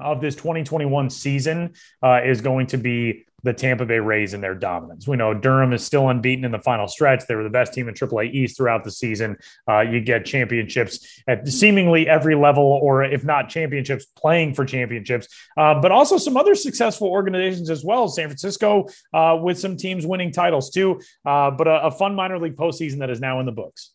of 0.00 0.20
this 0.20 0.34
2021 0.34 1.10
season 1.10 1.74
uh, 2.02 2.20
is 2.24 2.40
going 2.40 2.66
to 2.68 2.76
be 2.76 3.26
the 3.46 3.52
Tampa 3.52 3.86
Bay 3.86 4.00
Rays 4.00 4.34
and 4.34 4.42
their 4.42 4.54
dominance. 4.54 5.06
We 5.06 5.16
know 5.16 5.32
Durham 5.32 5.72
is 5.72 5.84
still 5.84 6.08
unbeaten 6.08 6.44
in 6.44 6.50
the 6.50 6.58
final 6.58 6.88
stretch. 6.88 7.26
They 7.26 7.36
were 7.36 7.44
the 7.44 7.50
best 7.50 7.72
team 7.72 7.88
in 7.88 7.94
AAA 7.94 8.32
East 8.34 8.56
throughout 8.56 8.82
the 8.82 8.90
season. 8.90 9.36
Uh, 9.68 9.80
you 9.80 10.00
get 10.00 10.24
championships 10.24 11.22
at 11.28 11.46
seemingly 11.46 12.08
every 12.08 12.34
level, 12.34 12.64
or 12.64 13.04
if 13.04 13.24
not 13.24 13.48
championships, 13.48 14.04
playing 14.04 14.54
for 14.54 14.64
championships. 14.64 15.28
Uh, 15.56 15.80
but 15.80 15.92
also 15.92 16.18
some 16.18 16.36
other 16.36 16.54
successful 16.54 17.08
organizations 17.08 17.70
as 17.70 17.84
well. 17.84 18.08
San 18.08 18.28
Francisco 18.28 18.88
uh, 19.14 19.38
with 19.40 19.58
some 19.58 19.76
teams 19.76 20.04
winning 20.04 20.32
titles 20.32 20.70
too. 20.70 21.00
Uh, 21.24 21.50
but 21.50 21.68
a, 21.68 21.86
a 21.86 21.90
fun 21.90 22.14
minor 22.16 22.38
league 22.38 22.56
postseason 22.56 22.98
that 22.98 23.10
is 23.10 23.20
now 23.20 23.38
in 23.38 23.46
the 23.46 23.52
books. 23.52 23.92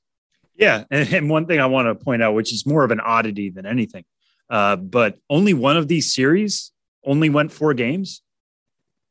Yeah, 0.55 0.85
and, 0.91 1.11
and 1.13 1.29
one 1.29 1.45
thing 1.45 1.59
I 1.59 1.65
want 1.65 1.87
to 1.87 1.95
point 1.95 2.21
out, 2.21 2.35
which 2.35 2.53
is 2.53 2.65
more 2.65 2.83
of 2.83 2.91
an 2.91 2.99
oddity 2.99 3.49
than 3.49 3.65
anything, 3.65 4.05
uh, 4.51 4.75
but 4.75 5.17
only 5.31 5.55
one 5.55 5.77
of 5.77 5.87
these 5.87 6.13
series 6.13 6.71
only 7.03 7.29
went 7.29 7.51
four 7.51 7.73
games 7.73 8.21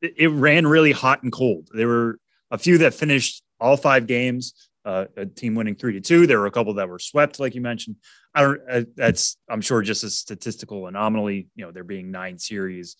it 0.01 0.29
ran 0.31 0.65
really 0.65 0.91
hot 0.91 1.23
and 1.23 1.31
cold. 1.31 1.69
There 1.73 1.87
were 1.87 2.19
a 2.49 2.57
few 2.57 2.79
that 2.79 2.93
finished 2.93 3.43
all 3.59 3.77
five 3.77 4.07
games, 4.07 4.69
uh, 4.83 5.05
a 5.15 5.25
team 5.25 5.55
winning 5.55 5.75
three 5.75 5.93
to 5.93 6.01
two. 6.01 6.25
There 6.25 6.39
were 6.39 6.47
a 6.47 6.51
couple 6.51 6.73
that 6.75 6.89
were 6.89 6.99
swept, 6.99 7.39
like 7.39 7.53
you 7.53 7.61
mentioned. 7.61 7.97
I 8.33 8.41
don't. 8.41 8.61
Uh, 8.69 8.83
that's 8.95 9.37
I'm 9.49 9.61
sure 9.61 9.81
just 9.81 10.03
a 10.03 10.09
statistical 10.09 10.87
anomaly. 10.87 11.49
You 11.55 11.65
know, 11.65 11.71
there 11.71 11.83
being 11.83 12.11
nine 12.11 12.39
series, 12.39 12.97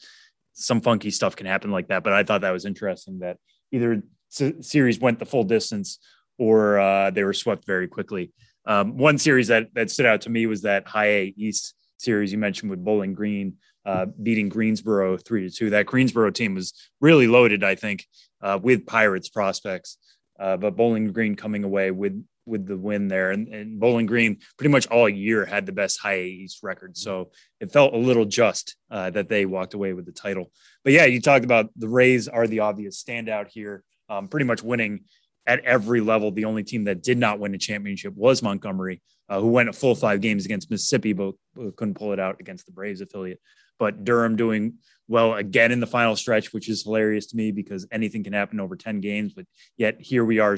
some 0.53 0.81
funky 0.81 1.09
stuff 1.09 1.35
can 1.35 1.47
happen 1.47 1.71
like 1.71 1.87
that. 1.87 2.03
But 2.03 2.13
I 2.13 2.23
thought 2.23 2.41
that 2.41 2.51
was 2.51 2.65
interesting 2.65 3.19
that 3.19 3.37
either 3.71 4.03
series 4.29 4.99
went 4.99 5.19
the 5.19 5.25
full 5.25 5.43
distance 5.43 5.99
or 6.37 6.79
uh, 6.79 7.09
they 7.09 7.23
were 7.23 7.33
swept 7.33 7.65
very 7.65 7.87
quickly. 7.87 8.31
Um, 8.65 8.97
one 8.97 9.17
series 9.17 9.47
that 9.47 9.73
that 9.73 9.89
stood 9.89 10.05
out 10.05 10.21
to 10.21 10.29
me 10.29 10.45
was 10.45 10.61
that 10.61 10.87
High 10.87 11.07
A 11.07 11.33
East 11.35 11.73
series 12.01 12.31
you 12.31 12.37
mentioned 12.37 12.69
with 12.69 12.83
Bowling 12.83 13.13
Green 13.13 13.57
uh, 13.85 14.05
beating 14.21 14.49
Greensboro 14.49 15.17
three 15.17 15.49
to 15.49 15.55
two. 15.55 15.69
That 15.71 15.85
Greensboro 15.85 16.31
team 16.31 16.55
was 16.55 16.73
really 16.99 17.27
loaded, 17.27 17.63
I 17.63 17.75
think, 17.75 18.05
uh, 18.41 18.59
with 18.61 18.85
Pirates 18.85 19.29
prospects. 19.29 19.97
Uh, 20.39 20.57
but 20.57 20.75
Bowling 20.75 21.11
Green 21.13 21.35
coming 21.35 21.63
away 21.63 21.91
with 21.91 22.23
with 22.47 22.65
the 22.65 22.77
win 22.77 23.07
there, 23.07 23.31
and, 23.31 23.47
and 23.47 23.79
Bowling 23.79 24.07
Green 24.07 24.39
pretty 24.57 24.71
much 24.71 24.87
all 24.87 25.07
year 25.07 25.45
had 25.45 25.65
the 25.65 25.71
best 25.71 25.99
high 25.99 26.21
East 26.21 26.59
record. 26.63 26.97
So 26.97 27.31
it 27.59 27.71
felt 27.71 27.93
a 27.93 27.97
little 27.97 28.25
just 28.25 28.75
uh, 28.89 29.11
that 29.11 29.29
they 29.29 29.45
walked 29.45 29.75
away 29.75 29.93
with 29.93 30.05
the 30.05 30.11
title. 30.11 30.51
But 30.83 30.93
yeah, 30.93 31.05
you 31.05 31.21
talked 31.21 31.45
about 31.45 31.69
the 31.75 31.87
Rays 31.87 32.27
are 32.27 32.47
the 32.47 32.61
obvious 32.61 33.01
standout 33.01 33.49
here, 33.49 33.83
um, 34.09 34.27
pretty 34.27 34.45
much 34.45 34.63
winning 34.63 35.05
at 35.47 35.59
every 35.65 36.01
level. 36.01 36.31
The 36.31 36.45
only 36.45 36.63
team 36.63 36.85
that 36.85 37.03
did 37.03 37.17
not 37.17 37.39
win 37.39 37.53
a 37.55 37.57
championship 37.57 38.13
was 38.15 38.43
Montgomery, 38.43 39.01
uh, 39.29 39.39
who 39.39 39.47
went 39.47 39.69
a 39.69 39.73
full 39.73 39.95
five 39.95 40.21
games 40.21 40.45
against 40.45 40.69
Mississippi, 40.69 41.13
but 41.13 41.33
couldn't 41.75 41.95
pull 41.95 42.13
it 42.13 42.19
out 42.19 42.39
against 42.39 42.65
the 42.65 42.71
Braves 42.71 43.01
affiliate 43.01 43.39
but 43.81 44.03
Durham 44.03 44.35
doing 44.35 44.75
well 45.07 45.33
again 45.33 45.71
in 45.71 45.79
the 45.79 45.87
final 45.87 46.15
stretch, 46.15 46.53
which 46.53 46.69
is 46.69 46.83
hilarious 46.83 47.25
to 47.25 47.35
me 47.35 47.51
because 47.51 47.87
anything 47.91 48.23
can 48.23 48.31
happen 48.31 48.59
over 48.59 48.75
10 48.75 48.99
games. 48.99 49.33
But 49.33 49.47
yet 49.75 49.99
here 49.99 50.23
we 50.23 50.37
are 50.37 50.55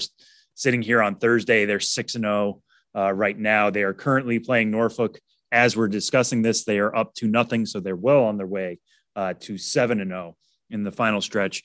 sitting 0.55 0.81
here 0.81 1.01
on 1.01 1.15
Thursday. 1.15 1.63
They're 1.63 1.79
6 1.79 2.15
and 2.15 2.25
0 2.25 2.61
uh, 2.93 3.13
right 3.13 3.39
now. 3.39 3.69
They 3.69 3.83
are 3.83 3.93
currently 3.93 4.39
playing 4.39 4.71
Norfolk. 4.71 5.21
As 5.53 5.77
we're 5.77 5.87
discussing 5.87 6.41
this, 6.41 6.65
they 6.65 6.79
are 6.79 6.93
up 6.93 7.13
to 7.15 7.27
nothing. 7.29 7.65
So 7.65 7.79
they're 7.79 7.95
well 7.95 8.25
on 8.25 8.35
their 8.35 8.45
way 8.45 8.79
uh, 9.15 9.35
to 9.39 9.57
7 9.57 10.01
and 10.01 10.11
0 10.11 10.35
in 10.69 10.83
the 10.83 10.91
final 10.91 11.21
stretch. 11.21 11.63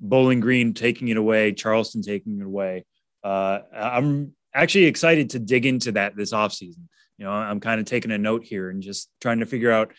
Bowling 0.00 0.40
Green 0.40 0.74
taking 0.74 1.08
it 1.08 1.16
away, 1.16 1.52
Charleston 1.52 2.02
taking 2.02 2.40
it 2.40 2.44
away. 2.44 2.84
Uh, 3.24 3.60
I'm 3.74 4.34
actually 4.54 4.84
excited 4.84 5.30
to 5.30 5.38
dig 5.38 5.66
into 5.66 5.92
that 5.92 6.16
this 6.16 6.32
offseason. 6.32 6.86
You 7.18 7.24
know, 7.24 7.32
I'm 7.32 7.60
kind 7.60 7.80
of 7.80 7.86
taking 7.86 8.12
a 8.12 8.18
note 8.18 8.44
here 8.44 8.70
and 8.70 8.82
just 8.82 9.10
trying 9.20 9.40
to 9.40 9.46
figure 9.46 9.72
out 9.72 9.92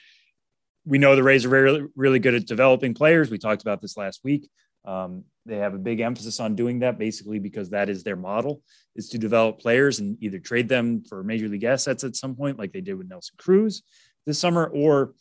we 0.85 0.97
know 0.97 1.15
the 1.15 1.23
Rays 1.23 1.45
are 1.45 1.49
really, 1.49 1.85
really 1.95 2.19
good 2.19 2.33
at 2.33 2.45
developing 2.45 2.93
players. 2.93 3.29
We 3.29 3.37
talked 3.37 3.61
about 3.61 3.81
this 3.81 3.97
last 3.97 4.21
week. 4.23 4.49
Um, 4.85 5.25
they 5.45 5.57
have 5.57 5.73
a 5.73 5.79
big 5.79 5.99
emphasis 5.99 6.39
on 6.39 6.55
doing 6.55 6.79
that 6.79 6.97
basically 6.97 7.39
because 7.39 7.71
that 7.71 7.89
is 7.89 8.03
their 8.03 8.15
model 8.15 8.61
is 8.95 9.09
to 9.09 9.17
develop 9.17 9.59
players 9.59 9.99
and 9.99 10.17
either 10.21 10.39
trade 10.39 10.69
them 10.69 11.03
for 11.03 11.23
major 11.23 11.47
league 11.47 11.63
assets 11.63 12.03
at 12.03 12.15
some 12.15 12.35
point, 12.35 12.57
like 12.57 12.71
they 12.71 12.81
did 12.81 12.95
with 12.95 13.09
Nelson 13.09 13.35
Cruz 13.37 13.83
this 14.25 14.39
summer, 14.39 14.67
or 14.67 15.13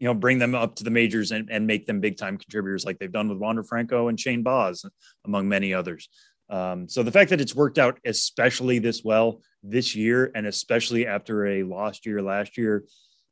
you 0.00 0.06
know, 0.06 0.14
bring 0.14 0.38
them 0.38 0.54
up 0.54 0.74
to 0.76 0.84
the 0.84 0.90
majors 0.90 1.30
and, 1.30 1.48
and 1.50 1.66
make 1.66 1.86
them 1.86 2.00
big 2.00 2.16
time 2.16 2.38
contributors 2.38 2.84
like 2.84 2.98
they've 2.98 3.12
done 3.12 3.28
with 3.28 3.38
Wander 3.38 3.62
Franco 3.62 4.08
and 4.08 4.18
Shane 4.18 4.42
Baz, 4.42 4.84
among 5.26 5.48
many 5.48 5.74
others. 5.74 6.08
Um, 6.48 6.88
so 6.88 7.02
the 7.02 7.12
fact 7.12 7.30
that 7.30 7.40
it's 7.40 7.54
worked 7.54 7.78
out 7.78 8.00
especially 8.04 8.80
this 8.80 9.04
well 9.04 9.42
this 9.62 9.94
year, 9.94 10.32
and 10.34 10.46
especially 10.46 11.06
after 11.06 11.46
a 11.46 11.62
lost 11.62 12.06
year 12.06 12.22
last 12.22 12.56
year, 12.58 12.84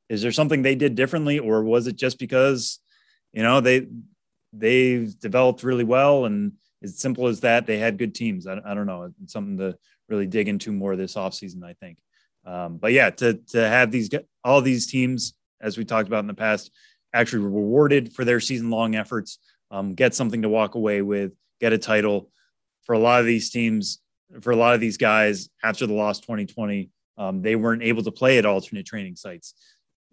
is 0.09 0.23
there 0.23 0.31
something 0.31 0.63
they 0.63 0.75
did 0.75 0.95
differently 0.95 1.39
or 1.39 1.65
was 1.65 1.87
it 1.87 1.97
just 1.97 2.19
because 2.19 2.79
you 3.33 3.43
know 3.43 3.61
they 3.61 3.87
they've 4.53 5.19
developed 5.19 5.63
really 5.63 5.85
well 5.85 6.27
and 6.27 6.53
as 6.83 6.99
simple 6.99 7.27
as 7.27 7.41
that 7.41 7.67
they 7.67 7.79
had 7.79 7.99
good 7.99 8.15
teams? 8.15 8.47
I, 8.47 8.61
I 8.65 8.75
don't 8.75 8.87
know. 8.87 9.13
It's 9.23 9.33
something 9.33 9.57
to 9.59 9.77
really 10.09 10.27
dig 10.27 10.49
into 10.49 10.73
more 10.73 10.97
this 10.97 11.15
offseason 11.15 11.65
i 11.65 11.75
think. 11.75 11.99
Um, 12.47 12.77
but 12.77 12.93
yeah 12.93 13.11
to 13.11 13.35
to 13.49 13.69
have 13.69 13.91
these 13.91 14.11
all 14.45 14.61
these 14.61 14.87
teams 14.87 15.35
as 15.61 15.77
we 15.77 15.85
talked 15.85 16.09
about 16.09 16.21
in 16.21 16.27
the 16.27 16.35
past 16.35 16.71
actually 17.13 17.43
rewarded 17.43 18.13
for 18.13 18.25
their 18.25 18.41
season 18.41 18.71
long 18.71 18.95
efforts 18.95 19.39
um, 19.71 19.95
get 19.95 20.15
something 20.15 20.43
to 20.43 20.49
walk 20.49 20.75
away 20.75 21.03
with 21.03 21.33
get 21.61 21.73
a 21.73 21.79
title 21.79 22.31
for 22.83 22.95
a 22.95 22.99
lot 22.99 23.21
of 23.21 23.27
these 23.27 23.51
teams 23.51 23.99
for 24.41 24.51
a 24.51 24.57
lot 24.57 24.75
of 24.75 24.81
these 24.81 24.97
guys 24.97 25.49
after 25.63 25.87
the 25.87 25.95
loss 25.95 26.21
2020 26.21 26.91
um, 27.17 27.43
they 27.43 27.57
weren't 27.57 27.83
able 27.83 28.03
to 28.03 28.13
play 28.13 28.39
at 28.39 28.47
alternate 28.47 28.87
training 28.87 29.17
sites 29.17 29.55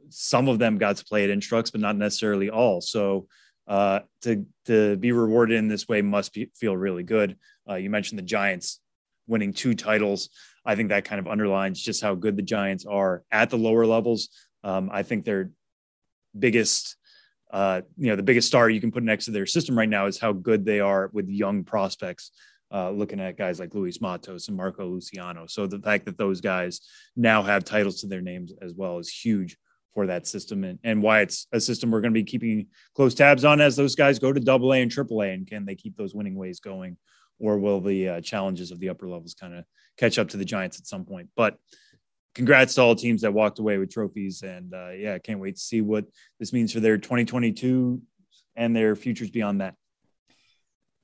some 0.09 0.47
of 0.47 0.59
them 0.59 0.77
got 0.77 0.97
to 0.97 1.05
play 1.05 1.23
at 1.23 1.29
Instructs, 1.29 1.71
but 1.71 1.81
not 1.81 1.95
necessarily 1.95 2.49
all. 2.49 2.81
So 2.81 3.27
uh, 3.67 4.01
to 4.21 4.45
to 4.65 4.95
be 4.97 5.11
rewarded 5.11 5.57
in 5.57 5.67
this 5.67 5.87
way 5.87 6.01
must 6.01 6.33
be, 6.33 6.51
feel 6.55 6.77
really 6.77 7.03
good. 7.03 7.37
Uh, 7.69 7.75
you 7.75 7.89
mentioned 7.89 8.19
the 8.19 8.23
Giants 8.23 8.79
winning 9.27 9.53
two 9.53 9.73
titles. 9.73 10.29
I 10.65 10.75
think 10.75 10.89
that 10.89 11.05
kind 11.05 11.19
of 11.19 11.27
underlines 11.27 11.81
just 11.81 12.01
how 12.01 12.15
good 12.15 12.35
the 12.35 12.43
Giants 12.43 12.85
are 12.85 13.23
at 13.31 13.49
the 13.49 13.57
lower 13.57 13.85
levels. 13.85 14.29
Um, 14.65 14.89
I 14.91 15.03
think 15.03 15.23
their 15.23 15.51
biggest, 16.37 16.97
uh, 17.51 17.81
you 17.97 18.07
know, 18.07 18.15
the 18.15 18.23
biggest 18.23 18.47
star 18.47 18.69
you 18.69 18.81
can 18.81 18.91
put 18.91 19.03
next 19.03 19.25
to 19.25 19.31
their 19.31 19.45
system 19.45 19.77
right 19.77 19.87
now 19.87 20.07
is 20.07 20.19
how 20.19 20.33
good 20.33 20.65
they 20.65 20.81
are 20.81 21.09
with 21.13 21.29
young 21.29 21.63
prospects. 21.63 22.31
Uh, 22.73 22.89
looking 22.89 23.19
at 23.19 23.37
guys 23.37 23.59
like 23.59 23.75
Luis 23.75 24.01
Matos 24.01 24.47
and 24.47 24.57
Marco 24.57 24.85
Luciano. 24.87 25.45
So 25.45 25.67
the 25.67 25.79
fact 25.79 26.05
that 26.05 26.17
those 26.17 26.41
guys 26.41 26.81
now 27.15 27.43
have 27.43 27.63
titles 27.63 28.01
to 28.01 28.07
their 28.07 28.21
names 28.21 28.51
as 28.59 28.73
well 28.73 28.97
is 28.97 29.07
huge 29.07 29.55
for 29.93 30.07
that 30.07 30.27
system 30.27 30.63
and, 30.63 30.79
and 30.83 31.01
why 31.01 31.21
it's 31.21 31.47
a 31.53 31.61
system 31.61 31.89
we're 31.89 32.01
going 32.01 32.13
to 32.13 32.19
be 32.19 32.23
keeping 32.23 32.67
close 32.95 33.13
tabs 33.13 33.45
on 33.45 33.61
as 33.61 33.75
those 33.75 33.95
guys 33.95 34.19
go 34.19 34.33
to 34.33 34.39
double 34.39 34.73
A 34.73 34.81
and 34.81 34.91
triple 34.91 35.21
A. 35.21 35.29
And 35.29 35.47
can 35.47 35.65
they 35.65 35.75
keep 35.75 35.95
those 35.95 36.15
winning 36.15 36.35
ways 36.35 36.59
going? 36.59 36.97
Or 37.39 37.59
will 37.59 37.81
the 37.81 38.09
uh, 38.09 38.21
challenges 38.21 38.71
of 38.71 38.79
the 38.79 38.89
upper 38.89 39.07
levels 39.07 39.35
kind 39.39 39.53
of 39.53 39.63
catch 39.97 40.17
up 40.17 40.29
to 40.29 40.37
the 40.37 40.43
Giants 40.43 40.79
at 40.79 40.87
some 40.87 41.05
point? 41.05 41.29
But 41.35 41.57
congrats 42.35 42.75
to 42.75 42.81
all 42.81 42.95
teams 42.95 43.21
that 43.21 43.33
walked 43.33 43.59
away 43.59 43.77
with 43.77 43.91
trophies. 43.91 44.43
And 44.43 44.73
uh, 44.73 44.89
yeah, 44.89 45.15
I 45.15 45.19
can't 45.19 45.39
wait 45.39 45.55
to 45.55 45.61
see 45.61 45.81
what 45.81 46.05
this 46.39 46.53
means 46.53 46.71
for 46.71 46.81
their 46.81 46.97
2022 46.97 48.01
and 48.55 48.75
their 48.75 48.95
futures 48.95 49.31
beyond 49.31 49.61
that. 49.61 49.75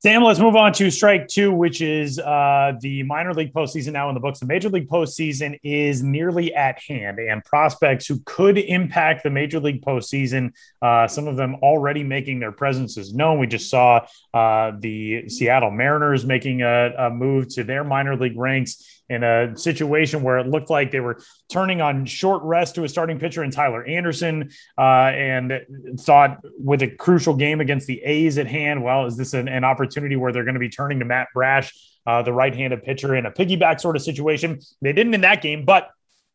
Sam, 0.04 0.24
let's 0.24 0.40
move 0.40 0.56
on 0.56 0.74
to 0.74 0.90
strike 0.90 1.28
two, 1.28 1.52
which 1.52 1.80
is 1.80 2.18
uh, 2.18 2.72
the 2.82 3.04
minor 3.04 3.36
league 3.36 3.54
postseason 3.54 3.94
now 3.94 4.10
in 4.10 4.16
the 4.16 4.20
books. 4.20 4.40
The 4.40 4.48
major 4.48 4.68
league 4.68 4.90
postseason 4.90 5.60
is 5.62 6.02
nearly 6.02 6.56
at 6.56 6.82
hand, 6.82 7.20
and 7.20 7.46
prospects 7.46 8.08
who 8.08 8.20
could 8.26 8.58
impact 8.58 9.22
the 9.22 9.30
major 9.30 9.60
league 9.60 9.84
postseason, 9.84 10.54
uh, 10.82 11.08
some 11.08 11.28
of 11.28 11.36
them 11.36 11.58
already 11.62 12.04
making 12.04 12.40
their 12.40 12.52
presences 12.52 13.14
known. 13.14 13.38
We 13.38 13.46
just 13.46 13.70
saw 13.70 14.08
uh, 14.34 14.72
the 14.80 15.30
Seattle 15.30 15.70
Mariners 15.70 16.26
making 16.26 16.64
a, 16.64 16.94
a 16.98 17.10
move 17.12 17.50
to 17.50 17.64
their 17.64 17.84
minor 17.84 18.16
league 18.16 18.40
ranks 18.40 19.01
in 19.12 19.24
a 19.24 19.58
situation 19.58 20.24
where 20.24 20.38
it 20.38 20.48
looked 20.48 20.70
like 20.70 20.90
they 20.90 21.02
were 21.02 21.22
turning 21.52 21.82
on 21.82 22.06
short 22.06 22.42
rest 22.44 22.76
to 22.76 22.86
a 22.86 22.90
starting 22.90 23.20
pitcher 23.20 23.44
in 23.44 23.52
Tyler 23.52 23.84
Anderson 23.86 24.50
uh, 24.78 25.12
and 25.12 25.54
thought 26.00 26.40
with 26.58 26.82
a 26.82 26.88
crucial 26.88 27.36
game 27.36 27.60
against 27.60 27.88
the 27.88 28.02
A's 28.04 28.38
at 28.38 28.48
hand, 28.48 28.82
well, 28.82 29.06
is 29.06 29.18
this 29.18 29.34
an, 29.34 29.50
an 29.50 29.66
opportunity 29.66 30.16
where 30.16 30.32
they're 30.32 30.46
going 30.46 30.56
to 30.56 30.60
be 30.60 30.70
turning 30.70 31.00
to 31.00 31.06
Matt 31.06 31.28
Brash, 31.34 31.74
uh, 32.08 32.22
the 32.22 32.32
right 32.32 32.56
handed 32.56 32.84
pitcher, 32.84 33.14
in 33.14 33.26
a 33.26 33.32
piggyback 33.32 33.82
sort 33.82 33.98
of 33.98 34.02
situation? 34.02 34.60
They 34.82 34.94
didn't 34.94 35.14
in 35.14 35.22
that 35.22 35.42
game, 35.42 35.66
but 35.66 35.90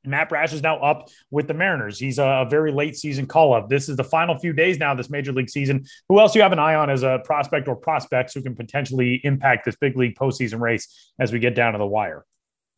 Matt 0.04 0.28
Brash 0.28 0.52
is 0.52 0.62
now 0.62 0.78
up 0.78 1.08
with 1.30 1.48
the 1.48 1.54
Mariners. 1.54 1.98
He's 1.98 2.18
a 2.18 2.46
very 2.48 2.72
late 2.72 2.96
season 2.96 3.26
call 3.26 3.54
up. 3.54 3.70
This 3.70 3.88
is 3.88 3.96
the 3.96 4.04
final 4.04 4.38
few 4.38 4.52
days 4.52 4.78
now, 4.78 4.94
this 4.94 5.08
major 5.08 5.32
league 5.32 5.50
season. 5.50 5.86
Who 6.10 6.20
else 6.20 6.34
do 6.34 6.38
you 6.38 6.42
have 6.42 6.52
an 6.52 6.58
eye 6.58 6.74
on 6.74 6.90
as 6.90 7.02
a 7.02 7.20
prospect 7.24 7.68
or 7.68 7.74
prospects 7.74 8.34
who 8.34 8.42
can 8.42 8.54
potentially 8.54 9.20
impact 9.24 9.64
this 9.64 9.76
big 9.76 9.96
league 9.96 10.14
postseason 10.14 10.60
race 10.60 11.12
as 11.18 11.32
we 11.32 11.38
get 11.38 11.54
down 11.54 11.72
to 11.72 11.78
the 11.78 11.86
wire? 11.86 12.24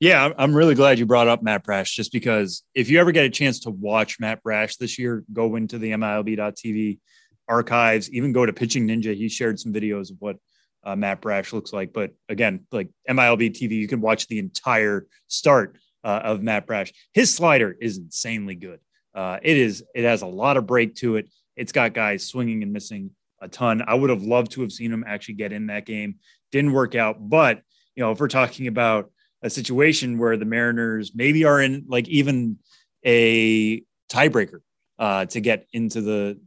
Yeah, 0.00 0.30
I'm 0.38 0.54
really 0.54 0.76
glad 0.76 1.00
you 1.00 1.06
brought 1.06 1.26
up 1.26 1.42
Matt 1.42 1.64
Brash 1.64 1.96
just 1.96 2.12
because 2.12 2.62
if 2.72 2.88
you 2.88 3.00
ever 3.00 3.10
get 3.10 3.24
a 3.24 3.30
chance 3.30 3.60
to 3.60 3.70
watch 3.70 4.20
Matt 4.20 4.44
Brash 4.44 4.76
this 4.76 4.96
year, 4.96 5.24
go 5.32 5.56
into 5.56 5.76
the 5.76 5.90
MILB.TV 5.90 7.00
archives, 7.48 8.08
even 8.12 8.32
go 8.32 8.46
to 8.46 8.52
Pitching 8.52 8.86
Ninja. 8.86 9.16
He 9.16 9.28
shared 9.28 9.58
some 9.58 9.72
videos 9.72 10.12
of 10.12 10.16
what 10.20 10.36
uh, 10.84 10.94
Matt 10.94 11.20
Brash 11.20 11.52
looks 11.52 11.72
like. 11.72 11.92
But 11.92 12.12
again, 12.28 12.64
like 12.70 12.90
MILB 13.08 13.50
TV, 13.50 13.72
you 13.72 13.88
can 13.88 14.00
watch 14.00 14.28
the 14.28 14.38
entire 14.38 15.06
start 15.26 15.76
uh, 16.04 16.20
of 16.22 16.42
Matt 16.42 16.68
Brash. 16.68 16.92
His 17.12 17.34
slider 17.34 17.76
is 17.80 17.98
insanely 17.98 18.54
good. 18.54 18.78
Uh, 19.16 19.38
it 19.42 19.56
is. 19.56 19.82
It 19.96 20.04
has 20.04 20.22
a 20.22 20.26
lot 20.26 20.56
of 20.56 20.64
break 20.64 20.94
to 20.96 21.16
it. 21.16 21.28
It's 21.56 21.72
got 21.72 21.92
guys 21.92 22.24
swinging 22.24 22.62
and 22.62 22.72
missing 22.72 23.10
a 23.40 23.48
ton. 23.48 23.82
I 23.84 23.94
would 23.94 24.10
have 24.10 24.22
loved 24.22 24.52
to 24.52 24.60
have 24.60 24.70
seen 24.70 24.92
him 24.92 25.02
actually 25.04 25.34
get 25.34 25.52
in 25.52 25.66
that 25.66 25.86
game. 25.86 26.20
Didn't 26.52 26.72
work 26.72 26.94
out. 26.94 27.16
But 27.18 27.62
you 27.96 28.04
know, 28.04 28.12
if 28.12 28.20
we're 28.20 28.28
talking 28.28 28.68
about 28.68 29.10
a 29.42 29.50
situation 29.50 30.18
where 30.18 30.36
the 30.36 30.44
Mariners 30.44 31.12
maybe 31.14 31.44
are 31.44 31.60
in 31.60 31.84
like 31.88 32.08
even 32.08 32.58
a 33.04 33.80
tiebreaker 34.10 34.60
uh, 34.98 35.26
to 35.26 35.40
get 35.40 35.66
into 35.72 36.00
the 36.00 36.40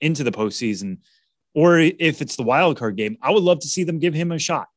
into 0.00 0.24
the 0.24 0.32
postseason, 0.32 0.98
or 1.54 1.78
if 1.78 2.20
it's 2.20 2.36
the 2.36 2.42
wild 2.42 2.78
card 2.78 2.96
game, 2.96 3.16
I 3.22 3.30
would 3.30 3.42
love 3.42 3.60
to 3.60 3.68
see 3.68 3.84
them 3.84 3.98
give 3.98 4.14
him 4.14 4.32
a 4.32 4.38
shot. 4.38 4.68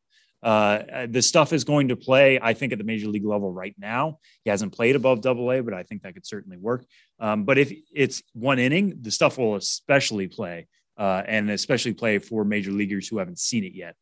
Uh, 0.41 1.05
the 1.09 1.22
stuff 1.22 1.51
is 1.51 1.65
going 1.65 1.89
to 1.89 1.97
play, 1.97 2.39
I 2.41 2.53
think, 2.53 2.72
at 2.72 2.78
the 2.78 2.86
major 2.86 3.07
league 3.07 3.26
level 3.26 3.51
right 3.51 3.76
now. 3.78 4.20
He 4.45 4.49
hasn't 4.49 4.74
played 4.74 4.95
above 4.95 5.22
double 5.22 5.51
A, 5.51 5.61
but 5.61 5.74
I 5.74 5.84
think 5.84 6.03
that 6.03 6.13
could 6.13 6.26
certainly 6.26 6.57
work. 6.57 6.86
Um, 7.20 7.43
but 7.43 7.57
if 7.57 7.74
it's 7.93 8.24
one 8.34 8.57
inning, 8.57 8.99
the 9.01 9.11
stuff 9.11 9.38
will 9.38 9.55
especially 9.55 10.28
play, 10.28 10.67
uh, 10.97 11.24
and 11.28 11.49
especially 11.51 11.93
play 11.93 12.20
for 12.20 12.45
major 12.45 12.72
leaguers 12.72 13.07
who 13.07 13.17
haven't 13.17 13.39
seen 13.39 13.65
it 13.65 13.74
yet. 13.74 13.95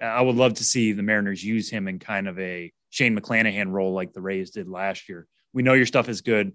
I 0.00 0.22
would 0.22 0.36
love 0.36 0.54
to 0.54 0.64
see 0.64 0.92
the 0.92 1.02
Mariners 1.02 1.44
use 1.44 1.70
him 1.70 1.86
in 1.86 1.98
kind 1.98 2.26
of 2.26 2.38
a 2.38 2.72
Shane 2.92 3.18
McClanahan 3.18 3.72
role 3.72 3.94
like 3.94 4.12
the 4.12 4.20
Rays 4.20 4.50
did 4.50 4.68
last 4.68 5.08
year. 5.08 5.26
We 5.54 5.62
know 5.62 5.72
your 5.72 5.86
stuff 5.86 6.10
is 6.10 6.20
good. 6.20 6.52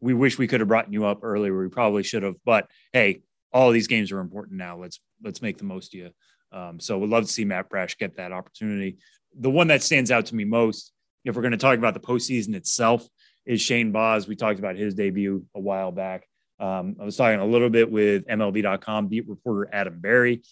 We 0.00 0.14
wish 0.14 0.38
we 0.38 0.46
could 0.46 0.60
have 0.60 0.68
brought 0.68 0.92
you 0.92 1.04
up 1.04 1.20
earlier. 1.22 1.60
We 1.60 1.68
probably 1.68 2.04
should 2.04 2.22
have, 2.22 2.36
but 2.44 2.68
hey, 2.92 3.22
all 3.52 3.72
these 3.72 3.88
games 3.88 4.12
are 4.12 4.20
important 4.20 4.56
now. 4.56 4.78
Let's 4.78 5.00
let's 5.22 5.42
make 5.42 5.58
the 5.58 5.64
most 5.64 5.94
of 5.94 5.98
you. 5.98 6.10
Um, 6.52 6.78
so 6.78 6.98
we'd 6.98 7.10
love 7.10 7.24
to 7.24 7.32
see 7.32 7.44
Matt 7.44 7.68
Brash 7.68 7.98
get 7.98 8.16
that 8.16 8.30
opportunity. 8.30 8.98
The 9.36 9.50
one 9.50 9.66
that 9.66 9.82
stands 9.82 10.12
out 10.12 10.26
to 10.26 10.34
me 10.36 10.44
most, 10.44 10.92
if 11.24 11.34
we're 11.34 11.42
going 11.42 11.52
to 11.52 11.58
talk 11.58 11.76
about 11.76 11.94
the 11.94 12.00
postseason 12.00 12.54
itself, 12.54 13.06
is 13.44 13.60
Shane 13.60 13.90
Baz. 13.90 14.28
We 14.28 14.36
talked 14.36 14.60
about 14.60 14.76
his 14.76 14.94
debut 14.94 15.44
a 15.56 15.60
while 15.60 15.90
back. 15.90 16.26
Um, 16.60 16.96
I 17.00 17.04
was 17.04 17.16
talking 17.16 17.40
a 17.40 17.46
little 17.46 17.70
bit 17.70 17.90
with 17.90 18.26
MLB.com 18.26 19.08
beat 19.08 19.28
reporter 19.28 19.68
Adam 19.72 19.98
Berry 19.98 20.42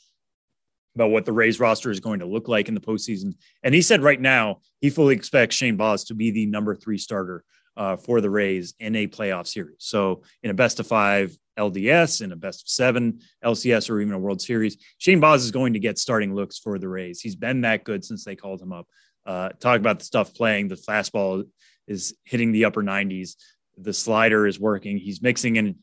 about 0.94 1.10
what 1.10 1.24
the 1.24 1.32
Rays 1.32 1.60
roster 1.60 1.90
is 1.90 2.00
going 2.00 2.20
to 2.20 2.26
look 2.26 2.48
like 2.48 2.68
in 2.68 2.74
the 2.74 2.80
postseason. 2.80 3.34
And 3.62 3.74
he 3.74 3.82
said 3.82 4.02
right 4.02 4.20
now 4.20 4.60
he 4.80 4.90
fully 4.90 5.14
expects 5.14 5.56
Shane 5.56 5.76
Baz 5.76 6.04
to 6.04 6.14
be 6.14 6.30
the 6.30 6.46
number 6.46 6.74
three 6.74 6.98
starter 6.98 7.44
uh, 7.76 7.96
for 7.96 8.20
the 8.20 8.30
Rays 8.30 8.74
in 8.80 8.96
a 8.96 9.06
playoff 9.06 9.46
series. 9.46 9.76
So 9.78 10.22
in 10.42 10.50
a 10.50 10.54
best 10.54 10.80
of 10.80 10.86
five 10.86 11.36
LDS, 11.58 12.22
in 12.22 12.32
a 12.32 12.36
best 12.36 12.62
of 12.62 12.68
seven 12.68 13.20
LCS, 13.44 13.90
or 13.90 14.00
even 14.00 14.14
a 14.14 14.18
World 14.18 14.40
Series, 14.40 14.76
Shane 14.98 15.20
Baz 15.20 15.44
is 15.44 15.50
going 15.50 15.74
to 15.74 15.78
get 15.78 15.98
starting 15.98 16.34
looks 16.34 16.58
for 16.58 16.78
the 16.78 16.88
Rays. 16.88 17.20
He's 17.20 17.36
been 17.36 17.62
that 17.62 17.84
good 17.84 18.04
since 18.04 18.24
they 18.24 18.36
called 18.36 18.60
him 18.60 18.72
up. 18.72 18.86
Uh, 19.24 19.50
talk 19.50 19.78
about 19.78 19.98
the 19.98 20.04
stuff 20.04 20.34
playing. 20.34 20.68
The 20.68 20.74
fastball 20.74 21.44
is 21.86 22.14
hitting 22.24 22.52
the 22.52 22.64
upper 22.64 22.82
90s. 22.82 23.36
The 23.78 23.92
slider 23.92 24.46
is 24.46 24.58
working. 24.58 24.98
He's 24.98 25.22
mixing 25.22 25.56
in 25.56 25.76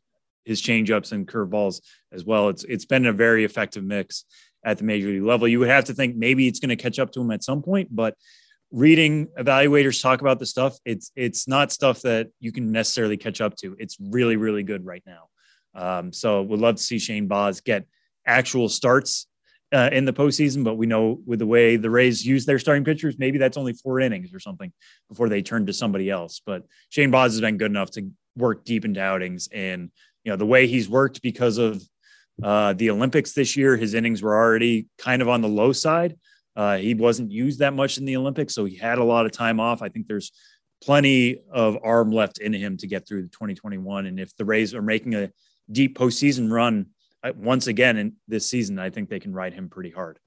his 0.45 0.61
changeups 0.61 1.11
and 1.11 1.27
curveballs 1.27 1.81
as 2.11 2.23
well. 2.23 2.49
It's 2.49 2.63
it's 2.63 2.85
been 2.85 3.05
a 3.05 3.13
very 3.13 3.43
effective 3.43 3.83
mix 3.83 4.23
at 4.63 4.77
the 4.77 4.83
major 4.83 5.07
league 5.07 5.23
level. 5.23 5.47
You 5.47 5.59
would 5.59 5.69
have 5.69 5.85
to 5.85 5.93
think 5.93 6.15
maybe 6.15 6.47
it's 6.47 6.59
going 6.59 6.69
to 6.69 6.75
catch 6.75 6.99
up 6.99 7.11
to 7.11 7.21
him 7.21 7.31
at 7.31 7.43
some 7.43 7.61
point, 7.61 7.89
but 7.91 8.15
reading 8.71 9.27
evaluators 9.39 10.01
talk 10.01 10.21
about 10.21 10.39
the 10.39 10.45
stuff, 10.45 10.77
it's 10.85 11.11
it's 11.15 11.47
not 11.47 11.71
stuff 11.71 12.01
that 12.01 12.27
you 12.39 12.51
can 12.51 12.71
necessarily 12.71 13.17
catch 13.17 13.41
up 13.41 13.55
to. 13.57 13.75
It's 13.79 13.97
really 13.99 14.35
really 14.35 14.63
good 14.63 14.85
right 14.85 15.03
now. 15.05 15.27
Um, 15.75 16.11
so 16.11 16.41
would 16.41 16.59
love 16.59 16.75
to 16.75 16.83
see 16.83 16.99
Shane 16.99 17.27
Baz 17.27 17.61
get 17.61 17.85
actual 18.25 18.67
starts 18.67 19.27
uh, 19.73 19.89
in 19.91 20.05
the 20.05 20.13
postseason, 20.13 20.63
but 20.63 20.75
we 20.75 20.85
know 20.85 21.19
with 21.25 21.39
the 21.39 21.45
way 21.45 21.75
the 21.75 21.89
Rays 21.89 22.25
use 22.25 22.45
their 22.45 22.59
starting 22.59 22.83
pitchers, 22.83 23.17
maybe 23.19 23.37
that's 23.37 23.57
only 23.57 23.73
four 23.73 23.99
innings 23.99 24.33
or 24.33 24.39
something 24.39 24.71
before 25.09 25.29
they 25.29 25.41
turn 25.41 25.65
to 25.65 25.73
somebody 25.73 26.09
else. 26.09 26.41
But 26.45 26.63
Shane 26.89 27.11
Baz 27.11 27.33
has 27.33 27.41
been 27.41 27.57
good 27.57 27.71
enough 27.71 27.91
to 27.91 28.09
work 28.35 28.63
deep 28.65 28.85
into 28.85 29.01
outings, 29.01 29.49
and 29.51 29.91
you 30.23 30.31
know 30.31 30.37
the 30.37 30.45
way 30.45 30.67
he's 30.67 30.89
worked 30.89 31.21
because 31.21 31.57
of 31.57 31.81
uh, 32.41 32.73
the 32.73 32.89
Olympics 32.89 33.33
this 33.33 33.57
year, 33.57 33.77
his 33.77 33.93
innings 33.93 34.21
were 34.21 34.35
already 34.35 34.87
kind 34.97 35.21
of 35.21 35.29
on 35.29 35.41
the 35.41 35.47
low 35.47 35.71
side. 35.71 36.17
Uh, 36.55 36.77
he 36.77 36.93
wasn't 36.93 37.31
used 37.31 37.59
that 37.59 37.73
much 37.73 37.97
in 37.97 38.05
the 38.05 38.17
Olympics, 38.17 38.53
so 38.53 38.65
he 38.65 38.75
had 38.75 38.97
a 38.97 39.03
lot 39.03 39.25
of 39.25 39.31
time 39.31 39.59
off. 39.59 39.81
I 39.81 39.89
think 39.89 40.07
there's 40.07 40.31
plenty 40.83 41.39
of 41.51 41.77
arm 41.83 42.11
left 42.11 42.39
in 42.39 42.53
him 42.53 42.77
to 42.77 42.87
get 42.87 43.07
through 43.07 43.23
the 43.23 43.29
2021. 43.29 44.05
And 44.05 44.19
if 44.19 44.35
the 44.37 44.45
Rays 44.45 44.73
are 44.73 44.81
making 44.81 45.15
a 45.15 45.31
deep 45.71 45.97
postseason 45.97 46.51
run 46.51 46.87
uh, 47.23 47.33
once 47.35 47.67
again 47.67 47.97
in 47.97 48.13
this 48.27 48.47
season, 48.49 48.79
I 48.79 48.89
think 48.89 49.09
they 49.09 49.19
can 49.19 49.33
ride 49.33 49.53
him 49.53 49.69
pretty 49.69 49.91
hard. 49.91 50.19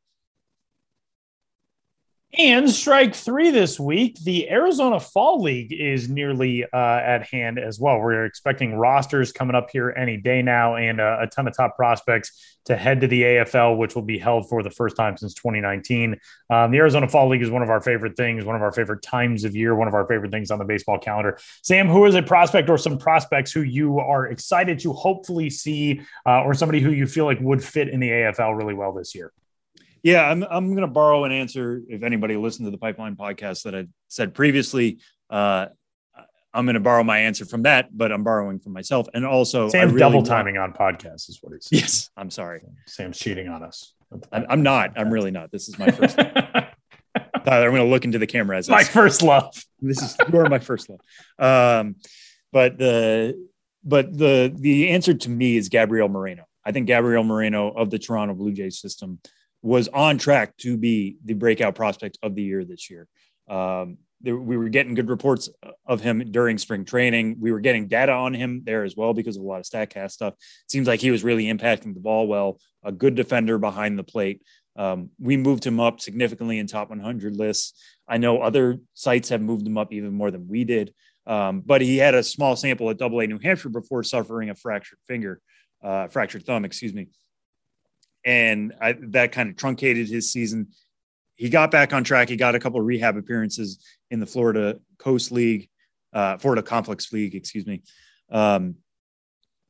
And 2.39 2.71
strike 2.71 3.17
three 3.17 3.51
this 3.51 3.81
week, 3.81 4.17
the 4.23 4.49
Arizona 4.51 5.01
Fall 5.01 5.43
League 5.43 5.73
is 5.73 6.09
nearly 6.09 6.63
uh, 6.65 6.69
at 6.77 7.27
hand 7.27 7.59
as 7.59 7.81
well. 7.81 7.99
We're 7.99 8.25
expecting 8.25 8.77
rosters 8.77 9.33
coming 9.33 9.57
up 9.57 9.69
here 9.73 9.93
any 9.97 10.17
day 10.17 10.41
now 10.41 10.77
and 10.77 11.01
uh, 11.01 11.19
a 11.23 11.27
ton 11.27 11.49
of 11.49 11.57
top 11.57 11.75
prospects 11.75 12.59
to 12.67 12.77
head 12.77 13.01
to 13.01 13.09
the 13.09 13.23
AFL, 13.23 13.77
which 13.79 13.97
will 13.97 14.03
be 14.03 14.17
held 14.17 14.49
for 14.49 14.63
the 14.63 14.71
first 14.71 14.95
time 14.95 15.17
since 15.17 15.35
2019. 15.35 16.21
Um, 16.51 16.71
the 16.71 16.79
Arizona 16.79 17.09
Fall 17.09 17.29
League 17.29 17.43
is 17.43 17.51
one 17.51 17.63
of 17.63 17.71
our 17.71 17.81
favorite 17.81 18.17
things, 18.17 18.45
one 18.45 18.55
of 18.55 18.63
our 18.63 18.71
favorite 18.71 19.03
times 19.03 19.43
of 19.43 19.57
year, 19.57 19.75
one 19.75 19.89
of 19.89 19.95
our 19.95 20.07
favorite 20.07 20.31
things 20.31 20.53
on 20.53 20.61
the 20.61 20.65
baseball 20.65 21.01
calendar. 21.01 21.37
Sam, 21.63 21.89
who 21.89 22.05
is 22.05 22.15
a 22.15 22.23
prospect 22.23 22.71
or 22.71 22.79
some 22.79 22.97
prospects 22.97 23.51
who 23.51 23.63
you 23.63 23.99
are 23.99 24.27
excited 24.27 24.79
to 24.81 24.93
hopefully 24.93 25.51
see, 25.51 26.03
uh, 26.27 26.43
or 26.45 26.55
somebody 26.55 26.79
who 26.79 26.93
you 26.93 27.09
feel 27.09 27.25
like 27.25 27.41
would 27.41 27.65
fit 27.65 27.89
in 27.89 27.99
the 27.99 28.11
AFL 28.11 28.57
really 28.57 28.75
well 28.75 28.93
this 28.93 29.17
year? 29.17 29.33
Yeah, 30.03 30.29
I'm 30.29 30.43
I'm 30.45 30.71
going 30.71 30.81
to 30.81 30.87
borrow 30.87 31.25
an 31.25 31.33
answer. 31.33 31.83
If 31.89 32.03
anybody 32.03 32.37
listened 32.37 32.67
to 32.67 32.71
the 32.71 32.79
Pipeline 32.79 33.17
podcast 33.17 33.65
that 33.65 33.75
I 33.75 33.87
said 34.09 34.35
previously, 34.35 34.99
uh, 35.29 35.67
I'm 36.53 36.65
going 36.65 36.75
to 36.75 36.81
borrow 36.81 37.05
my 37.05 37.19
answer 37.19 37.45
from 37.45 37.63
that, 37.63 37.97
but 37.97 38.11
I'm 38.11 38.25
borrowing 38.25 38.59
from 38.59 38.73
myself. 38.73 39.09
And 39.15 39.25
also, 39.25 39.69
Sam's 39.69 39.93
really 39.93 40.01
double 40.01 40.23
timing 40.23 40.57
on 40.57 40.73
podcasts 40.73 41.29
is 41.29 41.39
what 41.41 41.53
he's. 41.53 41.69
Yes, 41.71 42.11
I'm 42.17 42.31
sorry. 42.31 42.63
Sam's 42.87 43.19
cheating 43.19 43.49
on 43.49 43.63
us. 43.63 43.95
I'm, 44.33 44.47
I'm 44.49 44.63
not. 44.63 44.99
I'm 44.99 45.11
really 45.11 45.31
not. 45.31 45.53
This 45.53 45.69
is 45.69 45.79
my 45.79 45.91
first. 45.91 46.17
Tyler, 47.45 47.67
I'm 47.67 47.75
going 47.75 47.77
to 47.77 47.85
look 47.85 48.05
into 48.05 48.19
the 48.19 48.27
camera 48.27 48.57
as 48.57 48.69
my 48.69 48.85
first 48.85 49.23
love. 49.23 49.55
This 49.81 50.03
is 50.03 50.17
you 50.31 50.39
are 50.39 50.49
my 50.49 50.59
first 50.59 50.91
love. 50.91 51.01
Um, 51.39 51.97
but 52.53 52.79
the 52.79 53.49
but 53.85 54.17
the 54.17 54.53
the 54.55 54.91
answer 54.91 55.15
to 55.15 55.31
me 55.31 55.57
is 55.57 55.69
Gabriel 55.69 56.09
Moreno. 56.09 56.45
I 56.65 56.73
think 56.73 56.87
Gabriel 56.87 57.25
Moreno 57.25 57.71
of 57.71 57.91
the 57.91 57.99
Toronto 57.99 58.35
Blue 58.35 58.53
Jays 58.53 58.79
system 58.79 59.21
was 59.63 59.89
on 59.89 60.19
track 60.19 60.57
to 60.59 60.77
be 60.77 61.17
the 61.25 61.35
breakout 61.35 61.75
prospect 61.75 62.19
of 62.23 62.35
the 62.35 62.43
year 62.43 62.65
this 62.65 62.91
year. 62.91 63.07
Um, 63.49 63.99
there, 64.23 64.37
we 64.37 64.57
were 64.57 64.69
getting 64.69 64.95
good 64.95 65.09
reports 65.09 65.49
of 65.87 66.01
him 66.01 66.31
during 66.31 66.59
spring 66.59 66.85
training. 66.85 67.37
We 67.41 67.53
were 67.53 67.61
getting 67.61 67.89
data 67.89 68.13
on 68.13 68.35
him 68.35 68.63
there 68.65 68.85
as 68.85 68.97
well 68.97 69.15
because 69.15 69.37
of 69.37 69.43
a 69.43 69.47
lot 69.47 69.61
of 69.61 69.67
Statcast 69.67 70.13
stuff. 70.13 70.35
Seems 70.69 70.87
like 70.87 71.01
he 71.01 71.11
was 71.11 71.25
really 71.25 71.45
impacting 71.45 71.95
the 71.95 72.01
ball 72.01 72.27
well. 72.27 72.61
A 72.85 72.93
good 72.93 73.15
defender 73.15 73.59
behind 73.59 73.99
the 73.99 74.05
plate. 74.05 74.43
Um, 74.77 75.11
we 75.19 75.37
moved 75.37 75.67
him 75.67 75.81
up 75.81 76.01
significantly 76.01 76.59
in 76.59 76.67
top 76.67 76.91
100 76.91 77.37
lists. 77.37 77.83
I 78.07 78.19
know 78.19 78.41
other 78.41 78.79
sites 78.95 79.31
have 79.31 79.43
moved 79.43 79.67
him 79.67 79.79
up 79.79 79.93
even 79.93 80.13
more 80.13 80.31
than 80.31 80.49
we 80.49 80.65
did. 80.65 80.95
Um, 81.27 81.63
but 81.65 81.81
he 81.81 81.99
had 81.99 82.15
a 82.15 82.23
small 82.23 82.57
sample 82.57 82.91
at 82.91 82.99
Double 82.99 83.21
A 83.21 83.27
New 83.27 83.39
Hampshire 83.39 83.69
before 83.69 84.03
suffering 84.03 84.51
a 84.51 84.55
fractured 84.55 84.99
finger, 85.07 85.41
uh, 85.83 86.09
fractured 86.09 86.45
thumb, 86.45 86.65
excuse 86.65 86.95
me. 86.95 87.09
And 88.25 88.75
I, 88.81 88.97
that 89.09 89.33
kind 89.33 89.49
of 89.49 89.57
truncated 89.57 90.09
his 90.09 90.33
season. 90.33 90.69
He 91.37 91.49
got 91.49 91.71
back 91.71 91.93
on 91.93 92.05
track. 92.05 92.29
He 92.29 92.37
got 92.37 92.55
a 92.55 92.59
couple 92.59 92.81
of 92.81 92.87
rehab 92.87 93.17
appearances 93.17 93.83
in 94.11 94.21
the 94.21 94.27
Florida 94.27 94.79
Coast 94.99 95.33
League, 95.33 95.69
uh, 96.13 96.37
Florida 96.39 96.63
Complex 96.63 97.13
League, 97.13 97.35
excuse 97.35 97.67
me, 97.67 97.83
um, 98.31 98.77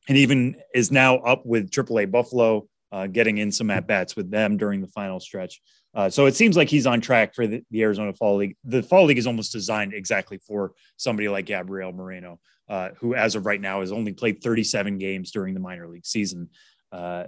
and 0.07 0.17
even 0.17 0.55
is 0.73 0.91
now 0.91 1.17
up 1.17 1.45
with 1.45 1.69
AAA 1.71 2.11
Buffalo, 2.11 2.67
uh, 2.91 3.07
getting 3.07 3.37
in 3.37 3.51
some 3.51 3.69
at 3.69 3.87
bats 3.87 4.15
with 4.15 4.29
them 4.29 4.57
during 4.57 4.81
the 4.81 4.87
final 4.87 5.19
stretch. 5.19 5.61
Uh, 5.93 6.09
so 6.09 6.25
it 6.25 6.35
seems 6.35 6.55
like 6.55 6.69
he's 6.69 6.87
on 6.87 7.01
track 7.01 7.35
for 7.35 7.47
the, 7.47 7.63
the, 7.69 7.83
Arizona 7.83 8.13
Fall 8.13 8.37
League. 8.37 8.55
The 8.63 8.81
Fall 8.81 9.05
League 9.05 9.17
is 9.17 9.27
almost 9.27 9.51
designed 9.51 9.93
exactly 9.93 10.39
for 10.47 10.71
somebody 10.97 11.27
like 11.27 11.45
Gabriel 11.45 11.91
Moreno, 11.91 12.39
uh, 12.69 12.89
who, 12.99 13.13
as 13.13 13.35
of 13.35 13.45
right 13.45 13.59
now, 13.59 13.81
has 13.81 13.91
only 13.91 14.13
played 14.13 14.41
37 14.41 14.97
games 14.97 15.31
during 15.31 15.53
the 15.53 15.59
minor 15.59 15.87
league 15.87 16.05
season. 16.05 16.49
Uh, 16.91 17.25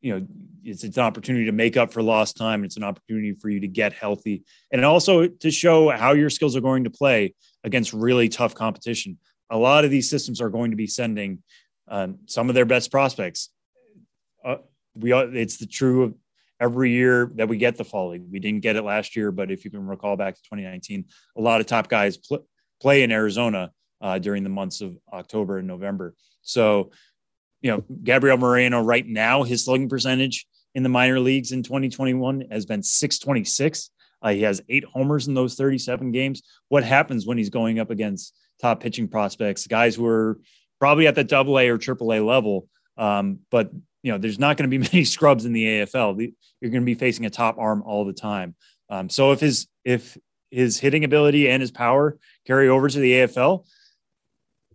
you 0.00 0.18
know, 0.18 0.26
it's, 0.64 0.84
it's 0.84 0.96
an 0.96 1.02
opportunity 1.02 1.46
to 1.46 1.52
make 1.52 1.76
up 1.76 1.92
for 1.92 2.02
lost 2.02 2.36
time. 2.36 2.64
It's 2.64 2.76
an 2.76 2.84
opportunity 2.84 3.32
for 3.32 3.48
you 3.48 3.60
to 3.60 3.68
get 3.68 3.92
healthy 3.92 4.44
and 4.72 4.84
also 4.84 5.28
to 5.28 5.50
show 5.50 5.90
how 5.90 6.12
your 6.12 6.30
skills 6.30 6.56
are 6.56 6.60
going 6.60 6.84
to 6.84 6.90
play 6.90 7.34
against 7.64 7.92
really 7.92 8.28
tough 8.28 8.54
competition. 8.54 9.18
A 9.50 9.58
lot 9.58 9.84
of 9.84 9.90
these 9.90 10.08
systems 10.08 10.40
are 10.40 10.48
going 10.48 10.70
to 10.70 10.76
be 10.76 10.86
sending 10.86 11.42
um, 11.88 12.18
some 12.26 12.48
of 12.48 12.54
their 12.54 12.64
best 12.64 12.90
prospects. 12.90 13.50
Uh, 14.44 14.56
we 14.94 15.12
are 15.12 15.24
it's 15.34 15.58
the 15.58 15.66
true 15.66 16.16
every 16.60 16.92
year 16.92 17.30
that 17.34 17.48
we 17.48 17.56
get 17.56 17.76
the 17.76 17.84
fall 17.84 18.10
league. 18.10 18.24
We 18.30 18.38
didn't 18.38 18.60
get 18.60 18.76
it 18.76 18.82
last 18.82 19.16
year, 19.16 19.32
but 19.32 19.50
if 19.50 19.64
you 19.64 19.70
can 19.70 19.86
recall 19.86 20.16
back 20.16 20.34
to 20.34 20.42
2019, 20.42 21.06
a 21.36 21.40
lot 21.40 21.60
of 21.60 21.66
top 21.66 21.88
guys 21.88 22.16
pl- 22.16 22.46
play 22.80 23.02
in 23.02 23.10
Arizona 23.10 23.72
uh, 24.00 24.18
during 24.18 24.44
the 24.44 24.50
months 24.50 24.80
of 24.80 24.96
October 25.12 25.58
and 25.58 25.66
November. 25.66 26.14
So, 26.42 26.90
you 27.62 27.70
know, 27.70 27.84
Gabriel 28.02 28.36
Moreno 28.36 28.80
right 28.80 29.06
now, 29.06 29.42
his 29.42 29.64
slugging 29.64 29.88
percentage 29.88 30.46
in 30.74 30.82
the 30.82 30.88
minor 30.88 31.20
leagues 31.20 31.52
in 31.52 31.62
2021 31.62 32.44
has 32.50 32.66
been 32.66 32.82
626. 32.82 33.90
Uh, 34.22 34.30
he 34.30 34.42
has 34.42 34.62
eight 34.68 34.84
homers 34.84 35.28
in 35.28 35.34
those 35.34 35.54
37 35.54 36.12
games. 36.12 36.42
What 36.68 36.84
happens 36.84 37.26
when 37.26 37.38
he's 37.38 37.50
going 37.50 37.78
up 37.78 37.90
against 37.90 38.34
top 38.60 38.80
pitching 38.80 39.08
prospects, 39.08 39.66
guys 39.66 39.94
who 39.94 40.06
are 40.06 40.38
probably 40.78 41.06
at 41.06 41.14
the 41.14 41.24
double 41.24 41.58
A 41.58 41.68
or 41.68 41.78
triple 41.78 42.12
A 42.12 42.20
level, 42.20 42.68
um, 42.96 43.40
but 43.50 43.70
you 44.02 44.12
know, 44.12 44.18
there's 44.18 44.38
not 44.38 44.56
going 44.56 44.70
to 44.70 44.78
be 44.78 44.82
many 44.92 45.04
scrubs 45.04 45.44
in 45.44 45.52
the 45.52 45.64
AFL. 45.64 46.32
You're 46.60 46.70
going 46.70 46.82
to 46.82 46.86
be 46.86 46.94
facing 46.94 47.26
a 47.26 47.30
top 47.30 47.58
arm 47.58 47.82
all 47.84 48.04
the 48.04 48.12
time. 48.12 48.54
Um, 48.88 49.08
so 49.08 49.32
if 49.32 49.40
his 49.40 49.68
if 49.84 50.18
his 50.50 50.78
hitting 50.78 51.04
ability 51.04 51.48
and 51.48 51.60
his 51.60 51.70
power 51.70 52.18
carry 52.46 52.68
over 52.68 52.88
to 52.88 52.98
the 52.98 53.12
AFL, 53.12 53.66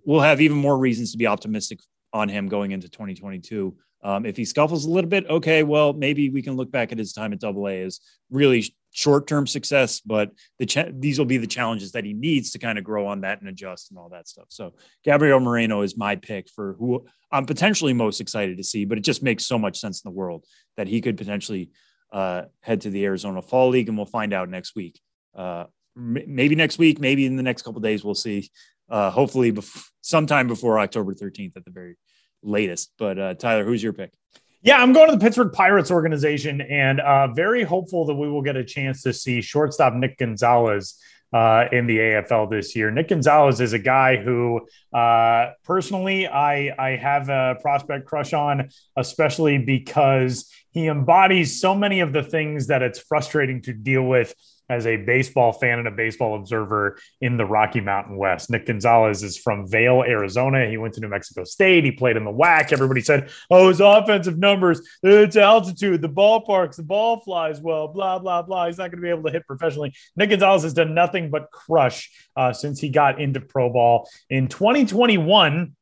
we'll 0.06 0.22
have 0.22 0.42
even 0.42 0.58
more 0.58 0.78
reasons 0.78 1.12
to 1.12 1.18
be 1.18 1.28
optimistic 1.28 1.80
on 2.16 2.30
him 2.30 2.48
going 2.48 2.72
into 2.72 2.88
2022. 2.88 3.76
Um, 4.02 4.26
if 4.26 4.38
he 4.38 4.46
scuffles 4.46 4.86
a 4.86 4.90
little 4.90 5.10
bit, 5.10 5.28
okay, 5.30 5.64
well, 5.64 5.92
maybe 5.92 6.30
we 6.30 6.42
can 6.42 6.56
look 6.56 6.72
back 6.72 6.92
at 6.92 6.98
his 6.98 7.12
time 7.12 7.34
at 7.34 7.40
Double 7.40 7.68
A 7.68 7.82
as 7.82 8.00
really 8.30 8.74
short-term 8.92 9.46
success, 9.46 10.00
but 10.00 10.32
the 10.58 10.94
these 10.94 11.20
will 11.20 11.26
be 11.26 11.38
the 11.38 11.48
challenges 11.48 11.92
that 11.92 12.06
he 12.06 12.14
needs 12.14 12.52
to 12.52 12.60
kind 12.60 12.78
of 12.78 12.86
grow 12.86 13.08
on 13.08 13.22
that 13.22 13.42
and 13.42 13.50
adjust 13.50 13.92
and 13.92 14.00
all 14.00 14.10
that 14.10 14.30
stuff. 14.30 14.46
So 14.50 14.76
Gabriel 15.04 15.42
Moreno 15.42 15.82
is 15.82 15.98
my 15.98 16.16
pick 16.16 16.48
for 16.50 16.76
who 16.80 17.06
I'm 17.32 17.46
potentially 17.46 17.94
most 17.94 18.22
excited 18.22 18.58
to 18.58 18.64
see, 18.64 18.86
but 18.86 18.98
it 18.98 19.02
just 19.02 19.22
makes 19.22 19.46
so 19.46 19.60
much 19.60 19.78
sense 19.78 20.02
in 20.02 20.10
the 20.10 20.16
world 20.16 20.46
that 20.78 20.88
he 20.88 21.02
could 21.02 21.18
potentially 21.18 21.72
uh, 22.14 22.44
head 22.62 22.82
to 22.82 22.90
the 22.90 23.04
Arizona 23.04 23.42
Fall 23.42 23.70
League, 23.70 23.90
and 23.90 23.98
we'll 23.98 24.06
find 24.06 24.34
out 24.34 24.50
next 24.50 24.76
week. 24.76 25.02
Uh, 25.36 25.66
maybe 25.96 26.56
next 26.56 26.78
week, 26.78 27.00
maybe 27.00 27.26
in 27.26 27.36
the 27.36 27.44
next 27.44 27.64
couple 27.64 27.82
days, 27.82 28.04
we'll 28.04 28.16
see. 28.16 28.50
Uh, 28.90 29.10
hopefully, 29.10 29.56
sometime 30.02 30.48
before 30.48 30.80
October 30.80 31.14
13th 31.14 31.58
at 31.58 31.66
the 31.66 31.72
very 31.72 31.98
latest. 32.44 32.92
But 32.98 33.20
uh, 33.20 33.34
Tyler, 33.34 33.66
who's 33.66 33.82
your 33.82 33.94
pick? 33.94 34.12
Yeah, 34.62 34.78
I'm 34.78 34.94
going 34.94 35.10
to 35.12 35.16
the 35.16 35.24
Pittsburgh 35.24 35.54
Pirates 35.54 35.92
organization 35.92 36.62
and 36.62 37.00
uh, 37.00 37.28
very 37.28 37.64
hopeful 37.64 38.06
that 38.06 38.16
we 38.16 38.30
will 38.30 38.42
get 38.42 38.56
a 38.56 38.64
chance 38.64 39.04
to 39.04 39.14
see 39.14 39.42
shortstop 39.42 39.94
Nick 39.94 40.18
Gonzalez 40.18 41.00
uh, 41.34 41.66
in 41.72 41.86
the 41.86 41.98
AFL 41.98 42.50
this 42.50 42.76
year. 42.76 42.90
Nick 42.92 43.10
Gonzalez 43.10 43.60
is 43.60 43.74
a 43.74 43.80
guy 43.80 44.16
who, 44.18 44.62
uh, 44.94 45.52
personally, 45.66 46.28
I 46.28 46.74
I 46.80 46.96
have 46.96 47.30
a 47.30 47.58
prospect 47.62 48.06
crush 48.06 48.34
on, 48.34 48.70
especially 48.96 49.58
because 49.58 50.50
he 50.72 50.88
embodies 50.88 51.60
so 51.60 51.76
many 51.76 52.00
of 52.00 52.14
the 52.14 52.24
things 52.24 52.68
that 52.68 52.82
it's 52.82 53.00
frustrating 53.00 53.62
to 53.64 53.74
deal 53.74 54.04
with 54.04 54.34
as 54.70 54.88
a 54.88 54.98
baseball 54.98 55.52
fan 55.52 55.80
and 55.80 55.88
a 55.88 55.92
baseball 55.92 56.36
observer 56.36 56.98
in 57.22 57.38
the 57.38 57.46
Rocky 57.46 57.82
Mountain 57.82 58.18
West. 58.18 58.50
Nick 58.50 58.66
Gonzalez 58.66 59.24
is 59.24 59.38
from 59.38 59.68
Vail, 59.68 60.04
Arizona. 60.04 60.68
He 60.68 60.78
went 60.78 60.94
to 60.96 61.02
New 61.02 61.08
Mexico 61.08 61.44
State. 61.44 61.84
He 61.84 61.92
played 61.92 62.18
in 62.18 62.26
the 62.26 62.32
WAC. 62.32 62.72
Everybody 62.72 63.02
said, 63.02 63.30
oh, 63.52 63.70
his 63.70 63.80
offensive 63.80 64.38
numbers, 64.38 64.82
it's 65.04 65.36
altitude, 65.36 66.02
the 66.02 66.10
ballparks, 66.10 66.76
the 66.76 66.84
ball 66.84 67.20
flies 67.20 67.60
well, 67.60 67.88
blah, 67.88 68.20
blah, 68.20 68.42
blah. 68.42 68.68
He's 68.68 68.78
not 68.78 68.92
going 68.92 69.02
to 69.02 69.06
be 69.06 69.10
able 69.10 69.24
to 69.24 69.32
hit 69.32 69.46
professionally. 69.46 69.94
Nick 70.16 70.30
Gonzalez 70.30 70.64
has 70.64 70.74
done 70.74 70.94
nothing 70.94 71.30
but 71.30 71.52
crush 71.52 72.12
uh, 72.36 72.54
since 72.54 72.80
he 72.80 72.90
got 72.90 73.20
into 73.20 73.40
pro 73.40 73.70
ball. 73.70 74.10
In 74.30 74.48
2021, 74.48 75.76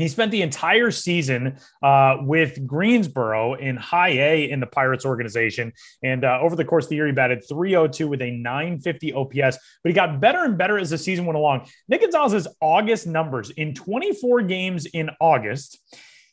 he 0.00 0.08
spent 0.08 0.30
the 0.30 0.42
entire 0.42 0.90
season 0.90 1.58
uh, 1.82 2.16
with 2.20 2.66
Greensboro 2.66 3.54
in 3.54 3.76
high 3.76 4.10
A 4.10 4.50
in 4.50 4.60
the 4.60 4.66
Pirates 4.66 5.04
organization. 5.04 5.72
And 6.02 6.24
uh, 6.24 6.38
over 6.40 6.56
the 6.56 6.64
course 6.64 6.86
of 6.86 6.90
the 6.90 6.96
year, 6.96 7.06
he 7.06 7.12
batted 7.12 7.42
302 7.48 8.08
with 8.08 8.22
a 8.22 8.30
950 8.30 9.12
OPS, 9.12 9.58
but 9.82 9.88
he 9.88 9.92
got 9.92 10.20
better 10.20 10.44
and 10.44 10.56
better 10.56 10.78
as 10.78 10.90
the 10.90 10.98
season 10.98 11.26
went 11.26 11.36
along. 11.36 11.68
Nick 11.88 12.02
Gonzalez's 12.02 12.48
August 12.60 13.06
numbers 13.06 13.50
in 13.50 13.74
24 13.74 14.42
games 14.42 14.86
in 14.86 15.10
August, 15.20 15.78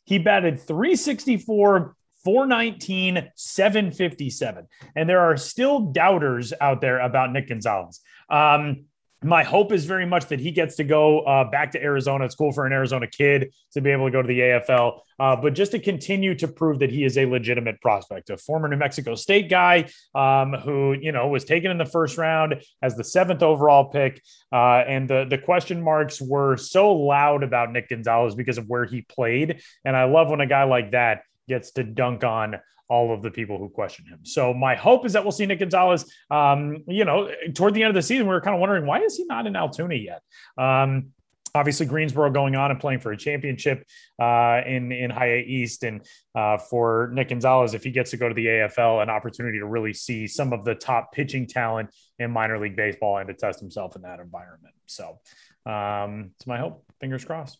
he 0.04 0.18
batted 0.18 0.60
364. 0.60 1.94
419, 2.24 3.30
757. 3.36 4.66
And 4.96 5.08
there 5.08 5.20
are 5.20 5.36
still 5.36 5.92
doubters 5.92 6.52
out 6.60 6.80
there 6.80 6.98
about 6.98 7.32
Nick 7.32 7.48
Gonzalez. 7.48 8.00
Um, 8.28 8.86
my 9.22 9.42
hope 9.42 9.72
is 9.72 9.84
very 9.84 10.06
much 10.06 10.26
that 10.26 10.38
he 10.38 10.50
gets 10.50 10.76
to 10.76 10.84
go 10.84 11.20
uh, 11.20 11.44
back 11.50 11.72
to 11.72 11.82
Arizona. 11.82 12.24
It's 12.24 12.36
cool 12.36 12.52
for 12.52 12.66
an 12.66 12.72
Arizona 12.72 13.06
kid 13.06 13.52
to 13.72 13.80
be 13.80 13.90
able 13.90 14.06
to 14.06 14.12
go 14.12 14.22
to 14.22 14.28
the 14.28 14.38
AFL, 14.38 15.00
uh, 15.18 15.36
but 15.36 15.54
just 15.54 15.72
to 15.72 15.80
continue 15.80 16.34
to 16.36 16.46
prove 16.46 16.78
that 16.78 16.90
he 16.90 17.04
is 17.04 17.18
a 17.18 17.26
legitimate 17.26 17.80
prospect, 17.80 18.30
a 18.30 18.36
former 18.36 18.68
New 18.68 18.76
Mexico 18.76 19.16
State 19.16 19.48
guy 19.48 19.90
um, 20.14 20.52
who 20.52 20.92
you 20.92 21.10
know 21.10 21.26
was 21.28 21.44
taken 21.44 21.70
in 21.70 21.78
the 21.78 21.84
first 21.84 22.16
round 22.16 22.62
as 22.80 22.96
the 22.96 23.04
seventh 23.04 23.42
overall 23.42 23.86
pick, 23.86 24.22
uh, 24.52 24.84
and 24.86 25.10
the 25.10 25.26
the 25.28 25.38
question 25.38 25.82
marks 25.82 26.20
were 26.20 26.56
so 26.56 26.94
loud 26.94 27.42
about 27.42 27.72
Nick 27.72 27.88
Gonzalez 27.88 28.36
because 28.36 28.58
of 28.58 28.66
where 28.68 28.84
he 28.84 29.02
played, 29.02 29.60
and 29.84 29.96
I 29.96 30.04
love 30.04 30.30
when 30.30 30.40
a 30.40 30.46
guy 30.46 30.64
like 30.64 30.92
that 30.92 31.22
gets 31.48 31.72
to 31.72 31.82
dunk 31.82 32.22
on 32.22 32.58
all 32.88 33.12
of 33.12 33.22
the 33.22 33.30
people 33.30 33.58
who 33.58 33.68
question 33.68 34.06
him. 34.06 34.20
So 34.22 34.54
my 34.54 34.74
hope 34.74 35.04
is 35.04 35.12
that 35.12 35.22
we'll 35.22 35.32
see 35.32 35.46
Nick 35.46 35.60
Gonzalez. 35.60 36.10
Um, 36.30 36.84
you 36.86 37.04
know, 37.04 37.30
toward 37.54 37.74
the 37.74 37.82
end 37.82 37.90
of 37.90 37.94
the 37.94 38.02
season, 38.02 38.26
we 38.26 38.32
were 38.32 38.40
kind 38.40 38.54
of 38.54 38.60
wondering 38.60 38.86
why 38.86 39.00
is 39.00 39.16
he 39.16 39.24
not 39.24 39.46
in 39.46 39.56
Altoona 39.56 39.94
yet. 39.94 40.22
Um, 40.56 41.12
obviously 41.54 41.86
Greensboro 41.86 42.30
going 42.30 42.56
on 42.56 42.70
and 42.70 42.80
playing 42.80 43.00
for 43.00 43.12
a 43.12 43.16
championship 43.16 43.84
uh, 44.20 44.60
in 44.66 44.92
in 44.92 45.10
High 45.10 45.32
A 45.32 45.40
East, 45.40 45.82
and 45.84 46.04
uh, 46.34 46.58
for 46.58 47.10
Nick 47.12 47.28
Gonzalez, 47.28 47.74
if 47.74 47.84
he 47.84 47.90
gets 47.90 48.10
to 48.12 48.16
go 48.16 48.28
to 48.28 48.34
the 48.34 48.46
AFL, 48.46 49.02
an 49.02 49.10
opportunity 49.10 49.58
to 49.58 49.66
really 49.66 49.92
see 49.92 50.26
some 50.26 50.52
of 50.52 50.64
the 50.64 50.74
top 50.74 51.12
pitching 51.12 51.46
talent 51.46 51.90
in 52.18 52.30
minor 52.30 52.58
league 52.58 52.76
baseball 52.76 53.18
and 53.18 53.28
to 53.28 53.34
test 53.34 53.60
himself 53.60 53.96
in 53.96 54.02
that 54.02 54.20
environment. 54.20 54.74
So 54.86 55.18
um, 55.66 56.30
it's 56.36 56.46
my 56.46 56.58
hope. 56.58 56.84
Fingers 57.00 57.24
crossed. 57.24 57.58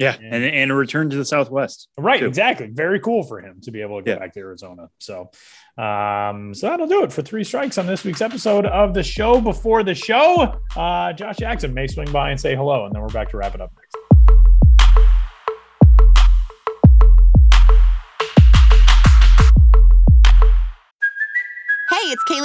Yeah, 0.00 0.16
and, 0.18 0.42
and 0.42 0.70
a 0.70 0.74
return 0.74 1.10
to 1.10 1.16
the 1.16 1.26
Southwest. 1.26 1.88
Right, 1.98 2.20
too. 2.20 2.26
exactly. 2.26 2.68
Very 2.68 3.00
cool 3.00 3.22
for 3.22 3.38
him 3.38 3.60
to 3.64 3.70
be 3.70 3.82
able 3.82 3.98
to 3.98 4.02
go 4.02 4.12
yeah. 4.12 4.18
back 4.18 4.32
to 4.32 4.40
Arizona. 4.40 4.88
So, 4.98 5.30
um, 5.76 6.54
so 6.54 6.70
that'll 6.70 6.86
do 6.86 7.04
it 7.04 7.12
for 7.12 7.20
three 7.20 7.44
strikes 7.44 7.76
on 7.76 7.86
this 7.86 8.02
week's 8.02 8.22
episode 8.22 8.64
of 8.64 8.94
the 8.94 9.02
show. 9.02 9.42
Before 9.42 9.82
the 9.82 9.94
show, 9.94 10.58
uh, 10.74 11.12
Josh 11.12 11.36
Jackson 11.36 11.74
may 11.74 11.86
swing 11.86 12.10
by 12.10 12.30
and 12.30 12.40
say 12.40 12.56
hello, 12.56 12.86
and 12.86 12.94
then 12.94 13.02
we're 13.02 13.08
back 13.08 13.30
to 13.32 13.36
wrap 13.36 13.54
it 13.54 13.60
up 13.60 13.74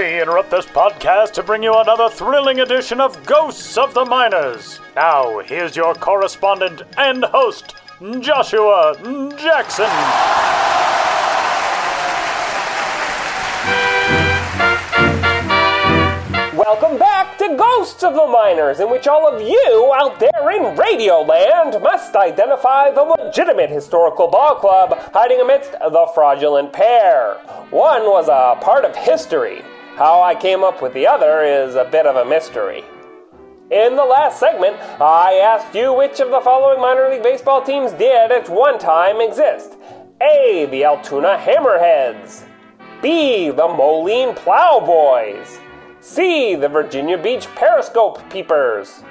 We 0.00 0.18
interrupt 0.18 0.50
this 0.50 0.64
podcast 0.64 1.32
to 1.32 1.42
bring 1.42 1.62
you 1.62 1.74
another 1.74 2.08
thrilling 2.08 2.60
edition 2.60 3.02
of 3.02 3.22
Ghosts 3.26 3.76
of 3.76 3.92
the 3.92 4.06
Minors. 4.06 4.80
Now, 4.96 5.40
here's 5.40 5.76
your 5.76 5.92
correspondent 5.92 6.80
and 6.96 7.22
host, 7.22 7.76
Joshua 8.20 8.94
Jackson. 9.36 9.90
Welcome 16.56 16.98
back 16.98 17.36
to 17.36 17.54
Ghosts 17.58 18.02
of 18.02 18.14
the 18.14 18.26
Minors, 18.26 18.80
in 18.80 18.90
which 18.90 19.06
all 19.06 19.28
of 19.28 19.42
you 19.42 19.92
out 19.94 20.18
there 20.18 20.50
in 20.50 20.78
Radioland 20.78 21.82
must 21.82 22.16
identify 22.16 22.90
the 22.90 23.02
legitimate 23.02 23.68
historical 23.68 24.28
ball 24.28 24.54
club 24.54 24.98
hiding 25.12 25.42
amidst 25.42 25.72
the 25.72 26.10
fraudulent 26.14 26.72
pair. 26.72 27.34
One 27.68 28.04
was 28.04 28.28
a 28.28 28.58
part 28.64 28.86
of 28.86 28.96
history. 28.96 29.62
How 30.00 30.22
I 30.22 30.34
came 30.34 30.64
up 30.64 30.80
with 30.80 30.94
the 30.94 31.06
other 31.06 31.42
is 31.42 31.74
a 31.74 31.84
bit 31.84 32.06
of 32.06 32.16
a 32.16 32.24
mystery. 32.24 32.82
In 33.70 33.96
the 33.96 34.04
last 34.06 34.40
segment, 34.40 34.78
I 34.98 35.34
asked 35.34 35.74
you 35.74 35.92
which 35.92 36.20
of 36.20 36.30
the 36.30 36.40
following 36.40 36.80
minor 36.80 37.10
league 37.10 37.22
baseball 37.22 37.60
teams 37.60 37.92
did 37.92 38.32
at 38.32 38.48
one 38.48 38.78
time 38.78 39.20
exist. 39.20 39.76
A. 40.22 40.66
The 40.70 40.86
Altoona 40.86 41.36
Hammerheads. 41.36 42.44
B. 43.02 43.50
The 43.50 43.68
Moline 43.68 44.34
Plowboys. 44.34 45.60
C. 46.00 46.54
The 46.54 46.70
Virginia 46.70 47.18
Beach 47.18 47.46
Periscope 47.54 48.26
Peepers. 48.30 49.04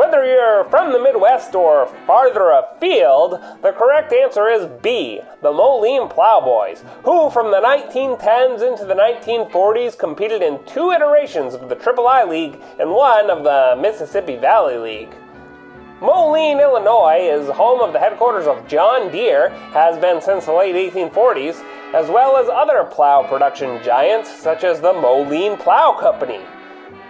Whether 0.00 0.24
you're 0.24 0.64
from 0.70 0.92
the 0.92 0.98
Midwest 0.98 1.54
or 1.54 1.84
farther 2.06 2.52
afield, 2.52 3.32
the 3.60 3.72
correct 3.72 4.14
answer 4.14 4.48
is 4.48 4.64
B, 4.80 5.20
the 5.42 5.52
Moline 5.52 6.08
Plowboys, 6.08 6.82
who 7.04 7.28
from 7.28 7.50
the 7.50 7.60
1910s 7.60 8.66
into 8.66 8.86
the 8.86 8.94
1940s 8.94 9.98
competed 9.98 10.40
in 10.40 10.64
two 10.64 10.90
iterations 10.90 11.52
of 11.52 11.68
the 11.68 11.74
Triple 11.74 12.08
I 12.08 12.24
League 12.24 12.58
and 12.78 12.90
one 12.90 13.28
of 13.28 13.44
the 13.44 13.76
Mississippi 13.78 14.36
Valley 14.36 14.78
League. 14.78 15.14
Moline, 16.00 16.60
Illinois 16.60 17.18
is 17.20 17.50
home 17.50 17.82
of 17.82 17.92
the 17.92 17.98
headquarters 17.98 18.46
of 18.46 18.66
John 18.66 19.12
Deere, 19.12 19.50
has 19.74 19.98
been 19.98 20.22
since 20.22 20.46
the 20.46 20.52
late 20.54 20.94
1840s, 20.94 21.62
as 21.92 22.08
well 22.08 22.38
as 22.38 22.48
other 22.48 22.84
plow 22.90 23.22
production 23.22 23.82
giants 23.84 24.34
such 24.34 24.64
as 24.64 24.80
the 24.80 24.94
Moline 24.94 25.58
Plow 25.58 25.92
Company. 26.00 26.40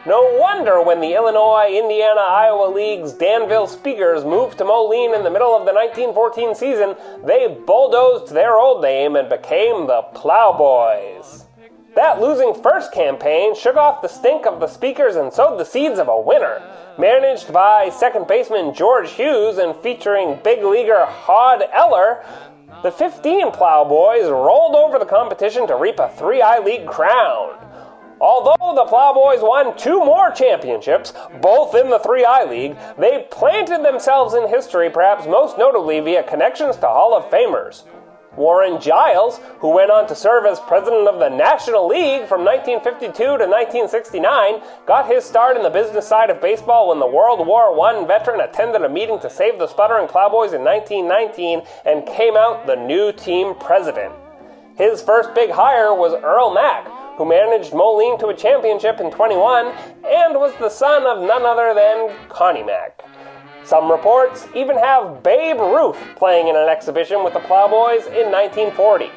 No 0.07 0.35
wonder 0.41 0.83
when 0.83 1.01
the 1.01 1.15
Illinois, 1.15 1.77
Indiana, 1.77 2.23
Iowa 2.23 2.73
League's 2.73 3.13
Danville 3.13 3.67
Speakers 3.67 4.25
moved 4.25 4.57
to 4.57 4.65
Moline 4.65 5.15
in 5.15 5.23
the 5.25 5.31
middle 5.31 5.55
of 5.55 5.67
the 5.67 5.75
1914 5.75 6.55
season, 6.55 6.97
they 7.23 7.49
bulldozed 7.67 8.33
their 8.33 8.57
old 8.57 8.81
name 8.81 9.15
and 9.15 9.29
became 9.29 9.87
the 9.87 10.01
Plowboys. 10.15 11.45
That 11.97 12.19
losing 12.19 12.55
first 12.55 12.93
campaign 12.93 13.55
shook 13.55 13.77
off 13.77 14.01
the 14.01 14.09
stink 14.09 14.47
of 14.47 14.59
the 14.59 14.69
Speakers 14.69 15.17
and 15.17 15.31
sowed 15.31 15.59
the 15.59 15.67
seeds 15.67 15.99
of 15.99 16.09
a 16.09 16.19
winner. 16.19 16.63
Managed 16.99 17.53
by 17.53 17.91
second 17.91 18.27
baseman 18.27 18.73
George 18.73 19.11
Hughes 19.11 19.59
and 19.59 19.77
featuring 19.77 20.41
big 20.43 20.65
leaguer 20.65 21.05
Hod 21.05 21.63
Eller, 21.75 22.25
the 22.83 22.91
15 22.91 23.51
Plowboys 23.51 24.31
rolled 24.31 24.77
over 24.77 24.99
the 24.99 25.05
competition 25.05 25.67
to 25.67 25.77
reap 25.77 25.99
a 25.99 26.09
3I 26.09 26.65
League 26.65 26.87
crown. 26.87 27.70
Although 28.21 28.75
the 28.75 28.85
Plowboys 28.85 29.41
won 29.41 29.75
two 29.79 30.05
more 30.05 30.31
championships, 30.31 31.15
both 31.41 31.75
in 31.75 31.89
the 31.89 31.99
3I 31.99 32.51
League, 32.51 32.77
they 32.99 33.27
planted 33.31 33.83
themselves 33.83 34.35
in 34.35 34.47
history 34.47 34.91
perhaps 34.91 35.27
most 35.27 35.57
notably 35.57 36.01
via 36.01 36.23
connections 36.23 36.77
to 36.77 36.87
Hall 36.87 37.17
of 37.17 37.31
Famers. 37.31 37.85
Warren 38.37 38.81
Giles, 38.81 39.41
who 39.59 39.71
went 39.71 39.91
on 39.91 40.07
to 40.07 40.15
serve 40.15 40.45
as 40.45 40.61
president 40.61 41.09
of 41.09 41.19
the 41.19 41.31
National 41.31 41.89
League 41.89 42.29
from 42.29 42.45
1952 42.45 43.13
to 43.13 43.47
1969, 43.47 44.61
got 44.87 45.09
his 45.09 45.25
start 45.25 45.57
in 45.57 45.63
the 45.63 45.71
business 45.71 46.07
side 46.07 46.31
of 46.31 46.41
baseball 46.41 46.89
when 46.89 47.01
the 47.01 47.07
World 47.07 47.45
War 47.47 47.73
I 47.87 48.05
veteran 48.07 48.41
attended 48.41 48.83
a 48.83 48.89
meeting 48.89 49.19
to 49.21 49.31
save 49.31 49.59
the 49.59 49.67
sputtering 49.67 50.07
Plowboys 50.07 50.53
in 50.53 50.63
1919 50.63 51.63
and 51.85 52.07
came 52.07 52.37
out 52.37 52.67
the 52.67 52.77
new 52.77 53.13
team 53.13 53.55
president. 53.55 54.13
His 54.77 55.03
first 55.03 55.35
big 55.35 55.51
hire 55.51 55.95
was 55.95 56.15
Earl 56.15 56.55
Mack, 56.55 56.87
who 57.17 57.25
managed 57.25 57.75
Moline 57.75 58.19
to 58.19 58.29
a 58.29 58.37
championship 58.37 59.01
in 59.01 59.11
21 59.11 59.67
and 59.67 60.35
was 60.35 60.55
the 60.59 60.69
son 60.69 61.05
of 61.05 61.27
none 61.27 61.45
other 61.45 61.75
than 61.75 62.29
Connie 62.29 62.63
Mack. 62.63 63.03
Some 63.65 63.91
reports 63.91 64.49
even 64.55 64.79
have 64.79 65.23
Babe 65.23 65.61
Ruth 65.61 65.99
playing 66.17 66.49
in 66.49 66.57
an 66.57 66.69
exhibition 66.69 67.23
with 67.23 67.35
the 67.35 67.41
Plowboys 67.41 68.07
in 68.07 68.31
1940. 68.33 69.11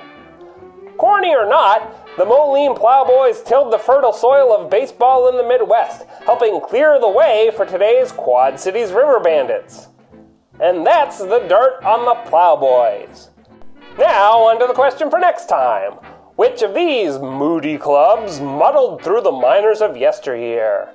Corny 0.97 1.33
or 1.33 1.47
not, 1.47 2.15
the 2.17 2.25
Moline 2.25 2.75
Plowboys 2.75 3.41
tilled 3.41 3.73
the 3.73 3.79
fertile 3.79 4.13
soil 4.13 4.55
of 4.55 4.69
baseball 4.69 5.29
in 5.29 5.37
the 5.37 5.47
Midwest, 5.47 6.05
helping 6.25 6.61
clear 6.61 6.99
the 6.99 7.09
way 7.09 7.51
for 7.55 7.65
today's 7.65 8.11
Quad 8.11 8.59
Cities 8.59 8.91
River 8.91 9.19
Bandits. 9.19 9.87
And 10.59 10.85
that's 10.85 11.17
the 11.17 11.45
dirt 11.49 11.83
on 11.83 12.05
the 12.05 12.29
Plowboys. 12.29 13.29
Now, 13.97 14.43
on 14.43 14.59
to 14.59 14.67
the 14.67 14.73
question 14.73 15.09
for 15.09 15.19
next 15.19 15.47
time. 15.47 15.93
Which 16.35 16.63
of 16.63 16.73
these 16.73 17.19
moody 17.19 17.77
clubs 17.77 18.39
muddled 18.39 19.03
through 19.03 19.21
the 19.21 19.31
minors 19.31 19.81
of 19.81 19.95
yesteryear? 19.95 20.91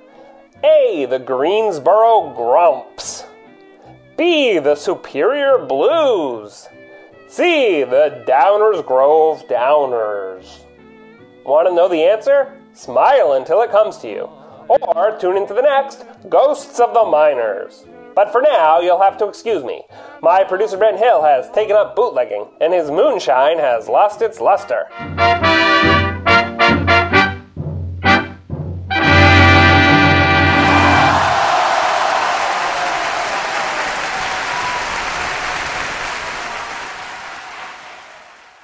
A. 0.65 1.05
The 1.09 1.19
Greensboro 1.19 2.33
Grumps. 2.35 3.25
B. 4.17 4.59
The 4.59 4.75
Superior 4.75 5.57
Blues. 5.65 6.67
C. 7.29 7.85
The 7.85 8.25
Downers 8.27 8.85
Grove 8.85 9.47
Downers. 9.47 10.65
Want 11.45 11.69
to 11.69 11.73
know 11.73 11.87
the 11.87 12.03
answer? 12.03 12.59
Smile 12.73 13.33
until 13.33 13.61
it 13.61 13.71
comes 13.71 13.97
to 13.99 14.09
you. 14.09 14.29
Or 14.67 15.17
tune 15.21 15.37
into 15.37 15.53
the 15.53 15.61
next 15.61 16.03
Ghosts 16.27 16.81
of 16.81 16.93
the 16.93 17.05
Minors. 17.05 17.85
But 18.19 18.33
for 18.33 18.41
now, 18.41 18.81
you'll 18.81 19.01
have 19.01 19.17
to 19.19 19.29
excuse 19.29 19.63
me. 19.63 19.81
My 20.21 20.43
producer 20.43 20.75
Ben 20.75 20.97
Hill 20.97 21.23
has 21.23 21.49
taken 21.51 21.77
up 21.77 21.95
bootlegging, 21.95 22.47
and 22.59 22.73
his 22.73 22.91
moonshine 22.91 23.57
has 23.59 23.87
lost 23.87 24.21
its 24.21 24.41
luster. 24.41 24.89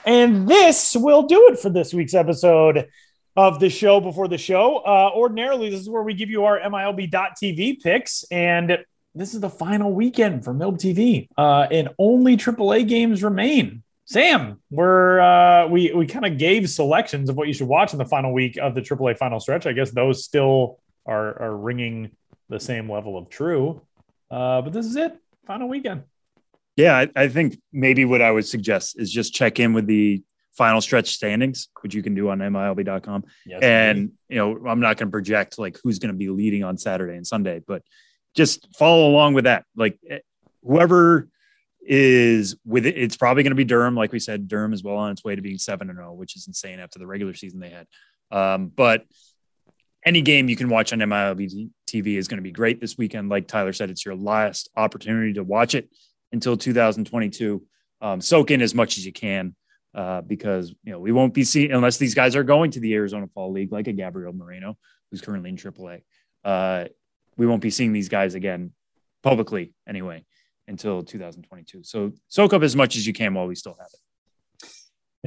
And 0.05 0.49
this 0.49 0.97
will 0.97 1.23
do 1.23 1.47
it 1.53 1.59
for 1.59 1.69
this 1.69 1.93
week's 1.93 2.13
episode 2.13 2.89
of 3.37 3.61
the 3.61 3.69
show 3.69 4.01
before 4.01 4.27
the 4.27 4.37
show. 4.37 4.79
Uh, 4.79 5.11
ordinarily, 5.15 5.69
this 5.69 5.79
is 5.79 5.89
where 5.89 6.03
we 6.03 6.13
give 6.13 6.29
you 6.29 6.43
our 6.43 6.59
MILB.TV 6.59 7.81
picks, 7.81 8.25
and 8.29 8.79
this 9.15 9.33
is 9.33 9.39
the 9.39 9.49
final 9.49 9.91
weekend 9.93 10.43
for 10.43 10.53
MILB 10.53 10.77
TV, 10.77 11.27
uh, 11.37 11.67
and 11.71 11.89
only 11.97 12.37
AAA 12.37 12.87
games 12.87 13.23
remain. 13.23 13.81
Sam, 14.03 14.61
we're 14.69 15.19
uh, 15.19 15.67
we 15.67 15.91
we 15.93 16.05
kind 16.05 16.25
of 16.25 16.37
gave 16.37 16.69
selections 16.69 17.29
of 17.29 17.37
what 17.37 17.47
you 17.47 17.53
should 17.53 17.67
watch 17.67 17.93
in 17.93 17.97
the 17.97 18.05
final 18.05 18.33
week 18.33 18.57
of 18.57 18.75
the 18.75 18.81
AAA 18.81 19.17
final 19.17 19.39
stretch. 19.39 19.65
I 19.65 19.71
guess 19.71 19.91
those 19.91 20.23
still 20.23 20.79
are 21.05 21.41
are 21.41 21.55
ringing 21.55 22.11
the 22.49 22.59
same 22.59 22.91
level 22.91 23.17
of 23.17 23.29
true, 23.29 23.81
uh, 24.29 24.61
but 24.61 24.73
this 24.73 24.85
is 24.85 24.95
it, 24.95 25.17
final 25.47 25.67
weekend. 25.67 26.03
Yeah, 26.75 26.97
I, 26.97 27.09
I 27.15 27.27
think 27.29 27.59
maybe 27.71 28.03
what 28.05 28.21
I 28.21 28.29
would 28.29 28.45
suggest 28.45 28.99
is 28.99 29.11
just 29.11 29.33
check 29.33 29.59
in 29.59 29.73
with 29.73 29.87
the 29.87 30.21
final 30.57 30.81
stretch 30.81 31.13
standings, 31.13 31.69
which 31.81 31.95
you 31.95 32.03
can 32.03 32.15
do 32.15 32.29
on 32.29 32.39
MILB.com. 32.39 33.23
Yes, 33.45 33.61
and, 33.63 34.11
you 34.27 34.37
know, 34.37 34.67
I'm 34.67 34.81
not 34.81 34.97
going 34.97 35.07
to 35.07 35.11
project 35.11 35.57
like 35.57 35.79
who's 35.83 35.99
going 35.99 36.13
to 36.13 36.17
be 36.17 36.29
leading 36.29 36.63
on 36.63 36.77
Saturday 36.77 37.15
and 37.15 37.25
Sunday, 37.25 37.61
but 37.65 37.81
just 38.35 38.67
follow 38.75 39.09
along 39.09 39.33
with 39.33 39.45
that. 39.45 39.65
Like 39.75 39.97
eh, 40.09 40.19
whoever 40.63 41.29
is 41.81 42.55
with 42.65 42.85
it, 42.85 42.97
it's 42.97 43.17
probably 43.17 43.43
going 43.43 43.51
to 43.51 43.55
be 43.55 43.63
Durham. 43.63 43.95
Like 43.95 44.11
we 44.11 44.19
said, 44.19 44.47
Durham 44.47 44.73
is 44.73 44.83
well 44.83 44.97
on 44.97 45.11
its 45.11 45.23
way 45.23 45.35
to 45.35 45.41
being 45.41 45.57
7 45.57 45.89
and 45.89 45.97
0, 45.97 46.13
which 46.13 46.35
is 46.35 46.47
insane 46.47 46.79
after 46.79 46.99
the 46.99 47.07
regular 47.07 47.33
season 47.33 47.59
they 47.59 47.69
had. 47.69 47.87
Um, 48.31 48.67
but 48.67 49.05
any 50.05 50.21
game 50.21 50.49
you 50.49 50.55
can 50.55 50.69
watch 50.69 50.93
on 50.93 50.99
MILB 50.99 51.69
TV 51.87 52.17
is 52.17 52.27
going 52.27 52.37
to 52.37 52.43
be 52.43 52.51
great 52.51 52.79
this 52.79 52.97
weekend. 52.97 53.29
Like 53.29 53.47
Tyler 53.47 53.73
said, 53.73 53.89
it's 53.89 54.05
your 54.05 54.15
last 54.15 54.69
opportunity 54.75 55.33
to 55.33 55.43
watch 55.43 55.73
it 55.73 55.89
until 56.31 56.57
2022. 56.57 57.63
Um, 58.01 58.21
soak 58.21 58.51
in 58.51 58.61
as 58.61 58.75
much 58.75 58.97
as 58.97 59.05
you 59.05 59.13
can 59.13 59.55
uh, 59.95 60.21
because 60.21 60.75
you 60.83 60.91
know 60.91 60.99
we 60.99 61.11
won't 61.11 61.33
be 61.33 61.43
seeing 61.43 61.71
unless 61.71 61.97
these 61.97 62.13
guys 62.13 62.35
are 62.35 62.43
going 62.43 62.71
to 62.71 62.79
the 62.79 62.93
Arizona 62.93 63.27
Fall 63.33 63.51
League, 63.51 63.71
like 63.71 63.87
a 63.87 63.93
Gabriel 63.93 64.33
Moreno, 64.33 64.77
who's 65.09 65.21
currently 65.21 65.49
in 65.49 65.55
AAA. 65.55 66.01
Uh, 66.43 66.85
we 67.37 67.45
won't 67.45 67.61
be 67.61 67.69
seeing 67.69 67.93
these 67.93 68.09
guys 68.09 68.35
again 68.35 68.71
publicly 69.23 69.73
anyway 69.87 70.23
until 70.67 71.03
2022. 71.03 71.83
So 71.83 72.13
soak 72.27 72.53
up 72.53 72.63
as 72.63 72.75
much 72.75 72.95
as 72.95 73.05
you 73.05 73.13
can 73.13 73.33
while 73.33 73.47
we 73.47 73.55
still 73.55 73.75
have 73.79 73.87
it. 73.93 73.99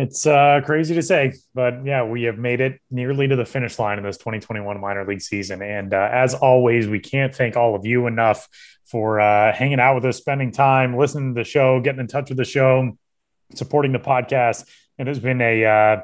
It's 0.00 0.26
uh, 0.26 0.61
crazy 0.64 0.94
to 0.94 1.02
say, 1.02 1.32
but 1.54 1.84
yeah, 1.84 2.04
we 2.04 2.22
have 2.22 2.38
made 2.38 2.61
it 2.61 2.80
nearly 2.88 3.26
to 3.26 3.34
the 3.34 3.44
finish 3.44 3.80
line 3.80 3.98
in 3.98 4.04
this 4.04 4.16
2021 4.16 4.80
minor 4.80 5.04
league 5.04 5.20
season. 5.20 5.61
And 5.61 5.92
uh, 5.92 6.09
as 6.12 6.34
always, 6.34 6.86
we 6.86 7.00
can't 7.00 7.34
thank 7.34 7.56
all 7.56 7.74
of 7.74 7.84
you 7.84 8.06
enough 8.06 8.48
for 8.84 9.18
uh, 9.18 9.52
hanging 9.52 9.80
out 9.80 9.96
with 9.96 10.04
us, 10.04 10.16
spending 10.16 10.52
time, 10.52 10.96
listening 10.96 11.34
to 11.34 11.40
the 11.40 11.44
show, 11.44 11.80
getting 11.80 12.00
in 12.00 12.06
touch 12.06 12.28
with 12.28 12.38
the 12.38 12.44
show, 12.44 12.96
supporting 13.54 13.90
the 13.90 13.98
podcast. 13.98 14.68
And 14.98 15.09
It 15.09 15.11
has 15.11 15.18
been 15.18 15.40
a 15.40 15.64
uh, 15.64 16.00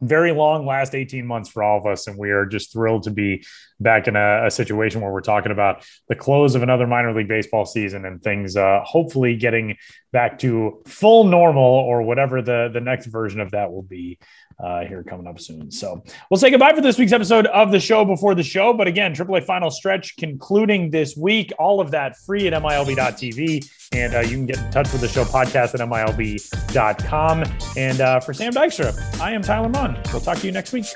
very 0.00 0.32
long 0.32 0.66
last 0.66 0.94
18 0.94 1.26
months 1.26 1.48
for 1.48 1.62
all 1.62 1.78
of 1.78 1.86
us. 1.86 2.06
And 2.06 2.18
we 2.18 2.30
are 2.30 2.44
just 2.44 2.72
thrilled 2.72 3.04
to 3.04 3.10
be 3.10 3.44
back 3.80 4.08
in 4.08 4.16
a, 4.16 4.46
a, 4.46 4.50
situation 4.50 5.00
where 5.00 5.12
we're 5.12 5.20
talking 5.20 5.52
about 5.52 5.86
the 6.08 6.14
close 6.14 6.54
of 6.54 6.62
another 6.62 6.86
minor 6.86 7.14
league 7.14 7.28
baseball 7.28 7.66
season 7.66 8.04
and 8.04 8.22
things 8.22 8.56
uh, 8.56 8.80
hopefully 8.84 9.36
getting 9.36 9.76
back 10.12 10.38
to 10.38 10.82
full 10.86 11.24
normal 11.24 11.62
or 11.62 12.02
whatever 12.02 12.40
the, 12.40 12.70
the 12.72 12.80
next 12.80 13.06
version 13.06 13.40
of 13.40 13.50
that 13.50 13.70
will 13.70 13.82
be 13.82 14.18
uh, 14.58 14.84
here 14.84 15.02
coming 15.02 15.26
up 15.26 15.40
soon. 15.40 15.70
So 15.70 16.02
we'll 16.30 16.38
say 16.38 16.50
goodbye 16.50 16.74
for 16.74 16.80
this 16.80 16.98
week's 16.98 17.12
episode 17.12 17.46
of 17.46 17.70
the 17.70 17.80
show 17.80 18.04
before 18.04 18.34
the 18.34 18.42
show. 18.42 18.72
But 18.72 18.86
again, 18.86 19.14
AAA 19.14 19.44
final 19.44 19.70
stretch 19.70 20.16
concluding 20.16 20.90
this 20.90 21.16
week. 21.16 21.52
All 21.58 21.80
of 21.80 21.90
that 21.90 22.16
free 22.16 22.46
at 22.46 22.52
MILB.tv. 22.62 23.70
And 23.92 24.14
uh, 24.14 24.20
you 24.20 24.30
can 24.30 24.46
get 24.46 24.58
in 24.58 24.70
touch 24.70 24.90
with 24.92 25.00
the 25.00 25.08
show 25.08 25.24
podcast 25.24 25.74
at 25.74 25.80
MILB.com. 25.80 27.44
And 27.76 28.00
uh, 28.00 28.20
for 28.20 28.34
Sam 28.34 28.52
Dykstra, 28.52 29.20
I 29.20 29.32
am 29.32 29.42
Tyler 29.42 29.68
Maun. 29.68 30.00
We'll 30.12 30.20
talk 30.20 30.38
to 30.38 30.46
you 30.46 30.52
next 30.52 30.72
week. 30.72 30.86